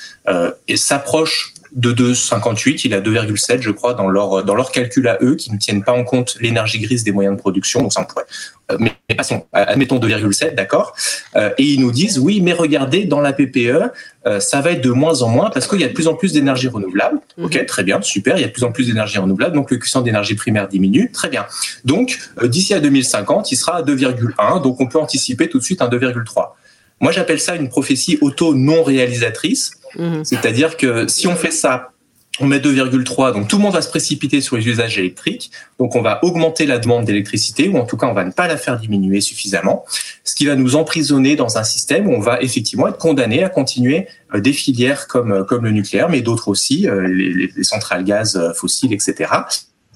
s'approche 0.75 1.52
de 1.75 1.93
2,58, 1.93 2.83
il 2.85 2.95
a 2.95 3.01
2,7 3.01 3.63
je 3.63 3.71
crois 3.71 3.95
dans 3.95 4.09
leur 4.09 4.45
dans 4.45 4.55
leur 4.55 4.71
calcul 4.73 5.09
à 5.09 5.19
eux 5.23 5.37
qui 5.37 5.53
ne 5.53 5.59
tiennent 5.59 5.83
pas 5.83 5.93
en 5.93 6.05
compte 6.05 6.37
l'énergie 6.41 6.81
grise 6.81 7.05
des 7.05 7.13
moyens 7.13 7.37
de 7.37 7.41
production. 7.41 7.81
Donc 7.83 7.93
ça 7.93 8.05
pourrait. 8.05 8.27
Euh, 8.71 8.77
mais 8.79 8.93
passons, 9.17 9.47
admettons 9.53 9.99
2,7, 9.99 10.55
d'accord. 10.55 10.95
Euh, 11.37 11.51
et 11.59 11.65
ils 11.65 11.81
nous 11.81 11.91
disent 11.91 12.19
oui, 12.19 12.41
mais 12.41 12.53
regardez 12.53 13.05
dans 13.05 13.21
la 13.21 13.33
PPE, 13.33 13.91
euh, 14.27 14.41
ça 14.41 14.61
va 14.61 14.73
être 14.73 14.83
de 14.83 14.91
moins 14.91 15.23
en 15.23 15.29
moins 15.29 15.51
parce 15.51 15.67
qu'il 15.67 15.81
y 15.81 15.85
a 15.85 15.89
de 15.89 15.93
plus 15.93 16.09
en 16.09 16.15
plus 16.15 16.33
d'énergie 16.33 16.69
renouvelable. 16.69 17.21
Mhm. 17.39 17.45
Ok, 17.47 17.67
très 17.67 17.85
bien, 17.85 18.01
super. 18.03 18.37
Il 18.37 18.43
y 18.43 18.45
a 18.45 18.49
de 18.49 18.53
plus 18.53 18.65
en 18.65 18.73
plus 18.73 18.87
d'énergie 18.87 19.19
renouvelable, 19.19 19.55
donc 19.55 19.71
le 19.71 19.79
quotient 19.79 20.03
d'énergie 20.03 20.35
primaire 20.35 20.69
diminue. 20.69 21.11
Très 21.11 21.29
bien. 21.29 21.47
Donc 21.85 22.19
d'ici 22.45 22.75
à 22.75 22.81
2050, 22.81 23.51
il 23.51 23.57
sera 23.57 23.79
à 23.79 23.83
2,1. 23.83 24.63
Donc 24.63 24.81
on 24.81 24.87
peut 24.87 24.99
anticiper 24.99 25.49
tout 25.49 25.59
de 25.59 25.65
suite 25.65 25.83
un 25.83 25.89
2,3. 25.89 26.55
Moi, 27.03 27.11
j'appelle 27.11 27.41
ça 27.41 27.57
une 27.57 27.69
prophétie 27.69 28.17
auto 28.21 28.55
non 28.55 28.85
réalisatrice 28.85 29.73
Mhm. 29.97 30.25
C'est-à-dire 30.25 30.77
que 30.77 31.07
si 31.09 31.27
on 31.27 31.37
fait 31.37 31.51
ça, 31.51 31.93
on 32.41 32.47
met 32.47 32.61
2,3, 32.61 33.33
donc 33.35 33.49
tout 33.49 33.57
le 33.57 33.63
monde 33.63 33.75
va 33.75 33.83
se 33.83 33.91
précipiter 33.91 34.41
sur 34.41 34.57
les 34.57 34.67
usages 34.67 34.99
électriques, 34.99 35.51
donc 35.79 35.95
on 35.95 36.03
va 36.03 36.25
augmenter 36.25 36.65
la 36.65 36.79
demande 36.79 37.05
d'électricité, 37.05 37.69
ou 37.69 37.77
en 37.77 37.85
tout 37.85 37.97
cas 37.97 38.07
on 38.07 38.15
va 38.15 38.25
ne 38.25 38.31
pas 38.31 38.49
la 38.49 38.57
faire 38.57 38.79
diminuer 38.79 39.21
suffisamment, 39.21 39.85
ce 40.25 40.35
qui 40.35 40.47
va 40.47 40.57
nous 40.57 40.75
emprisonner 40.75 41.37
dans 41.37 41.59
un 41.59 41.63
système 41.63 42.09
où 42.09 42.13
on 42.13 42.21
va 42.21 42.41
effectivement 42.41 42.89
être 42.89 42.97
condamné 42.97 43.45
à 43.45 43.51
continuer 43.51 44.09
euh, 44.35 44.41
des 44.41 44.53
filières 44.53 45.09
comme, 45.09 45.33
euh, 45.33 45.45
comme 45.45 45.65
le 45.65 45.73
nucléaire, 45.73 46.09
mais 46.09 46.23
d'autres 46.23 46.49
aussi, 46.49 46.89
euh, 46.89 47.07
les, 47.07 47.51
les 47.55 47.65
centrales 47.65 48.05
gaz 48.05 48.53
fossiles, 48.57 48.95
etc., 48.95 49.31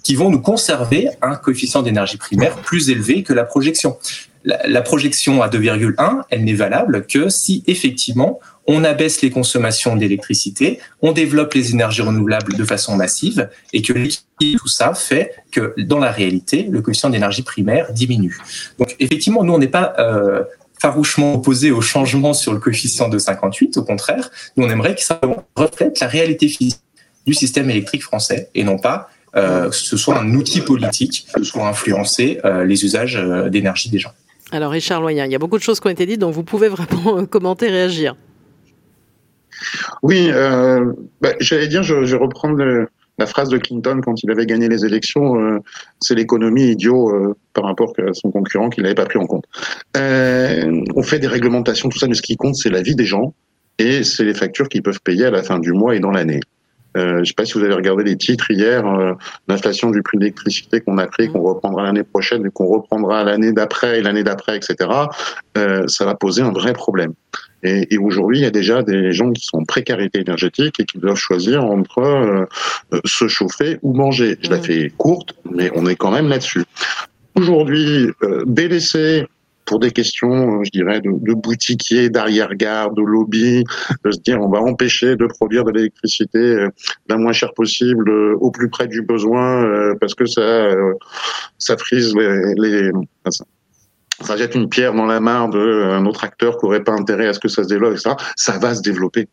qui 0.03 0.15
vont 0.15 0.31
nous 0.31 0.41
conserver 0.41 1.09
un 1.23 1.35
coefficient 1.35 1.83
d'énergie 1.83 2.17
primaire 2.17 2.55
plus 2.57 2.91
élevé 2.91 3.25
que 3.25 3.33
la 3.33 3.45
projection. 3.45 3.97
La 4.45 4.81
projection 4.81 5.43
à 5.43 5.49
2,1, 5.49 6.23
elle 6.31 6.45
n'est 6.45 6.55
valable 6.55 7.07
que 7.09 7.29
si 7.29 7.65
effectivement 7.67 8.39
on 8.67 8.85
abaisse 8.85 9.23
les 9.23 9.31
consommations 9.31 9.97
d'électricité, 9.97 10.81
on 11.03 11.13
développe 11.13 11.55
les 11.55 11.73
énergies 11.73 12.03
renouvelables 12.03 12.55
de 12.55 12.65
façon 12.65 12.97
massive 12.97 13.49
et 13.73 13.83
que 13.83 13.93
tout 13.93 14.69
ça 14.69 14.95
fait 14.95 15.35
que 15.51 15.75
dans 15.79 15.99
la 15.99 16.11
réalité, 16.11 16.67
le 16.71 16.83
coefficient 16.83 17.11
d'énergie 17.11 17.43
primaire 17.43 17.93
diminue. 17.93 18.39
Donc 18.79 18.97
effectivement, 18.99 19.45
nous, 19.45 19.53
on 19.53 19.59
n'est 19.59 19.69
pas 19.69 19.95
euh, 19.99 20.43
farouchement 20.81 21.35
opposé 21.35 21.71
au 21.71 21.81
changement 21.81 22.35
sur 22.35 22.53
le 22.53 22.59
coefficient 22.59 23.09
de 23.09 23.19
58, 23.19 23.77
au 23.77 23.85
contraire, 23.85 24.31
nous, 24.57 24.67
on 24.67 24.71
aimerait 24.71 24.95
que 24.95 25.03
ça 25.03 25.21
reflète 25.55 26.01
la 26.01 26.07
réalité 26.07 26.49
physique 26.49 26.81
du 27.27 27.35
système 27.35 27.71
électrique 27.71 28.03
français 28.03 28.51
et 28.55 28.65
non 28.65 28.79
pas 28.79 29.09
que 29.35 29.71
ce 29.71 29.99
soit 29.99 30.19
un 30.19 30.33
outil 30.33 30.63
politique, 30.63 31.27
que 31.35 31.43
soit 31.43 31.69
influencer 31.69 32.41
les 32.65 32.87
usages 32.87 33.23
d'énergie 33.51 33.91
des 33.91 33.99
gens. 33.99 34.13
Alors 34.53 34.71
Richard 34.71 35.01
Loyen, 35.01 35.27
il 35.27 35.33
y 35.33 35.35
a 35.35 35.39
beaucoup 35.39 35.59
de 35.59 35.63
choses 35.63 35.81
qui 35.81 35.89
ont 35.89 35.91
été 35.91 36.07
dites, 36.07 36.21
donc 36.21 36.33
vous 36.33 36.45
pouvez 36.45 36.69
vraiment 36.69 37.27
commenter, 37.31 37.69
réagir. 37.69 38.17
Oui, 40.03 40.29
euh, 40.33 40.93
bah, 41.21 41.33
j'allais 41.41 41.69
dire, 41.69 41.83
je, 41.83 42.05
je 42.05 42.17
vais 42.17 42.23
reprendre 42.23 42.63
la 43.19 43.27
phrase 43.27 43.49
de 43.49 43.59
Clinton 43.59 44.01
quand 44.03 44.23
il 44.23 44.31
avait 44.31 44.47
gagné 44.47 44.69
les 44.69 44.85
élections, 44.85 45.41
euh, 45.41 45.59
c'est 46.01 46.15
l'économie 46.15 46.71
idiot 46.71 47.11
euh, 47.11 47.37
par 47.55 47.65
rapport 47.65 47.93
à 47.99 48.13
son 48.13 48.31
concurrent 48.31 48.69
qu'il 48.69 48.83
n'avait 48.83 48.95
pas 48.95 49.07
pris 49.07 49.19
en 49.19 49.27
compte. 49.27 49.45
on 49.95 51.03
fait 51.03 51.19
des 51.19 51.27
réglementations, 51.27 51.89
tout 51.89 51.99
ça, 51.99 52.07
mais 52.07 52.15
ce 52.15 52.23
qui 52.23 52.37
compte, 52.37 52.57
c'est 52.57 52.71
la 52.71 52.83
vie 52.83 52.95
des 52.95 53.07
gens 53.07 53.35
et 53.79 54.05
c'est 54.05 54.25
les 54.25 54.35
factures 54.35 54.69
qu'ils 54.69 54.83
peuvent 54.83 55.01
payer 55.03 55.27
à 55.27 55.31
la 55.31 55.43
fin 55.43 55.59
du 55.59 55.73
mois 55.73 55.95
et 55.95 56.01
dans 56.01 56.11
l'année. 56.11 56.41
Euh, 56.97 57.17
je 57.17 57.19
ne 57.19 57.25
sais 57.25 57.35
pas 57.35 57.45
si 57.45 57.53
vous 57.55 57.65
avez 57.65 57.75
regardé 57.75 58.05
les 58.05 58.17
titres 58.17 58.51
hier, 58.51 58.87
euh, 58.87 59.13
l'inflation 59.49 59.91
du 59.91 60.03
prix 60.03 60.17
de 60.17 60.23
l'électricité 60.23 60.81
qu'on 60.81 60.97
a 60.99 61.07
pris, 61.07 61.29
qu'on 61.29 61.43
reprendra 61.43 61.83
l'année 61.83 62.05
prochaine 62.05 62.47
et 62.47 62.51
qu'on 62.51 62.67
reprendra 62.67 63.23
l'année 63.23 63.53
d'après 63.53 63.99
et 63.99 64.03
l'année 64.03 64.25
d'après, 64.25 64.57
etc. 64.57 64.77
Euh, 65.59 65.87
ça 65.89 66.07
va 66.07 66.15
poser 66.15 66.43
un 66.43 66.53
vrai 66.53 66.73
problème. 66.73 67.13
Et, 67.63 67.95
et 67.95 67.99
aujourd'hui, 67.99 68.39
il 68.39 68.43
y 68.43 68.47
a 68.47 68.51
déjà 68.51 68.83
des 68.83 69.13
gens 69.13 69.33
qui 69.33 69.45
sont 69.45 69.59
en 69.59 69.65
précarité 69.65 70.21
énergétique 70.21 70.79
et 70.81 70.85
qui 70.85 70.99
doivent 70.99 71.17
choisir 71.17 71.65
entre 71.65 71.99
euh, 71.99 72.45
se 73.05 73.29
chauffer 73.29 73.79
ou 73.83 73.95
manger. 73.95 74.37
Je 74.43 74.51
la 74.51 74.61
fais 74.61 74.93
courte, 74.97 75.35
mais 75.51 75.71
on 75.75 75.87
est 75.87 75.97
quand 75.97 76.13
même 76.13 76.29
là-dessus. 76.29 76.65
Aujourd'hui, 77.35 78.11
délaisser 78.47 79.27
pour 79.67 79.81
des 79.81 79.91
questions, 79.91 80.61
euh, 80.61 80.65
je 80.65 80.71
dirais, 80.71 81.01
de, 81.01 81.11
de 81.11 81.35
boutiquiers, 81.35 82.09
d'arrière-garde, 82.09 82.97
de 82.97 83.03
lobby, 83.03 83.65
de 84.05 84.11
se 84.11 84.21
dire 84.21 84.41
on 84.41 84.49
va 84.49 84.61
empêcher 84.61 85.17
de 85.17 85.27
produire 85.27 85.65
de 85.65 85.73
l'électricité 85.73 86.39
euh, 86.39 86.69
la 87.09 87.17
moins 87.17 87.33
chère 87.33 87.53
possible, 87.53 88.09
euh, 88.09 88.37
au 88.41 88.51
plus 88.51 88.71
près 88.71 88.87
du 88.87 89.03
besoin, 89.03 89.95
parce 90.01 90.15
que 90.15 90.25
ça, 90.25 90.71
ça 91.59 91.77
frise 91.77 92.15
les, 92.15 92.55
les 92.57 92.91
ça 94.21 94.37
jette 94.37 94.55
une 94.55 94.69
pierre 94.69 94.95
dans 94.95 95.07
la 95.07 95.21
mare 95.21 95.49
d'un 95.49 96.05
autre 96.07 96.25
acteur 96.25 96.59
qui 96.59 96.67
aurait 96.67 96.85
pas 96.85 96.93
intérêt 96.93 97.29
à 97.29 97.35
ce 97.35 97.41
que 97.41 97.49
ça 97.49 97.63
se 97.63 97.69
développe, 97.69 97.93
etc. 97.93 98.15
Ça 98.37 98.59
va 98.59 98.75
se 98.75 98.83
développer 98.83 99.29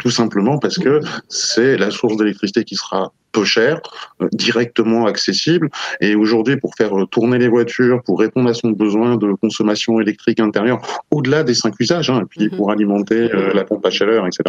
tout 0.00 0.10
simplement 0.10 0.58
parce 0.58 0.76
que 0.76 1.00
c'est 1.28 1.76
la 1.76 1.90
source 1.90 2.16
d'électricité 2.16 2.64
qui 2.64 2.74
sera 2.74 3.12
peu 3.32 3.44
chère, 3.44 3.80
euh, 4.20 4.28
directement 4.32 5.06
accessible. 5.06 5.70
Et 6.00 6.14
aujourd'hui, 6.14 6.56
pour 6.56 6.74
faire 6.74 6.92
tourner 7.10 7.38
les 7.38 7.48
voitures, 7.48 8.02
pour 8.04 8.18
répondre 8.20 8.48
à 8.48 8.54
son 8.54 8.70
besoin 8.70 9.16
de 9.16 9.32
consommation 9.34 10.00
électrique 10.00 10.40
intérieure, 10.40 10.80
au-delà 11.10 11.42
des 11.42 11.54
cinq 11.54 11.74
usages, 11.80 12.10
hein, 12.10 12.22
et 12.22 12.26
puis 12.26 12.48
mhm. 12.48 12.56
pour 12.56 12.70
alimenter 12.70 13.32
euh, 13.34 13.52
la 13.54 13.64
pompe 13.64 13.84
à 13.84 13.90
chaleur, 13.90 14.26
etc. 14.26 14.44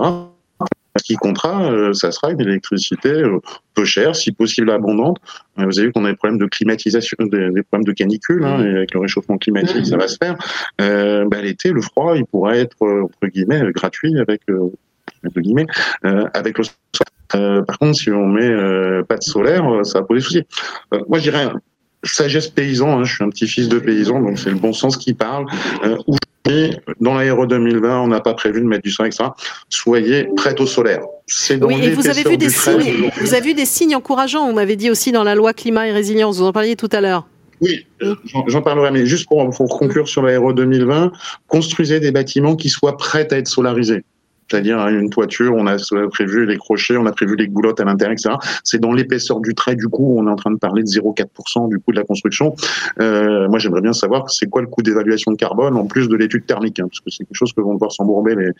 Ce 0.99 1.03
qui 1.03 1.15
comptera, 1.15 1.71
euh, 1.71 1.93
ça 1.93 2.11
sera 2.11 2.31
une 2.31 2.41
électricité 2.41 3.23
peu 3.73 3.85
chère, 3.85 4.15
si 4.15 4.31
possible 4.31 4.69
abondante. 4.71 5.17
Vous 5.57 5.79
avez 5.79 5.87
vu 5.87 5.93
qu'on 5.93 6.05
a 6.05 6.11
des 6.11 6.15
problèmes 6.15 6.39
de 6.39 6.45
climatisation, 6.45 7.17
des, 7.19 7.63
problèmes 7.63 7.85
de 7.85 7.91
canicule, 7.91 8.43
hein, 8.43 8.63
et 8.63 8.75
avec 8.75 8.93
le 8.93 8.99
réchauffement 8.99 9.37
climatique, 9.37 9.85
ça 9.85 9.97
va 9.97 10.07
se 10.07 10.17
faire. 10.21 10.35
Euh, 10.81 11.25
bah, 11.27 11.41
L'été, 11.41 11.71
le 11.71 11.81
froid, 11.81 12.15
il 12.15 12.25
pourra 12.25 12.57
être 12.57 12.81
entre 12.81 13.27
guillemets 13.27 13.71
gratuit 13.73 14.17
avec 14.19 14.41
de 15.23 15.41
guillemets, 15.41 15.67
euh, 16.05 16.25
avec 16.33 16.57
le 16.57 16.65
euh, 17.35 17.61
par 17.61 17.77
contre, 17.77 17.95
si 17.95 18.09
on 18.09 18.25
met 18.25 18.49
euh, 18.49 19.03
pas 19.03 19.15
de 19.15 19.21
solaire, 19.21 19.63
ça 19.83 19.99
va 19.99 20.05
poser 20.05 20.21
soucis. 20.21 20.43
moi, 21.07 21.19
je 21.19 21.23
dirais 21.29 21.47
sagesse 22.03 22.47
paysan. 22.47 22.97
Hein, 22.99 23.03
je 23.03 23.13
suis 23.13 23.23
un 23.23 23.29
petit-fils 23.29 23.69
de 23.69 23.77
paysan, 23.77 24.19
donc 24.21 24.39
c'est 24.39 24.49
le 24.49 24.55
bon 24.55 24.73
sens 24.73 24.97
qui 24.97 25.13
parle. 25.13 25.45
Dans 26.99 27.15
l'aéro 27.15 27.45
2020, 27.45 28.01
on 28.01 28.07
n'a 28.07 28.19
pas 28.19 28.33
prévu 28.33 28.61
de 28.61 28.65
mettre 28.65 28.83
du 28.83 28.91
solaire, 28.91 29.11
etc. 29.13 29.29
Soyez 29.69 30.27
prêts 30.35 30.59
au 30.59 30.65
solaire. 30.65 31.01
C'est 31.27 31.63
oui, 31.63 31.75
et 31.83 31.91
vous 31.91 32.07
avez 32.07 32.23
vu 32.23 32.37
des 32.37 32.49
signes. 32.49 33.09
Vous 33.21 33.33
avez 33.33 33.41
vu 33.49 33.53
des 33.53 33.65
signes 33.65 33.95
encourageants. 33.95 34.45
On 34.45 34.53
m'avait 34.53 34.75
dit 34.75 34.89
aussi 34.89 35.11
dans 35.11 35.23
la 35.23 35.35
loi 35.35 35.53
climat 35.53 35.87
et 35.87 35.91
résilience. 35.91 36.37
Vous 36.37 36.45
en 36.45 36.51
parliez 36.51 36.75
tout 36.75 36.89
à 36.91 37.01
l'heure. 37.01 37.27
Oui, 37.61 37.85
j'en 38.47 38.61
parlerai, 38.61 38.91
mais 38.91 39.05
juste 39.05 39.27
pour, 39.27 39.47
pour 39.49 39.77
conclure 39.77 40.07
sur 40.07 40.21
l'aéro 40.21 40.53
2020, 40.53 41.11
construisez 41.47 41.99
des 41.99 42.11
bâtiments 42.11 42.55
qui 42.55 42.69
soient 42.69 42.95
prêts 42.95 43.27
à 43.31 43.37
être 43.37 43.49
solarisés 43.49 44.03
c'est-à-dire 44.49 44.87
une 44.87 45.09
toiture, 45.09 45.53
on 45.55 45.67
a 45.67 45.77
prévu 46.09 46.45
les 46.45 46.57
crochets, 46.57 46.97
on 46.97 47.05
a 47.05 47.11
prévu 47.11 47.35
les 47.35 47.47
goulottes 47.47 47.79
à 47.79 47.85
l'intérieur, 47.85 48.13
etc. 48.13 48.35
C'est 48.63 48.79
dans 48.79 48.91
l'épaisseur 48.91 49.39
du 49.39 49.53
trait, 49.53 49.75
du 49.75 49.87
coup, 49.87 50.15
on 50.17 50.27
est 50.27 50.31
en 50.31 50.35
train 50.35 50.51
de 50.51 50.57
parler 50.57 50.83
de 50.83 50.87
0,4% 50.87 51.69
du 51.69 51.79
coût 51.79 51.91
de 51.91 51.97
la 51.97 52.03
construction. 52.03 52.55
Euh, 52.99 53.47
moi, 53.47 53.59
j'aimerais 53.59 53.81
bien 53.81 53.93
savoir 53.93 54.29
c'est 54.29 54.47
quoi 54.47 54.61
le 54.61 54.67
coût 54.67 54.81
d'évaluation 54.81 55.31
de 55.31 55.37
carbone 55.37 55.75
en 55.75 55.85
plus 55.85 56.07
de 56.07 56.15
l'étude 56.15 56.45
thermique, 56.45 56.79
hein, 56.79 56.87
parce 56.89 56.99
que 56.99 57.09
c'est 57.09 57.25
quelque 57.25 57.35
chose 57.35 57.53
que 57.53 57.61
vont 57.61 57.73
devoir 57.73 57.91
s'embourber 57.91 58.35
les, 58.35 58.51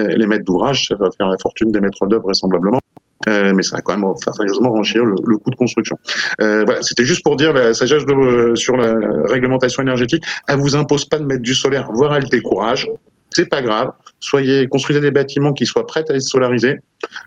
euh, 0.00 0.08
les 0.16 0.26
maîtres 0.26 0.44
d'ouvrage, 0.44 0.86
ça 0.88 0.96
va 0.96 1.10
faire 1.16 1.28
la 1.28 1.38
fortune 1.38 1.72
des 1.72 1.80
maîtres 1.80 2.06
d'œuvre 2.06 2.24
vraisemblablement. 2.24 2.80
Euh, 3.28 3.52
mais 3.52 3.64
ça 3.64 3.76
va 3.76 3.82
quand 3.82 3.98
même 3.98 4.14
faire 4.22 4.32
sérieusement 4.32 4.70
renchir 4.70 5.04
le, 5.04 5.16
le, 5.26 5.38
coût 5.38 5.50
de 5.50 5.56
construction. 5.56 5.98
Euh, 6.40 6.62
voilà, 6.64 6.82
c'était 6.82 7.04
juste 7.04 7.24
pour 7.24 7.34
dire 7.34 7.52
la 7.52 7.74
sagesse 7.74 8.06
de, 8.06 8.54
sur 8.54 8.76
la 8.76 8.94
réglementation 9.24 9.82
énergétique. 9.82 10.22
Elle 10.46 10.58
vous 10.58 10.76
impose 10.76 11.04
pas 11.04 11.18
de 11.18 11.24
mettre 11.24 11.42
du 11.42 11.54
solaire, 11.54 11.90
voire 11.92 12.14
elle 12.14 12.28
décourage 12.28 12.88
c'est 13.30 13.46
pas 13.46 13.62
grave. 13.62 13.92
Soyez, 14.20 14.66
construisez 14.66 15.00
des 15.00 15.10
bâtiments 15.10 15.52
qui 15.52 15.64
soient 15.64 15.86
prêts 15.86 16.04
à 16.08 16.14
être 16.14 16.22
solarisés. 16.22 16.80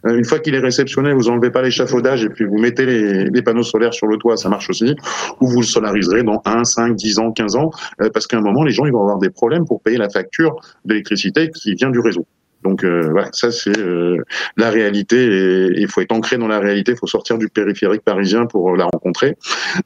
Euh, 0.06 0.18
une 0.18 0.26
fois 0.26 0.40
qu'il 0.40 0.56
est 0.56 0.60
réceptionné, 0.60 1.14
vous 1.14 1.30
enlevez 1.30 1.50
pas 1.50 1.62
l'échafaudage 1.62 2.26
et 2.26 2.30
puis 2.30 2.46
vous 2.46 2.58
mettez 2.58 2.86
les, 2.86 3.42
panneaux 3.42 3.64
solaires 3.64 3.94
sur 3.94 4.08
le 4.08 4.18
toit, 4.18 4.38
ça 4.38 4.50
marche 4.50 4.70
aussi. 4.70 4.96
Ou 5.40 5.48
vous 5.48 5.62
le 5.62 5.66
solariserez 5.66 6.24
dans 6.24 6.42
1, 6.46 6.64
5, 6.64 6.96
10 6.96 7.20
ans, 7.20 7.32
15 7.32 7.56
ans, 7.56 7.72
euh, 8.02 8.10
parce 8.10 8.28
qu'à 8.28 8.38
un 8.38 8.42
moment, 8.42 8.64
les 8.64 8.72
gens 8.72 8.86
ils 8.86 8.92
vont 8.92 9.02
avoir 9.02 9.20
des 9.20 9.30
problèmes 9.30 9.66
pour 9.66 9.82
payer 9.82 9.98
la 9.98 10.10
facture 10.10 10.56
d'électricité 10.86 11.50
qui 11.50 11.76
vient 11.76 11.90
du 11.90 12.00
réseau. 12.00 12.26
Donc 12.64 12.84
euh, 12.84 13.10
voilà, 13.12 13.30
ça 13.32 13.52
c'est 13.52 13.78
euh, 13.78 14.18
la 14.58 14.70
réalité 14.70 15.18
et 15.18 15.80
il 15.80 15.88
faut 15.88 16.02
être 16.02 16.12
ancré 16.12 16.38
dans 16.38 16.48
la 16.48 16.60
réalité, 16.60 16.92
il 16.92 16.98
faut 16.98 17.08
sortir 17.08 17.38
du 17.38 17.50
périphérique 17.50 18.04
parisien 18.04 18.46
pour 18.46 18.76
la 18.76 18.86
rencontrer. 18.86 19.36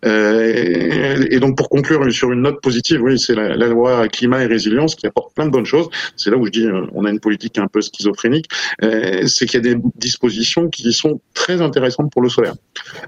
Euh, 0.06 1.26
et, 1.30 1.40
donc 1.40 1.58
pour 1.58 1.70
conclure 1.70 2.12
sur 2.12 2.32
une 2.32 2.42
note 2.42 2.62
positive, 2.62 3.02
oui, 3.02 3.20
c'est 3.20 3.36
la, 3.36 3.56
loi 3.68 4.08
climat 4.08 4.44
et 4.44 4.48
résilience 4.48 4.96
qui 4.96 5.08
apporte 5.08 5.34
plein 5.36 5.46
de 5.46 5.52
bonnes 5.52 5.66
choses. 5.66 5.90
C'est 6.16 6.30
là 6.30 6.38
où 6.38 6.46
je 6.46 6.52
dis 6.52 6.68
on 6.94 7.06
a 7.06 7.10
une 7.10 7.20
politique 7.20 7.58
un 7.58 7.68
peu 7.68 7.82
schizophrénique, 7.82 8.48
c'est 8.82 9.46
qu'il 9.46 9.64
y 9.66 9.70
a 9.70 9.74
des 9.74 9.82
dispositions 9.96 10.70
qui 10.70 10.92
sont 10.94 11.22
très 11.34 11.62
intéressantes 11.62 12.12
pour 12.12 12.22
le 12.22 12.30
solaire. 12.30 12.56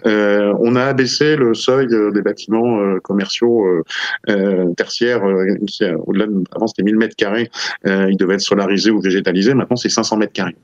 on 0.05 0.75
a 0.75 0.83
abaissé 0.83 1.35
le 1.35 1.53
seuil 1.53 1.87
des 1.87 2.21
bâtiments 2.21 2.99
commerciaux 2.99 3.83
tertiaires 4.75 5.21
qui 5.67 5.83
au-delà 6.05 6.27
de, 6.27 6.43
avant 6.55 6.67
c'était 6.67 6.83
1000 6.83 6.97
mètres 6.97 7.15
carrés, 7.15 7.49
ils 7.85 8.17
devaient 8.17 8.35
être 8.35 8.41
solarisés 8.41 8.91
ou 8.91 8.99
végétalisés 8.99 9.53
maintenant 9.57 9.75
c'est 9.75 9.89
500 9.89 10.17
mètres 10.17 10.33
carrés. 10.33 10.55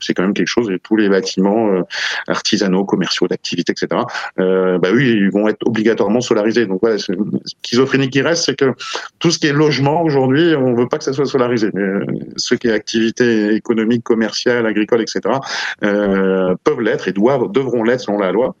C'est 0.00 0.14
quand 0.14 0.22
même 0.22 0.34
quelque 0.34 0.48
chose. 0.48 0.70
Et 0.70 0.78
tous 0.78 0.96
les 0.96 1.08
bâtiments 1.08 1.68
euh, 1.72 1.82
artisanaux, 2.26 2.84
commerciaux, 2.84 3.26
d'activité, 3.28 3.72
etc. 3.72 4.02
Euh, 4.38 4.78
bah 4.78 4.90
oui, 4.92 5.10
ils 5.10 5.30
vont 5.30 5.48
être 5.48 5.66
obligatoirement 5.66 6.20
solarisés. 6.20 6.66
Donc 6.66 6.80
voilà, 6.82 6.96
schizophrénie 7.62 8.10
qui 8.10 8.22
reste, 8.22 8.44
c'est 8.44 8.56
que 8.56 8.74
tout 9.18 9.30
ce 9.30 9.38
qui 9.38 9.46
est 9.46 9.52
logement 9.52 10.02
aujourd'hui, 10.02 10.54
on 10.56 10.74
veut 10.74 10.88
pas 10.88 10.98
que 10.98 11.04
ça 11.04 11.12
soit 11.12 11.26
solarisé. 11.26 11.70
Mais 11.74 11.82
euh, 11.82 12.06
ce 12.36 12.54
qui 12.54 12.68
est 12.68 12.72
activité 12.72 13.54
économique, 13.54 14.04
commerciale, 14.04 14.66
agricole, 14.66 15.02
etc. 15.02 15.20
Peuvent 15.80 16.80
l'être 16.80 17.08
et 17.08 17.12
doivent, 17.12 17.50
devront 17.50 17.82
l'être 17.82 18.00
selon 18.00 18.18
la 18.18 18.32
loi. 18.32 18.54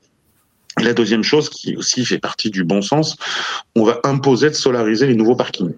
la 0.80 0.92
deuxième 0.92 1.22
chose 1.22 1.48
qui 1.48 1.76
aussi 1.76 2.04
fait 2.04 2.18
partie 2.18 2.50
du 2.50 2.64
bon 2.64 2.82
sens, 2.82 3.16
on 3.74 3.84
va 3.84 4.00
imposer 4.04 4.48
de 4.48 4.54
solariser 4.54 5.06
les 5.06 5.14
nouveaux 5.14 5.36
parkings. 5.36 5.74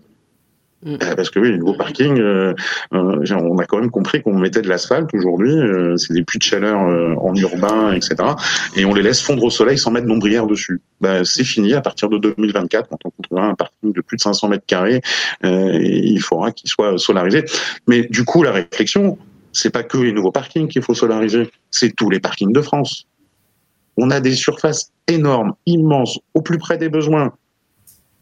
Mm. 0.83 0.95
Euh, 0.95 1.15
parce 1.15 1.31
que 1.31 1.39
oui, 1.39 1.51
les 1.51 1.59
nouveaux 1.59 1.75
parkings, 1.75 2.19
euh, 2.19 2.55
euh, 2.95 3.25
on 3.35 3.59
a 3.59 3.67
quand 3.67 3.79
même 3.79 3.91
compris 3.91 4.23
qu'on 4.23 4.39
mettait 4.39 4.63
de 4.63 4.69
l'asphalte 4.69 5.13
aujourd'hui, 5.15 5.55
c'est 5.97 6.15
des 6.15 6.23
puits 6.23 6.39
de 6.39 6.45
chaleur 6.45 6.81
en 6.81 7.35
urbain, 7.35 7.93
etc. 7.93 8.17
Et 8.77 8.85
on 8.85 8.95
les 8.95 9.03
laisse 9.03 9.21
fondre 9.21 9.45
au 9.45 9.51
soleil 9.51 9.79
sans 9.79 9.91
mettre 9.91 10.07
d'ombrière 10.07 10.47
dessus. 10.47 10.81
Ben, 11.01 11.25
c'est 11.25 11.45
fini 11.45 11.75
à 11.75 11.81
partir 11.81 12.09
de 12.09 12.19
2024, 12.19 12.89
quand 12.89 12.99
on 13.05 13.23
trouvera 13.23 13.49
un 13.49 13.55
parking 13.55 13.93
de 13.93 14.01
plus 14.01 14.17
de 14.17 14.23
500 14.23 14.49
mètres 14.49 14.67
carrés, 14.67 15.01
il 15.43 16.21
faudra 16.21 16.53
qu'il 16.53 16.69
soit 16.69 16.99
solarisé. 16.99 17.45
Mais 17.87 18.03
du 18.03 18.25
coup, 18.25 18.43
la 18.43 18.53
réflexion, 18.53 19.19
c'est 19.53 19.71
pas 19.71 19.83
que 19.83 19.99
les 19.99 20.13
nouveaux 20.13 20.33
parkings 20.33 20.69
qu'il 20.69 20.83
faut 20.83 20.95
solariser, 20.95 21.51
c'est 21.71 21.95
tous 21.95 22.11
les 22.11 22.21
parkings 22.21 22.53
de 22.53 22.63
France. 22.63 23.07
On 23.97 24.11
a 24.11 24.21
des 24.21 24.35
surfaces 24.35 24.93
énormes, 25.09 25.55
immenses, 25.67 26.19
au 26.35 26.41
plus 26.41 26.59
près 26.59 26.79
des 26.79 26.89
besoins. 26.89 27.33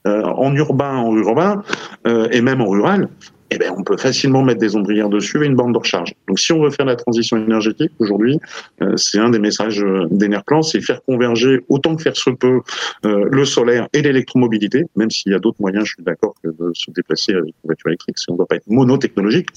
Euh, 0.08 0.22
en 0.24 0.54
urbain, 0.54 0.96
en 0.96 1.14
urbain 1.16 1.62
euh, 2.06 2.28
et 2.30 2.40
même 2.40 2.60
en 2.60 2.66
rural, 2.66 3.08
eh 3.50 3.58
ben, 3.58 3.72
on 3.76 3.82
peut 3.82 3.96
facilement 3.96 4.42
mettre 4.42 4.60
des 4.60 4.76
ombrières 4.76 5.08
dessus 5.08 5.42
et 5.42 5.46
une 5.46 5.54
bande 5.54 5.72
de 5.72 5.78
recharge. 5.78 6.14
Donc, 6.26 6.38
si 6.38 6.52
on 6.52 6.62
veut 6.62 6.70
faire 6.70 6.86
la 6.86 6.96
transition 6.96 7.36
énergétique, 7.36 7.92
aujourd'hui, 7.98 8.38
euh, 8.82 8.96
c'est 8.96 9.18
un 9.18 9.30
des 9.30 9.38
messages 9.38 9.84
d'Enerplan, 10.10 10.62
c'est 10.62 10.80
faire 10.80 11.02
converger 11.04 11.60
autant 11.68 11.96
que 11.96 12.02
faire 12.02 12.16
se 12.16 12.30
peut 12.30 12.60
euh, 13.04 13.24
le 13.30 13.44
solaire 13.44 13.88
et 13.92 14.02
l'électromobilité, 14.02 14.84
même 14.96 15.10
s'il 15.10 15.32
y 15.32 15.34
a 15.34 15.38
d'autres 15.38 15.60
moyens, 15.60 15.84
je 15.84 15.94
suis 15.94 16.02
d'accord 16.02 16.34
que 16.42 16.48
de 16.48 16.70
se 16.74 16.90
déplacer 16.90 17.32
avec 17.32 17.46
une 17.46 17.52
voiture 17.64 17.88
électrique, 17.88 18.16
on 18.28 18.32
ne 18.32 18.38
doit 18.38 18.46
pas 18.46 18.56
être 18.56 18.68
monotechnologique. 18.68 19.48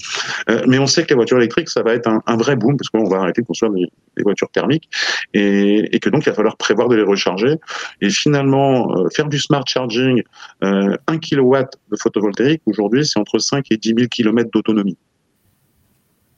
Euh, 0.50 0.62
mais 0.66 0.78
on 0.78 0.86
sait 0.86 1.04
que 1.04 1.10
la 1.10 1.16
voiture 1.16 1.38
électrique, 1.38 1.68
ça 1.68 1.82
va 1.82 1.94
être 1.94 2.08
un, 2.08 2.22
un 2.26 2.36
vrai 2.36 2.56
boom, 2.56 2.76
parce 2.76 2.88
qu'on 2.88 3.08
va 3.08 3.18
arrêter 3.18 3.42
de 3.42 3.46
construire 3.46 3.72
des, 3.72 3.86
des 4.16 4.22
voitures 4.22 4.48
thermiques, 4.50 4.88
et, 5.34 5.94
et, 5.94 5.98
que 6.00 6.08
donc 6.08 6.24
il 6.24 6.30
va 6.30 6.34
falloir 6.34 6.56
prévoir 6.56 6.88
de 6.88 6.96
les 6.96 7.02
recharger. 7.02 7.56
Et 8.00 8.10
finalement, 8.10 8.96
euh, 8.96 9.08
faire 9.14 9.28
du 9.28 9.38
smart 9.38 9.64
charging, 9.66 10.22
1 10.60 10.96
kW 11.18 11.56
de 11.90 11.96
photovoltaïque, 11.96 12.62
aujourd'hui, 12.66 13.04
c'est 13.04 13.18
entre 13.18 13.38
5 13.38 13.66
et 13.70 13.76
10 13.82 13.94
000 13.96 14.08
km 14.08 14.50
d'autonomie. 14.52 14.96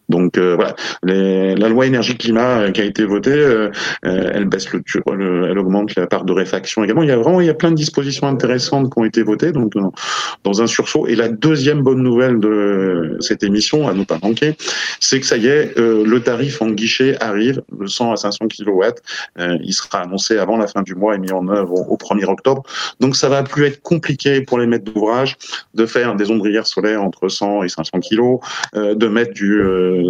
Donc 0.08 0.36
euh, 0.36 0.54
voilà, 0.54 0.74
la 1.02 1.68
loi 1.68 1.86
énergie-climat 1.86 2.60
euh, 2.60 2.70
qui 2.70 2.80
a 2.80 2.84
été 2.84 3.04
votée, 3.04 3.30
euh, 3.32 3.70
elle 4.02 4.44
baisse 4.44 4.70
le, 4.72 4.82
elle 5.50 5.58
augmente 5.58 5.94
la 5.94 6.06
part 6.06 6.24
de 6.24 6.32
réfaction 6.32 6.84
également. 6.84 7.02
Il 7.02 7.08
y 7.08 7.12
a 7.12 7.16
vraiment, 7.16 7.40
il 7.40 7.46
y 7.46 7.50
a 7.50 7.54
plein 7.54 7.70
de 7.70 7.76
dispositions 7.76 8.26
intéressantes 8.26 8.92
qui 8.92 8.98
ont 8.98 9.04
été 9.04 9.22
votées, 9.22 9.52
donc 9.52 9.72
dans, 10.44 10.62
un 10.62 10.66
sursaut. 10.66 11.06
Et 11.06 11.16
la 11.16 11.28
deuxième 11.28 11.82
bonne 11.82 12.02
nouvelle 12.02 12.38
de 12.38 13.16
cette 13.20 13.42
émission, 13.42 13.88
à 13.88 13.94
ne 13.94 14.04
pas 14.04 14.18
manquer, 14.22 14.56
c'est 15.00 15.20
que 15.20 15.26
ça 15.26 15.36
y 15.36 15.46
est, 15.46 15.76
le 15.76 16.18
tarif 16.20 16.62
en 16.62 16.70
guichet 16.70 17.16
arrive, 17.20 17.62
de 17.72 17.86
100 17.86 18.12
à 18.12 18.16
500 18.16 18.46
kilowatts. 18.48 19.02
il 19.38 19.72
sera 19.72 20.00
annoncé 20.02 20.38
avant 20.38 20.56
la 20.56 20.66
fin 20.66 20.82
du 20.82 20.94
mois 20.94 21.16
et 21.16 21.18
mis 21.18 21.32
en 21.32 21.48
œuvre 21.48 21.74
au, 21.90 21.96
1er 21.96 22.26
octobre. 22.26 22.62
Donc 23.00 23.16
ça 23.16 23.28
va 23.28 23.42
plus 23.42 23.64
être 23.64 23.82
compliqué 23.82 24.42
pour 24.42 24.58
les 24.58 24.66
maîtres 24.66 24.84
d'ouvrage 24.84 25.36
de 25.74 25.86
faire 25.86 26.14
des 26.14 26.30
ombrières 26.30 26.66
solaires 26.66 27.02
entre 27.02 27.28
100 27.28 27.64
et 27.64 27.68
500 27.68 28.00
kilos, 28.00 28.40
de 28.74 29.08
mettre 29.08 29.32
du 29.32 29.60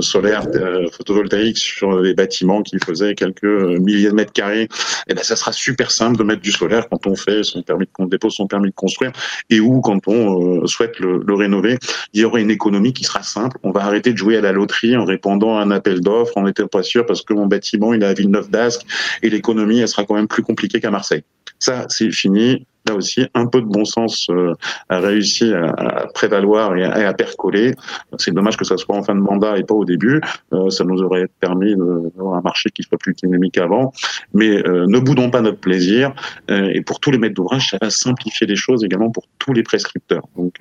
solaire 0.00 0.46
euh, 0.54 0.88
photovoltaïque 0.90 1.58
sur 1.58 2.00
les 2.00 2.14
bâtiments 2.14 2.62
qui 2.62 2.78
faisaient 2.78 3.14
quelques 3.14 3.44
milliers 3.44 4.10
de 4.10 4.14
mètres 4.14 4.32
carrés, 4.32 4.62
et 4.62 4.68
eh 5.08 5.14
ben 5.14 5.22
ça 5.22 5.36
sera 5.36 5.52
super 5.52 5.90
simple 5.90 6.16
de 6.18 6.24
mettre 6.24 6.42
du 6.42 6.52
solaire 6.52 6.88
quand 6.88 7.06
on 7.06 7.16
fait 7.16 7.42
son 7.42 7.62
permis 7.62 7.86
de 7.98 8.06
dépose 8.06 8.34
son 8.34 8.46
permis 8.46 8.70
de 8.70 8.74
construire 8.74 9.12
et 9.50 9.60
ou 9.60 9.80
quand 9.80 10.06
on 10.06 10.62
euh, 10.62 10.66
souhaite 10.66 10.98
le, 10.98 11.22
le, 11.26 11.34
rénover. 11.34 11.78
Il 12.12 12.20
y 12.20 12.24
aura 12.24 12.40
une 12.40 12.50
économie 12.50 12.92
qui 12.92 13.04
sera 13.04 13.22
simple. 13.22 13.56
On 13.62 13.70
va 13.70 13.84
arrêter 13.84 14.12
de 14.12 14.18
jouer 14.18 14.36
à 14.36 14.40
la 14.40 14.52
loterie 14.52 14.96
en 14.96 15.04
répondant 15.04 15.58
à 15.58 15.62
un 15.62 15.70
appel 15.70 16.00
d'offres. 16.00 16.32
On 16.36 16.42
n'était 16.42 16.66
pas 16.66 16.82
sûr 16.82 17.06
parce 17.06 17.22
que 17.22 17.34
mon 17.34 17.46
bâtiment 17.46 17.94
il 17.94 18.02
est 18.02 18.06
à 18.06 18.14
Villeneuve 18.14 18.50
d'Ascq 18.50 18.82
et 19.22 19.30
l'économie 19.30 19.80
elle 19.80 19.88
sera 19.88 20.04
quand 20.04 20.14
même 20.14 20.28
plus 20.28 20.42
compliquée 20.42 20.80
qu'à 20.80 20.90
Marseille. 20.90 21.22
Ça 21.58 21.86
c'est 21.88 22.10
fini 22.10 22.66
là 22.86 22.94
aussi, 22.94 23.26
un 23.34 23.46
peu 23.46 23.60
de 23.60 23.66
bon 23.66 23.84
sens 23.84 24.26
euh, 24.30 24.54
a 24.88 24.98
réussi 24.98 25.52
à, 25.52 26.06
prévaloir 26.12 26.76
et 26.76 26.84
à, 26.84 27.12
percoler. 27.14 27.74
C'est 28.18 28.32
dommage 28.32 28.56
que 28.56 28.64
ça 28.64 28.76
soit 28.76 28.96
en 28.96 29.02
fin 29.02 29.14
de 29.14 29.20
mandat 29.20 29.58
et 29.58 29.64
pas 29.64 29.74
au 29.74 29.84
début. 29.84 30.20
Euh, 30.52 30.70
ça 30.70 30.84
nous 30.84 31.00
aurait 31.02 31.26
permis 31.40 31.74
d'avoir 31.76 32.34
un 32.34 32.42
marché 32.42 32.70
qui 32.70 32.82
soit 32.82 32.98
plus 32.98 33.14
dynamique 33.14 33.58
avant. 33.58 33.92
Mais 34.32 34.66
euh, 34.66 34.86
ne 34.86 34.98
boudons 34.98 35.30
pas 35.30 35.40
notre 35.40 35.60
plaisir. 35.60 36.12
et 36.48 36.80
pour 36.82 37.00
tous 37.00 37.10
les 37.10 37.18
maîtres 37.18 37.34
d'ouvrage, 37.34 37.70
ça 37.70 37.78
va 37.80 37.90
simplifier 37.90 38.46
les 38.46 38.56
choses 38.56 38.84
également 38.84 39.10
pour 39.10 39.24
tous 39.38 39.52
les 39.52 39.62
prescripteurs. 39.62 40.26
Donc 40.36 40.58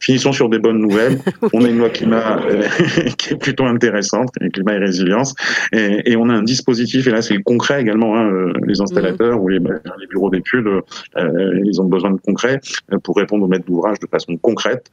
Finissons 0.00 0.32
sur 0.32 0.48
des 0.48 0.58
bonnes 0.58 0.78
nouvelles. 0.78 1.18
On 1.52 1.64
a 1.64 1.68
une 1.68 1.78
loi 1.78 1.90
climat 1.90 2.40
euh, 2.44 2.62
qui 3.18 3.34
est 3.34 3.36
plutôt 3.36 3.64
intéressante, 3.64 4.30
climat 4.52 4.74
et 4.74 4.78
résilience, 4.78 5.34
et, 5.72 6.12
et, 6.12 6.16
on 6.16 6.28
a 6.28 6.34
un 6.34 6.42
dispositif, 6.42 7.06
et 7.06 7.10
là 7.10 7.22
c'est 7.22 7.34
le 7.34 7.42
concret 7.42 7.80
également, 7.80 8.16
hein, 8.16 8.30
euh, 8.30 8.52
les 8.66 8.80
installateurs 8.80 9.40
ou 9.40 9.48
les, 9.48 9.58
les 9.58 10.06
bureaux 10.08 10.30
d'études, 10.30 10.66
euh, 10.66 11.60
ils 11.64 11.80
ont 11.80 11.84
besoin 11.84 12.10
de 12.10 12.18
concret 12.18 12.60
pour 13.02 13.16
répondre 13.16 13.44
aux 13.44 13.48
maîtres 13.48 13.66
d'ouvrage 13.66 13.98
de 14.00 14.06
façon 14.06 14.36
concrète, 14.36 14.90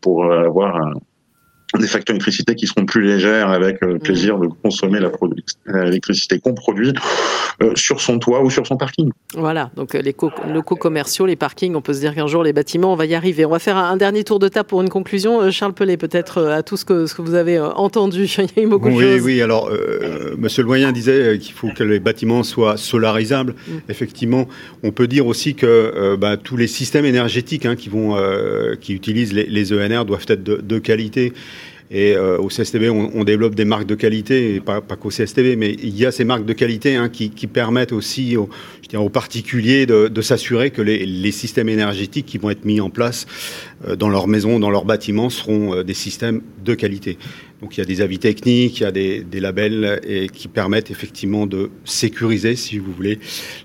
pour 0.00 0.24
avoir 0.32 0.76
un, 0.76 0.92
des 1.74 1.86
factures 1.88 2.14
d'électricité 2.14 2.54
qui 2.54 2.66
seront 2.66 2.86
plus 2.86 3.02
légères 3.02 3.50
avec 3.50 3.80
le 3.80 3.98
plaisir 3.98 4.38
de 4.38 4.46
consommer 4.46 5.00
l'électricité 5.66 6.38
qu'on 6.38 6.54
produit 6.54 6.92
euh, 7.62 7.72
sur 7.74 8.00
son 8.00 8.18
toit 8.18 8.42
ou 8.42 8.50
sur 8.50 8.66
son 8.66 8.76
parking. 8.76 9.10
Voilà, 9.34 9.70
donc 9.76 9.94
euh, 9.94 10.00
les 10.00 10.14
locaux 10.52 10.76
commerciaux, 10.76 11.26
les 11.26 11.36
parkings, 11.36 11.74
on 11.74 11.80
peut 11.80 11.92
se 11.92 12.00
dire 12.00 12.14
qu'un 12.14 12.28
jour 12.28 12.44
les 12.44 12.52
bâtiments, 12.52 12.92
on 12.92 12.96
va 12.96 13.06
y 13.06 13.14
arriver. 13.14 13.44
On 13.44 13.50
va 13.50 13.58
faire 13.58 13.76
un, 13.76 13.96
dernier 13.96 14.24
tour 14.24 14.38
de 14.38 14.48
table 14.48 14.68
pour 14.68 14.80
une 14.80 14.88
conclusion. 14.88 15.40
Euh, 15.40 15.50
Charles 15.50 15.74
Pellet, 15.74 15.96
peut-être 15.96 16.42
à 16.42 16.62
tout 16.62 16.76
ce 16.76 16.84
que, 16.84 17.06
ce 17.06 17.14
que 17.14 17.22
vous 17.22 17.34
avez 17.34 17.58
entendu, 17.58 18.24
il 18.38 18.48
y 18.56 18.60
a 18.60 18.62
eu 18.62 18.68
beaucoup 18.68 18.88
oui, 18.88 19.04
de 19.04 19.16
choses. 19.16 19.24
Oui, 19.24 19.42
alors 19.42 19.70
Monsieur 20.38 20.62
le 20.62 20.66
Loyen 20.66 20.92
disait 20.92 21.38
qu'il 21.38 21.54
faut 21.54 21.68
que 21.68 21.82
les 21.82 21.98
bâtiments 21.98 22.42
soient 22.42 22.76
solarisables. 22.76 23.54
Mm. 23.66 23.72
Effectivement, 23.88 24.48
on 24.84 24.92
peut 24.92 25.08
dire 25.08 25.26
aussi 25.26 25.54
que 25.54 26.16
bah, 26.16 26.36
tous 26.36 26.56
les 26.56 26.68
systèmes 26.68 27.04
énergétiques 27.04 27.66
hein, 27.66 27.74
qui, 27.74 27.88
vont, 27.88 28.16
qui 28.80 28.94
utilisent 28.94 29.32
les, 29.32 29.72
ENR 29.72 30.04
doivent 30.04 30.26
être 30.28 30.44
de, 30.44 30.60
de 30.62 30.78
qualité. 30.78 31.32
Et 31.90 32.16
euh, 32.16 32.38
au 32.38 32.48
CSTB, 32.48 32.90
on, 32.90 33.22
développe 33.22 33.54
des 33.54 33.64
marques 33.64 33.86
de 33.86 33.94
qualité, 33.94 34.60
pas, 34.60 34.80
pas 34.80 34.96
qu'au 34.96 35.10
CSTB, 35.10 35.56
mais 35.56 35.76
il 35.82 35.96
y 35.96 36.04
a 36.04 36.10
ces 36.10 36.24
marques 36.24 36.44
de 36.44 36.52
qualité 36.52 36.96
hein, 36.96 37.08
qui, 37.08 37.28
permettent 37.46 37.92
aussi 37.92 38.36
aux, 38.36 38.48
je 38.90 38.96
aux 38.96 39.08
particuliers 39.08 39.86
de, 39.86 40.20
s'assurer 40.20 40.70
que 40.70 40.82
les, 40.82 41.32
systèmes 41.32 41.68
énergétiques 41.68 42.26
qui 42.26 42.38
vont 42.38 42.50
être 42.50 42.64
mis 42.64 42.80
en 42.80 42.90
place 42.90 43.26
euh, 43.86 43.94
dans 43.94 44.08
leur 44.08 44.26
maison, 44.26 44.58
dans 44.58 44.70
leurs 44.70 44.84
bâtiments, 44.84 45.30
seront 45.30 45.74
euh, 45.74 45.84
des 45.84 45.94
systèmes 45.94 46.42
de 46.64 46.74
qualité. 46.74 47.18
Donc 47.60 47.76
il 47.76 47.80
y 47.80 47.82
a 47.82 47.86
des 47.86 48.00
avis 48.00 48.18
techniques, 48.18 48.80
il 48.80 48.82
y 48.82 48.86
a 48.86 48.92
des, 48.92 49.20
des 49.20 49.40
labels 49.40 50.00
et 50.06 50.28
qui 50.28 50.48
permettent 50.48 50.90
effectivement 50.90 51.46
de 51.46 51.70
sécuriser, 51.84 52.56
si 52.56 52.78
vous 52.78 52.92
voulez, 52.92 53.18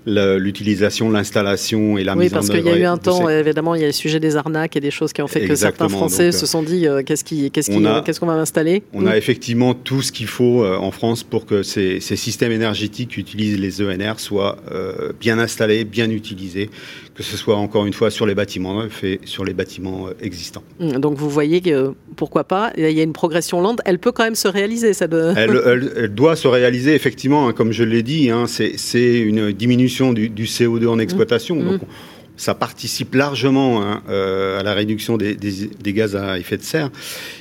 l'utilisation, 0.06 1.10
l'installation 1.10 1.98
et 1.98 2.04
la 2.04 2.14
mise 2.14 2.32
en 2.32 2.38
œuvre. 2.38 2.44
Oui, 2.44 2.48
parce 2.48 2.48
qu'il 2.48 2.66
y 2.66 2.74
a 2.74 2.78
eu 2.78 2.84
un 2.84 2.96
temps, 2.96 3.28
évidemment, 3.28 3.74
il 3.74 3.80
y 3.80 3.84
a 3.84 3.88
le 3.88 3.92
sujet 3.92 4.20
des 4.20 4.36
arnaques 4.36 4.76
et 4.76 4.80
des 4.80 4.90
choses 4.90 5.12
qui 5.12 5.22
ont 5.22 5.28
fait 5.28 5.46
que 5.46 5.54
certains 5.54 5.88
Français 5.88 6.32
se 6.32 6.46
sont 6.46 6.62
dit 6.62 6.86
qu'est-ce 7.06 7.24
qui, 7.24 7.50
qu'est-ce 7.50 7.70
qu'on 8.20 8.26
va 8.26 8.32
installer 8.34 8.82
On 8.92 9.06
a 9.06 9.16
effectivement 9.16 9.74
tout 9.74 10.02
ce 10.02 10.12
qu'il 10.12 10.26
faut 10.26 10.64
en 10.64 10.90
France 10.90 11.22
pour 11.22 11.46
que 11.46 11.62
ces, 11.62 12.00
ces, 12.00 12.16
systèmes 12.16 12.52
énergétiques 12.52 13.10
qui 13.10 13.20
utilisent 13.20 13.58
les 13.58 13.82
ENR 13.82 14.18
soient 14.18 14.56
euh, 14.70 15.12
bien 15.18 15.38
installés, 15.38 15.84
bien 15.84 16.10
utilisés, 16.10 16.70
que 17.14 17.22
ce 17.22 17.36
soit 17.36 17.56
encore 17.56 17.86
une 17.86 17.92
fois 17.92 18.10
sur 18.10 18.26
les 18.26 18.34
bâtiments 18.34 18.82
neufs 18.82 19.04
et 19.04 19.20
sur 19.24 19.44
les 19.44 19.54
bâtiments 19.54 20.08
euh, 20.08 20.12
existants. 20.20 20.62
Mmh, 20.80 20.92
donc 20.98 21.16
vous 21.16 21.28
voyez 21.28 21.60
que 21.60 21.94
pourquoi 22.16 22.44
pas, 22.44 22.72
il 22.76 22.90
y 22.90 23.00
a 23.00 23.02
une 23.02 23.12
progression 23.12 23.60
lente, 23.60 23.80
elle 23.84 23.98
peut 23.98 24.12
quand 24.12 24.24
même 24.24 24.34
se 24.34 24.48
réaliser. 24.48 24.92
Ça 24.92 25.06
elle, 25.36 26.14
doit 26.14 26.36
se 26.36 26.48
réaliser 26.48 26.94
effectivement, 26.94 27.48
hein, 27.48 27.52
comme 27.52 27.72
je 27.72 27.84
l'ai 27.84 28.02
dit, 28.02 28.30
hein, 28.30 28.46
c'est 28.46 29.20
une 29.20 29.52
diminution 29.52 30.12
du, 30.12 30.28
CO2 30.28 30.86
en 30.86 30.98
exploitation. 30.98 31.56
Mmh. 31.56 31.64
Donc, 31.64 31.80
ça 32.36 32.54
participe 32.54 33.14
largement 33.14 33.82
hein, 33.82 34.02
euh, 34.08 34.58
à 34.58 34.62
la 34.62 34.74
réduction 34.74 35.16
des, 35.16 35.36
gaz 35.86 36.16
à 36.16 36.38
effet 36.38 36.56
de 36.56 36.62
serre. 36.62 36.90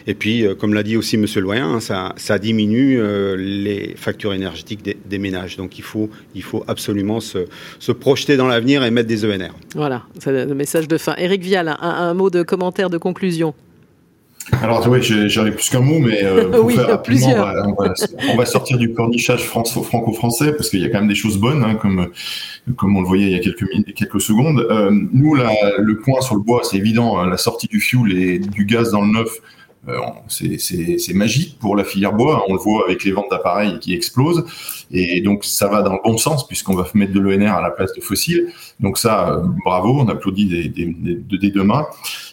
Et 0.05 0.13
puis, 0.13 0.45
euh, 0.45 0.53
comme 0.53 0.73
l'a 0.73 0.83
dit 0.83 0.97
aussi 0.97 1.17
Monsieur 1.17 1.41
Loyen, 1.41 1.67
hein, 1.67 1.79
ça, 1.79 2.13
ça, 2.17 2.37
diminue 2.37 2.99
euh, 2.99 3.35
les 3.35 3.95
factures 3.95 4.33
énergétiques 4.33 4.83
des, 4.83 5.17
ménages. 5.17 5.57
Donc, 5.57 5.79
il 5.79 5.83
faut, 5.83 6.09
il 6.35 6.43
faut 6.43 6.63
absolument 6.67 7.19
se, 7.19 7.39
se 7.79 7.91
projeter 7.91 8.37
dans 8.37 8.47
l'avenir 8.47 8.83
et 8.83 8.91
mettre 8.91 9.07
des 9.07 9.25
ENR. 9.25 9.55
Voilà, 9.75 10.03
c'est 10.19 10.45
le 10.45 10.53
message 10.53 10.87
de 10.87 10.97
fin. 10.97 11.15
Éric 11.17 11.41
Vial, 11.41 11.69
un, 11.69 11.77
un 11.81 12.13
mot 12.13 12.29
de 12.29 12.43
commentaire 12.43 12.89
de 12.89 12.97
conclusion. 12.97 13.53
Alors, 14.61 14.87
oui, 14.87 14.99
j'aurais 15.01 15.51
plus 15.51 15.69
qu'un 15.69 15.81
mot, 15.81 15.99
mais 15.99 16.23
euh, 16.23 16.59
oui, 16.63 16.75
plusieurs. 17.03 17.65
On 17.65 17.83
va, 17.83 17.93
on, 18.33 18.37
va, 18.37 18.45
sortir 18.45 18.77
du 18.77 18.93
cornichage 18.93 19.43
franco-français 19.43 20.53
parce 20.53 20.69
qu'il 20.69 20.81
y 20.81 20.85
a 20.85 20.89
quand 20.89 20.99
même 20.99 21.07
des 21.07 21.15
choses 21.15 21.37
bonnes, 21.37 21.63
hein, 21.63 21.75
comme, 21.75 22.09
comme 22.75 22.97
on 22.97 23.01
le 23.01 23.07
voyait 23.07 23.27
il 23.27 23.31
y 23.31 23.35
a 23.35 23.39
quelques, 23.39 23.67
quelques 23.95 24.21
secondes. 24.21 24.59
Euh, 24.69 24.91
nous, 24.91 25.35
là, 25.35 25.51
le 25.77 25.97
point 25.97 26.21
sur 26.21 26.35
le 26.35 26.41
bois, 26.41 26.61
c'est 26.63 26.77
évident, 26.77 27.17
hein, 27.17 27.29
la 27.29 27.37
sortie 27.37 27.67
du 27.67 27.79
fuel 27.79 28.17
et 28.17 28.39
du 28.39 28.65
gaz 28.65 28.91
dans 28.91 29.01
le 29.01 29.11
neuf, 29.11 29.29
euh, 29.87 29.97
c'est 30.27 31.13
magique 31.13 31.57
pour 31.59 31.75
la 31.75 31.83
filière 31.83 32.13
bois. 32.13 32.45
On 32.47 32.53
le 32.53 32.59
voit 32.59 32.85
avec 32.85 33.03
les 33.03 33.11
ventes 33.11 33.31
d'appareils 33.31 33.79
qui 33.79 33.93
explosent. 33.93 34.45
Et 34.91 35.21
donc, 35.21 35.43
ça 35.43 35.67
va 35.67 35.81
dans 35.81 35.93
le 35.93 35.99
bon 36.03 36.17
sens 36.17 36.47
puisqu'on 36.47 36.75
va 36.75 36.85
mettre 36.93 37.13
de 37.13 37.19
l'ENR 37.19 37.53
à 37.53 37.61
la 37.61 37.71
place 37.71 37.93
de 37.93 38.01
fossiles. 38.01 38.51
Donc 38.79 38.97
ça, 38.97 39.31
euh, 39.31 39.41
bravo, 39.65 40.01
on 40.01 40.07
applaudit 40.07 40.45
des, 40.45 40.67
des, 40.67 40.85
des, 40.85 41.37
des 41.37 41.49
deux 41.49 41.63
mains. 41.63 41.87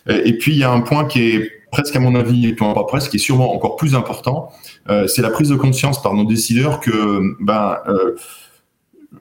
Et 0.09 0.37
puis, 0.37 0.53
il 0.53 0.59
y 0.59 0.65
a 0.65 0.71
un 0.71 0.81
point 0.81 1.07
qui 1.07 1.23
est 1.23 1.58
presque 1.71 1.95
à 1.97 2.01
mon 2.01 2.15
avis, 2.15 2.49
et 2.49 2.55
pas 2.55 2.85
presque, 2.85 3.11
qui 3.11 3.17
est 3.17 3.21
sûrement 3.21 3.55
encore 3.55 3.77
plus 3.77 3.95
important, 3.95 4.51
euh, 4.89 5.07
c'est 5.07 5.23
la 5.23 5.31
prise 5.31 5.49
de 5.49 5.57
conscience 5.57 6.03
par 6.03 6.15
nos 6.15 6.25
décideurs 6.25 6.81
que 6.81 7.21
ben, 7.41 7.79
euh, 7.89 8.17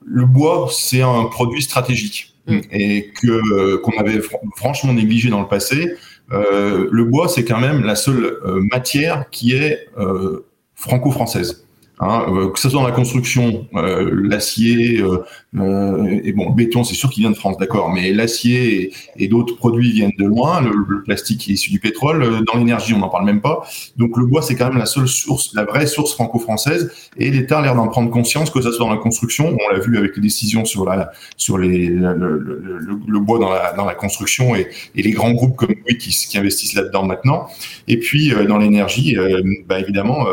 le 0.06 0.26
bois, 0.26 0.70
c'est 0.72 1.02
un 1.02 1.26
produit 1.26 1.62
stratégique 1.62 2.36
mm. 2.48 2.60
et 2.72 3.12
que 3.22 3.76
qu'on 3.78 3.98
avait 3.98 4.22
franchement 4.56 4.94
négligé 4.94 5.30
dans 5.30 5.42
le 5.42 5.48
passé. 5.48 5.96
Euh, 6.32 6.88
le 6.92 7.04
bois, 7.06 7.28
c'est 7.28 7.46
quand 7.46 7.60
même 7.60 7.84
la 7.84 7.96
seule 7.96 8.38
matière 8.72 9.30
qui 9.30 9.54
est 9.54 9.88
franco-française. 10.76 11.67
Hein, 12.00 12.26
euh, 12.28 12.50
que 12.52 12.60
ce 12.60 12.70
soit 12.70 12.80
dans 12.80 12.88
la 12.88 12.94
construction, 12.94 13.68
euh, 13.74 14.12
l'acier 14.14 15.02
euh, 15.02 15.24
euh, 15.56 16.20
et 16.24 16.32
bon, 16.32 16.50
le 16.50 16.56
béton, 16.56 16.84
c'est 16.84 16.94
sûr 16.94 17.10
qu'il 17.10 17.24
vient 17.24 17.32
de 17.32 17.36
France, 17.36 17.58
d'accord, 17.58 17.92
mais 17.92 18.14
l'acier 18.14 18.94
et, 19.16 19.28
d'autres 19.28 19.56
produits 19.56 19.92
viennent 19.92 20.12
de 20.18 20.26
loin. 20.26 20.62
Le, 20.62 21.02
plastique 21.04 21.50
est 21.50 21.54
issu 21.54 21.72
du 21.72 21.80
pétrole. 21.80 22.22
Euh, 22.22 22.42
dans 22.42 22.60
l'énergie, 22.60 22.94
on 22.94 23.00
n'en 23.00 23.10
parle 23.10 23.26
même 23.26 23.42
pas. 23.42 23.64
Donc 23.98 24.18
le 24.18 24.26
bois, 24.26 24.42
c'est 24.42 24.56
quand 24.56 24.70
même 24.70 24.78
la 24.78 24.86
seule 24.86 25.08
source, 25.08 25.54
la 25.56 25.66
vraie 25.66 25.88
source 25.88 26.14
franco-française. 26.14 26.92
Et 27.18 27.32
l'État 27.32 27.60
a 27.60 27.62
l'air 27.62 27.76
d'en 27.76 27.88
prendre 27.88 28.12
conscience, 28.12 28.50
que 28.50 28.62
ce 28.62 28.72
soit 28.72 28.86
dans 28.86 28.94
la 28.94 29.00
construction, 29.00 29.58
on 29.60 29.74
l'a 29.74 29.80
vu 29.80 29.98
avec 29.98 30.16
les 30.16 30.22
décisions 30.22 30.66
sur 30.66 30.86
la 30.86 31.12
sur 31.36 31.58
les 31.58 31.88
le, 31.88 32.14
le, 32.14 33.00
le 33.08 33.20
bois 33.20 33.40
dans 33.40 33.50
la 33.50 33.74
dans 33.74 33.86
la 33.86 33.96
construction 33.96 34.56
et, 34.56 34.68
les 34.96 35.12
grands 35.12 35.32
groupes 35.32 35.56
comme 35.56 35.74
oui 35.88 35.98
qui, 35.98 36.10
qui 36.10 36.38
investissent 36.38 36.76
là-dedans 36.76 37.06
maintenant. 37.06 37.48
Et 37.88 37.98
puis 37.98 38.34
dans 38.48 38.58
l'énergie, 38.58 39.16
bah, 39.68 39.80
évidemment 39.80 40.26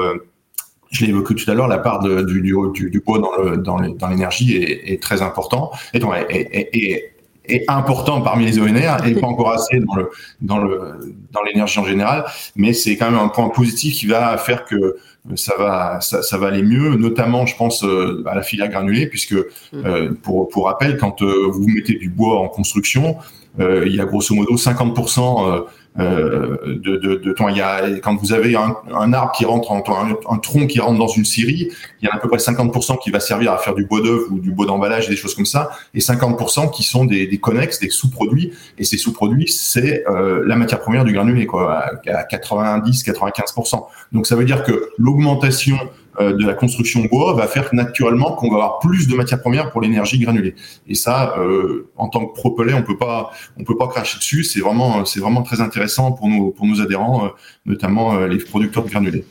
je 0.95 1.05
l'ai 1.05 1.11
évoqué 1.11 1.34
tout 1.34 1.51
à 1.51 1.55
l'heure, 1.55 1.68
la 1.68 1.78
part 1.78 2.01
de, 2.01 2.22
du, 2.22 2.40
du, 2.40 2.90
du, 2.90 3.01
bois 3.01 3.20
dans 3.57 3.78
l'énergie 4.09 4.55
dans 4.55 4.64
est, 4.66 4.92
est, 4.92 5.03
très 5.03 5.22
important 5.22 5.70
et 5.92 5.99
donc 5.99 6.14
est, 6.30 7.11
est, 7.47 7.64
important 7.68 8.22
parmi 8.22 8.47
les 8.47 8.59
ONR 8.59 9.05
et 9.07 9.14
pas 9.14 9.26
encore 9.26 9.51
assez 9.51 9.78
dans 9.80 9.97
le 9.97 10.11
dans 10.40 10.59
le 10.59 11.14
dans 11.30 11.42
l'énergie 11.42 11.78
en 11.78 11.84
général, 11.84 12.24
mais 12.57 12.72
c'est 12.72 12.97
quand 12.97 13.11
même 13.11 13.20
un 13.20 13.28
point 13.28 13.51
positif 13.51 13.97
qui 13.97 14.07
va 14.07 14.38
faire 14.38 14.64
que 14.64 14.97
ça 15.34 15.55
va 15.59 16.01
ça, 16.01 16.22
ça 16.22 16.38
va 16.38 16.47
aller 16.47 16.62
mieux, 16.62 16.95
notamment 16.97 17.45
je 17.45 17.55
pense 17.57 17.84
euh, 17.84 18.24
à 18.26 18.34
la 18.34 18.42
filière 18.42 18.68
granulée 18.70 19.07
puisque 19.07 19.34
mm. 19.34 19.84
euh, 19.84 20.12
pour 20.22 20.49
pour 20.49 20.66
rappel 20.66 20.97
quand 20.97 21.20
euh, 21.20 21.49
vous 21.51 21.68
mettez 21.68 21.95
du 21.95 22.09
bois 22.09 22.40
en 22.40 22.49
construction, 22.49 23.16
il 23.59 23.95
y 23.95 24.01
a 24.01 24.05
grosso 24.05 24.34
modo 24.34 24.57
50% 24.57 25.64
euh, 26.01 26.57
de, 26.66 26.97
de, 26.97 27.14
de, 27.14 27.32
temps. 27.32 27.49
Il 27.49 27.57
y 27.57 27.61
a, 27.61 27.88
quand 28.01 28.16
vous 28.16 28.32
avez 28.32 28.57
un, 28.57 29.12
arbre 29.12 29.30
qui 29.30 29.45
rentre, 29.45 29.70
en, 29.70 29.82
un, 30.28 30.38
tronc 30.38 30.66
qui 30.66 30.80
rentre 30.80 30.99
dans 30.99 31.07
une 31.07 31.24
scierie, 31.24 31.70
il 32.03 32.07
y 32.07 32.09
a 32.09 32.14
à 32.14 32.18
peu 32.18 32.28
près 32.28 32.38
50% 32.38 32.99
qui 32.99 33.12
va 33.12 33.20
servir 33.20 33.53
à 33.53 33.59
faire 33.59 33.74
du 33.74 33.84
bois 33.84 34.01
d'œuvre 34.01 34.26
ou 34.32 34.40
du 34.40 34.51
bois 34.51 34.66
d'emballage, 34.66 35.09
des 35.09 35.14
choses 35.14 35.36
comme 35.36 35.47
ça, 35.47 35.70
et 35.95 36.01
50% 36.01 36.72
qui 36.72 36.82
sont 36.82 37.05
des, 37.05 37.38
connexes, 37.38 37.78
des 37.78 37.90
sous-produits. 37.90 38.53
Et 38.76 38.84
ces 38.84 38.97
sous-produits, 38.97 39.49
c'est 39.49 40.05
euh, 40.09 40.42
la 40.45 40.57
matière 40.57 40.80
première 40.80 41.05
du 41.05 41.12
granulé, 41.12 41.47
quoi, 41.47 41.84
à 42.09 42.24
90-95%. 42.24 43.84
Donc 44.11 44.26
ça 44.26 44.34
veut 44.34 44.45
dire 44.45 44.64
que 44.64 44.90
l'augmentation 44.99 45.78
de 46.20 46.46
la 46.46 46.54
construction 46.54 47.04
bois 47.04 47.34
va 47.34 47.46
faire 47.46 47.68
naturellement 47.72 48.32
qu'on 48.32 48.48
va 48.48 48.56
avoir 48.56 48.78
plus 48.78 49.08
de 49.08 49.16
matières 49.16 49.40
premières 49.40 49.70
pour 49.70 49.80
l'énergie 49.80 50.18
granulée. 50.18 50.54
Et 50.86 50.94
ça, 50.94 51.34
euh, 51.38 51.88
en 51.96 52.08
tant 52.08 52.26
que 52.26 52.34
propelé, 52.34 52.74
on 52.74 52.82
peut 52.82 52.96
pas, 52.96 53.30
on 53.58 53.64
peut 53.64 53.76
pas 53.76 53.88
cracher 53.88 54.18
dessus. 54.18 54.44
C'est 54.44 54.60
vraiment, 54.60 55.04
c'est 55.04 55.20
vraiment 55.20 55.42
très 55.42 55.60
intéressant 55.60 56.12
pour 56.12 56.28
nos, 56.28 56.50
pour 56.50 56.66
nos 56.66 56.80
adhérents, 56.80 57.26
euh, 57.26 57.28
notamment 57.66 58.26
les 58.26 58.38
producteurs 58.38 58.84
de 58.84 58.90
granulés. 58.90 59.24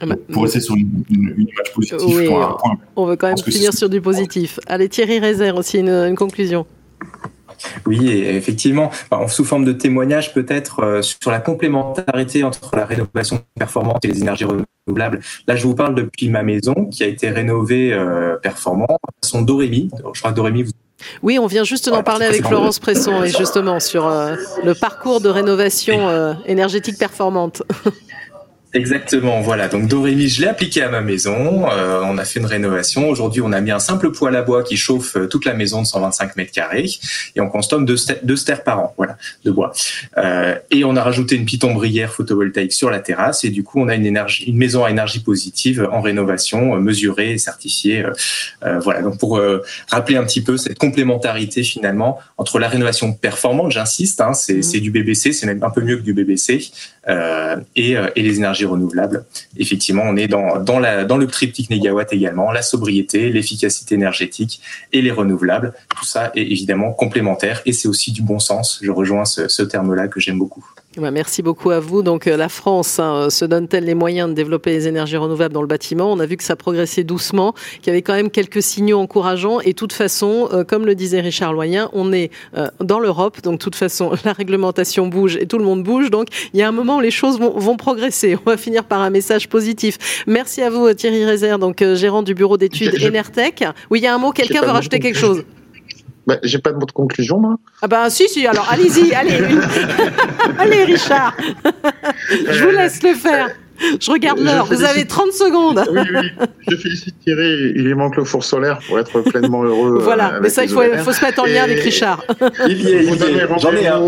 Ah 0.00 0.06
bah, 0.06 0.16
pour 0.32 0.42
rester 0.44 0.60
sur 0.60 0.76
une, 0.76 1.04
image 1.10 1.72
positive. 1.74 2.32
on 2.96 3.06
veut 3.06 3.16
quand 3.16 3.28
même 3.28 3.38
finir 3.38 3.72
sur 3.72 3.88
du 3.88 4.00
positif. 4.00 4.58
Allez, 4.66 4.88
Thierry 4.88 5.18
Rézère 5.18 5.56
aussi 5.56 5.78
une, 5.78 5.88
une 5.88 6.16
conclusion. 6.16 6.66
Oui, 7.86 8.10
effectivement, 8.10 8.90
sous 9.28 9.44
forme 9.44 9.64
de 9.64 9.72
témoignage 9.72 10.32
peut-être 10.32 10.80
euh, 10.80 11.02
sur 11.02 11.30
la 11.30 11.40
complémentarité 11.40 12.44
entre 12.44 12.76
la 12.76 12.84
rénovation 12.84 13.40
performante 13.54 14.04
et 14.04 14.08
les 14.08 14.20
énergies 14.20 14.44
renouvelables. 14.44 15.20
Là, 15.46 15.56
je 15.56 15.66
vous 15.66 15.74
parle 15.74 15.94
depuis 15.94 16.28
ma 16.28 16.42
maison 16.42 16.86
qui 16.86 17.02
a 17.02 17.06
été 17.06 17.30
rénovée 17.30 17.92
euh, 17.92 18.36
performant, 18.36 18.98
son 19.22 19.42
Dorémy. 19.42 19.90
Je 20.14 20.20
crois 20.20 20.30
que 20.30 20.36
Dorémy, 20.36 20.62
vous 20.64 20.72
oui, 21.22 21.38
on 21.38 21.46
vient 21.46 21.64
juste 21.64 21.88
d'en 21.88 22.02
parler 22.02 22.26
avec 22.26 22.46
Florence 22.46 22.78
Presson 22.78 23.24
et 23.24 23.30
justement 23.38 23.80
sur 23.80 24.06
euh, 24.06 24.36
le 24.62 24.74
parcours 24.74 25.22
de 25.22 25.30
rénovation 25.30 26.36
énergétique 26.44 26.98
performante. 26.98 27.62
Exactement, 28.72 29.40
voilà. 29.40 29.66
Donc 29.66 29.88
Dorémy, 29.88 30.28
je 30.28 30.42
l'ai 30.42 30.46
appliqué 30.46 30.80
à 30.82 30.88
ma 30.88 31.00
maison. 31.00 31.68
Euh, 31.72 32.02
on 32.04 32.18
a 32.18 32.24
fait 32.24 32.38
une 32.38 32.46
rénovation. 32.46 33.08
Aujourd'hui, 33.08 33.42
on 33.42 33.50
a 33.50 33.60
mis 33.60 33.72
un 33.72 33.80
simple 33.80 34.12
poêle 34.12 34.36
à 34.36 34.42
bois 34.42 34.62
qui 34.62 34.76
chauffe 34.76 35.16
euh, 35.16 35.26
toute 35.26 35.44
la 35.44 35.54
maison 35.54 35.82
de 35.82 35.86
125 35.88 36.36
mètres 36.36 36.52
carrés 36.52 36.88
et 37.34 37.40
on 37.40 37.48
consomme 37.48 37.84
deux, 37.84 37.96
deux 38.22 38.36
stères 38.36 38.62
par 38.62 38.78
an, 38.78 38.94
voilà, 38.96 39.16
de 39.44 39.50
bois. 39.50 39.72
Euh, 40.18 40.54
et 40.70 40.84
on 40.84 40.94
a 40.94 41.02
rajouté 41.02 41.34
une 41.34 41.46
petite 41.46 41.64
ombrière 41.64 42.12
photovoltaïque 42.12 42.72
sur 42.72 42.90
la 42.90 43.00
terrasse 43.00 43.42
et 43.42 43.50
du 43.50 43.64
coup, 43.64 43.80
on 43.80 43.88
a 43.88 43.96
une 43.96 44.06
énergie, 44.06 44.44
une 44.44 44.56
maison 44.56 44.84
à 44.84 44.90
énergie 44.90 45.20
positive 45.20 45.88
en 45.90 46.00
rénovation, 46.00 46.76
euh, 46.76 46.78
mesurée 46.78 47.32
et 47.32 47.38
certifiée. 47.38 48.04
Euh, 48.64 48.78
voilà. 48.78 49.02
Donc 49.02 49.18
pour 49.18 49.40
rappeler 49.88 50.16
un 50.16 50.24
petit 50.24 50.42
peu 50.42 50.56
cette 50.56 50.78
complémentarité 50.78 51.64
finalement 51.64 52.18
entre 52.36 52.60
la 52.60 52.68
rénovation 52.68 53.12
performante, 53.12 53.72
j'insiste, 53.72 54.20
hein, 54.20 54.32
c'est 54.32 54.58
mmh. 54.58 54.80
du 54.80 54.90
BBC, 54.92 55.32
c'est 55.32 55.46
même 55.46 55.62
un 55.64 55.70
peu 55.70 55.80
mieux 55.80 55.96
que 55.96 56.02
du 56.02 56.14
BBC, 56.14 56.70
et, 57.76 57.94
et 58.16 58.22
les 58.22 58.36
énergies 58.36 58.59
renouvelables. 58.66 59.24
Effectivement, 59.56 60.02
on 60.06 60.16
est 60.16 60.28
dans, 60.28 60.56
le 60.78 61.26
triptyque 61.26 61.70
négawatt 61.70 62.12
également, 62.12 62.52
la 62.52 62.62
sobriété, 62.62 63.30
l'efficacité 63.30 63.94
énergétique 63.94 64.60
et 64.92 65.02
les 65.02 65.10
renouvelables. 65.10 65.72
Tout 65.96 66.04
ça 66.04 66.30
est 66.34 66.42
évidemment 66.42 66.92
complémentaire 66.92 67.62
et 67.66 67.72
c'est 67.72 67.88
aussi 67.88 68.12
du 68.12 68.22
bon 68.22 68.38
sens. 68.38 68.78
Je 68.82 68.90
rejoins 68.90 69.24
ce, 69.24 69.48
ce 69.48 69.62
terme-là 69.62 70.08
que 70.08 70.20
j'aime 70.20 70.38
beaucoup. 70.38 70.64
Merci 70.98 71.42
beaucoup 71.42 71.70
à 71.70 71.78
vous. 71.78 72.02
Donc 72.02 72.26
euh, 72.26 72.36
la 72.36 72.48
France 72.48 72.98
hein, 72.98 73.30
se 73.30 73.44
donne-t-elle 73.44 73.84
les 73.84 73.94
moyens 73.94 74.28
de 74.28 74.34
développer 74.34 74.72
les 74.72 74.88
énergies 74.88 75.16
renouvelables 75.16 75.54
dans 75.54 75.60
le 75.62 75.68
bâtiment? 75.68 76.10
On 76.10 76.18
a 76.18 76.26
vu 76.26 76.36
que 76.36 76.42
ça 76.42 76.56
progressait 76.56 77.04
doucement, 77.04 77.54
qu'il 77.80 77.86
y 77.86 77.90
avait 77.90 78.02
quand 78.02 78.14
même 78.14 78.28
quelques 78.28 78.60
signaux 78.60 78.98
encourageants. 78.98 79.60
Et 79.60 79.66
de 79.66 79.76
toute 79.76 79.92
façon, 79.92 80.48
euh, 80.52 80.64
comme 80.64 80.86
le 80.86 80.96
disait 80.96 81.20
Richard 81.20 81.52
Loyen, 81.52 81.90
on 81.92 82.12
est 82.12 82.32
euh, 82.56 82.66
dans 82.80 82.98
l'Europe, 82.98 83.40
donc 83.40 83.54
de 83.54 83.58
toute 83.58 83.76
façon 83.76 84.10
la 84.24 84.32
réglementation 84.32 85.06
bouge 85.06 85.36
et 85.36 85.46
tout 85.46 85.58
le 85.58 85.64
monde 85.64 85.84
bouge. 85.84 86.10
Donc 86.10 86.26
il 86.52 86.58
y 86.58 86.62
a 86.64 86.68
un 86.68 86.72
moment 86.72 86.96
où 86.96 87.00
les 87.00 87.12
choses 87.12 87.38
vont, 87.38 87.56
vont 87.56 87.76
progresser. 87.76 88.36
On 88.44 88.50
va 88.50 88.56
finir 88.56 88.82
par 88.82 89.00
un 89.00 89.10
message 89.10 89.48
positif. 89.48 90.24
Merci 90.26 90.60
à 90.60 90.70
vous 90.70 90.92
Thierry 90.92 91.24
Rézère, 91.24 91.60
donc 91.60 91.84
gérant 91.94 92.24
du 92.24 92.34
bureau 92.34 92.56
d'études 92.56 92.96
Enertech. 93.00 93.62
Oui, 93.90 94.00
il 94.00 94.02
y 94.02 94.08
a 94.08 94.14
un 94.14 94.18
mot. 94.18 94.32
Quelqu'un 94.32 94.62
veut 94.62 94.70
rajouter 94.70 94.98
quelque 94.98 95.18
chose? 95.18 95.44
Bah, 96.30 96.38
j'ai 96.44 96.58
pas 96.58 96.70
de 96.70 96.76
mot 96.76 96.86
de 96.86 96.92
conclusion, 96.92 97.40
moi. 97.40 97.56
Ah 97.82 97.88
bah 97.88 98.08
si, 98.08 98.28
si, 98.28 98.46
alors 98.46 98.68
allez-y, 98.70 99.12
allez. 99.14 99.40
allez, 100.58 100.84
Richard. 100.84 101.36
Je 102.48 102.64
vous 102.64 102.70
laisse 102.70 103.02
le 103.02 103.14
faire. 103.14 103.48
Je 104.00 104.12
regarde 104.12 104.38
l'heure, 104.38 104.66
vous 104.66 104.84
avez 104.84 105.06
30 105.06 105.32
secondes. 105.32 105.82
oui, 105.90 106.02
oui, 106.14 106.46
je 106.68 106.76
félicite 106.76 107.18
Thierry, 107.18 107.72
il 107.74 107.82
lui 107.82 107.94
manque 107.94 108.14
le 108.14 108.22
four 108.22 108.44
solaire 108.44 108.78
pour 108.86 109.00
être 109.00 109.22
pleinement 109.22 109.64
heureux. 109.64 109.98
Voilà, 110.02 110.34
euh, 110.34 110.40
mais 110.40 110.50
ça, 110.50 110.62
il 110.62 110.70
faut, 110.70 110.82
faut, 110.98 111.12
se 111.12 111.24
mettre 111.24 111.42
en 111.42 111.46
lien 111.46 111.64
avec 111.64 111.80
Richard. 111.80 112.22
Il 112.68 112.80
y 112.80 112.92
est, 112.92 113.04
il 113.04 113.08
y 113.08 113.38
est. 113.38 113.48
J'en 113.58 113.72
ai 113.72 113.88
un. 113.88 114.00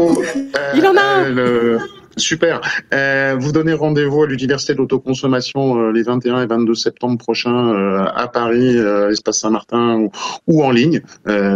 il 0.77 0.87
en 0.87 0.97
a 0.97 1.03
un. 1.03 1.37
Euh, 1.37 1.79
Super. 2.17 2.61
Euh, 2.93 3.37
vous 3.39 3.53
donnez 3.53 3.73
rendez-vous 3.73 4.23
à 4.23 4.27
l'Université 4.27 4.75
de 4.75 4.79
l'autoconsommation 4.79 5.81
euh, 5.81 5.93
les 5.93 6.03
21 6.03 6.43
et 6.43 6.47
22 6.47 6.75
septembre 6.75 7.17
prochains 7.17 7.75
euh, 7.75 8.05
à 8.15 8.29
Paris, 8.29 8.77
l'espace 9.09 9.41
Saint-Martin 9.41 9.97
ou, 9.97 10.11
ou, 10.47 10.63
en 10.63 10.71
ligne. 10.71 11.01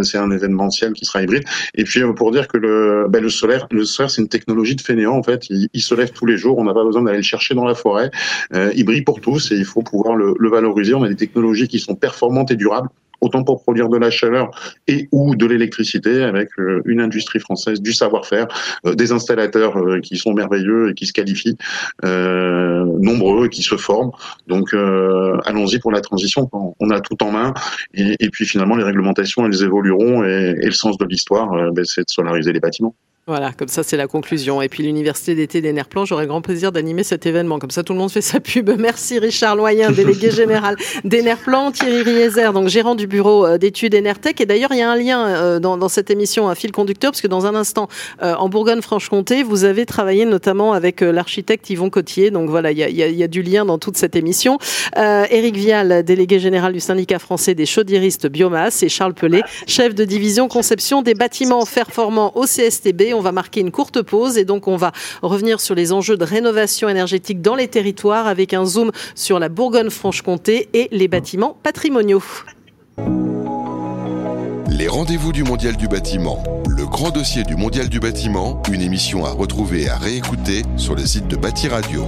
C'est 0.02 0.18
un 0.18 0.30
événementiel 0.30 0.92
qui 0.92 1.04
sera 1.04 1.22
hybride. 1.22 1.44
Et 1.74 1.84
puis 1.84 2.00
pour 2.14 2.32
dire 2.32 2.48
que 2.48 2.57
le, 2.57 3.07
ben, 3.09 3.22
le 3.22 3.28
solaire, 3.28 3.66
le 3.70 3.84
solaire, 3.84 4.11
c'est 4.11 4.22
une 4.22 4.28
technologie 4.28 4.76
de 4.76 4.80
fainéant 4.80 5.16
en 5.16 5.22
fait. 5.22 5.48
Il, 5.50 5.68
il 5.72 5.82
se 5.82 5.94
lève 5.94 6.12
tous 6.12 6.26
les 6.26 6.36
jours. 6.36 6.59
On 6.59 6.64
n'a 6.64 6.74
pas 6.74 6.84
besoin 6.84 7.02
d'aller 7.02 7.18
le 7.18 7.22
chercher 7.22 7.54
dans 7.54 7.64
la 7.64 7.74
forêt. 7.74 8.11
il 8.52 8.84
brille 8.84 9.02
pour 9.02 9.20
tous 9.20 9.52
et 9.52 9.57
il 9.57 9.64
faut 9.64 9.82
pouvoir 9.82 10.16
le, 10.16 10.34
le 10.38 10.48
valoriser. 10.48 10.94
On 10.94 11.02
a 11.02 11.09
des 11.09 11.16
technologies 11.16 11.68
qui 11.68 11.78
sont 11.78 11.94
performantes 11.94 12.50
et 12.50 12.57
durables 12.57 12.88
autant 13.20 13.44
pour 13.44 13.62
produire 13.62 13.88
de 13.88 13.96
la 13.96 14.10
chaleur 14.10 14.50
et 14.86 15.08
ou 15.12 15.36
de 15.36 15.46
l'électricité 15.46 16.22
avec 16.22 16.48
euh, 16.58 16.82
une 16.84 17.00
industrie 17.00 17.40
française, 17.40 17.80
du 17.80 17.92
savoir-faire, 17.92 18.46
euh, 18.86 18.94
des 18.94 19.12
installateurs 19.12 19.76
euh, 19.76 20.00
qui 20.00 20.16
sont 20.16 20.32
merveilleux 20.32 20.90
et 20.90 20.94
qui 20.94 21.06
se 21.06 21.12
qualifient, 21.12 21.56
nombreux 22.02 23.46
et 23.46 23.48
qui 23.48 23.62
se 23.62 23.76
forment. 23.76 24.10
Donc 24.46 24.74
allons-y 24.74 25.78
pour 25.78 25.92
la 25.92 26.00
transition, 26.00 26.48
on 26.52 26.90
a 26.90 27.00
tout 27.00 27.22
en 27.22 27.30
main 27.30 27.54
et, 27.94 28.28
puis 28.30 28.46
finalement 28.46 28.76
les 28.76 28.84
réglementations 28.84 29.46
elles 29.46 29.62
évolueront 29.62 30.24
et, 30.24 30.54
le 30.54 30.70
sens 30.72 30.98
de 30.98 31.04
l'histoire 31.04 31.50
ben, 31.72 31.84
c'est 31.84 32.02
de 32.02 32.10
solariser 32.10 32.52
les 32.52 32.60
bâtiments. 32.60 32.94
Voilà, 33.29 33.51
comme 33.51 33.66
ça 33.66 33.83
c'est 33.83 33.97
la 33.97 34.07
conclusion. 34.07 34.62
Et 34.62 34.68
puis 34.68 34.85
l'université 34.85 35.35
d'été 35.35 35.61
des 35.61 35.72
Nerfs 35.72 35.89
j'aurais 36.05 36.29
grand 36.29 36.43
plaisir 36.43 36.70
d'animer 36.70 37.03
cet 37.03 37.27
événement. 37.27 37.59
Comme 37.59 37.72
ça 37.72 37.83
tout 37.83 37.93
le 37.93 37.99
monde 37.99 38.12
fait 38.12 38.20
sa 38.20 38.39
pub. 38.39 38.70
Merci 38.79 39.18
Richard 39.18 39.57
Loyen, 39.57 39.91
délégué 39.97 40.31
général 40.31 40.77
des 41.03 41.22
Nerfs 41.22 41.43
Thierry 41.72 42.03
Rieser, 42.03 42.53
donc 42.55 42.68
gérant 42.68 42.95
du 42.95 43.09
bureau 43.09 43.45
euh, 43.45 43.59
d'études 43.59 43.97
Enertech. 43.97 44.41
Et 44.41 44.47
d'ailleurs 44.47 44.70
il 44.70 44.79
y 44.79 44.83
a 44.83 44.89
un 44.89 44.95
lien 44.95 45.27
euh, 45.27 45.59
dans, 45.59 45.77
dans, 45.77 45.89
cette 45.89 46.09
émission, 46.09 46.49
un 46.49 46.55
fil 46.55 46.70
conducteur, 46.70 47.11
parce 47.11 47.20
que 47.20 47.27
dans 47.27 47.47
un 47.47 47.57
instant, 47.57 47.89
euh, 48.22 48.37
en 48.37 48.49
Bourgogne-Franche-Comté, 48.49 49.43
vous 49.43 49.64
avez 49.64 49.87
travaillé 49.87 50.24
notamment 50.24 50.72
avec 50.72 51.01
l'architecte 51.01 51.68
Yvon 51.68 51.91
Cotier. 51.91 52.31
Donc 52.31 52.49
voilà, 52.49 52.70
il 52.70 52.79
y 52.79 52.85
a, 52.85 52.89
y, 52.89 53.03
a, 53.03 53.09
y 53.09 53.24
a, 53.24 53.29
du 53.29 53.43
lien 53.43 53.64
dans 53.64 53.79
toute 53.79 53.97
cette 53.97 54.14
émission. 54.14 54.59
Éric 54.97 55.57
Vial, 55.57 56.05
délégué 56.05 56.39
général 56.39 56.72
du 56.72 56.81
syndicat 56.81 57.18
français 57.18 57.57
des 57.57 57.66
chaudieristes 57.66 58.29
biomasse, 58.29 58.85
et 58.85 58.89
Charles 58.89 59.14
Pelé, 59.14 59.43
chef 59.66 59.97
de 59.97 60.05
division 60.05 60.47
conception 60.47 61.03
des 61.03 61.14
bâtiments 61.14 61.66
performants 61.66 62.31
au 62.37 62.45
CSTB 62.45 63.15
on 63.16 63.20
va 63.20 63.32
marquer 63.32 63.60
une 63.60 63.70
courte 63.70 64.02
pause 64.02 64.38
et 64.38 64.44
donc 64.44 64.68
on 64.68 64.76
va 64.76 64.92
revenir 65.22 65.60
sur 65.60 65.74
les 65.74 65.92
enjeux 65.92 66.16
de 66.16 66.24
rénovation 66.24 66.88
énergétique 66.88 67.40
dans 67.42 67.54
les 67.54 67.68
territoires 67.68 68.26
avec 68.26 68.54
un 68.54 68.64
zoom 68.64 68.92
sur 69.14 69.38
la 69.38 69.48
Bourgogne-Franche-Comté 69.48 70.68
et 70.72 70.88
les 70.92 71.08
bâtiments 71.08 71.56
patrimoniaux. 71.62 72.22
Les 74.68 74.88
rendez-vous 74.88 75.32
du 75.32 75.42
Mondial 75.42 75.76
du 75.76 75.88
bâtiment. 75.88 76.42
Le 76.68 76.84
grand 76.84 77.10
dossier 77.10 77.44
du 77.44 77.56
Mondial 77.56 77.88
du 77.88 77.98
bâtiment, 77.98 78.62
une 78.70 78.82
émission 78.82 79.24
à 79.24 79.30
retrouver 79.30 79.84
et 79.84 79.88
à 79.88 79.96
réécouter 79.96 80.62
sur 80.76 80.94
le 80.94 81.06
site 81.06 81.28
de 81.28 81.36
Bâti 81.36 81.68
Radio. 81.68 82.04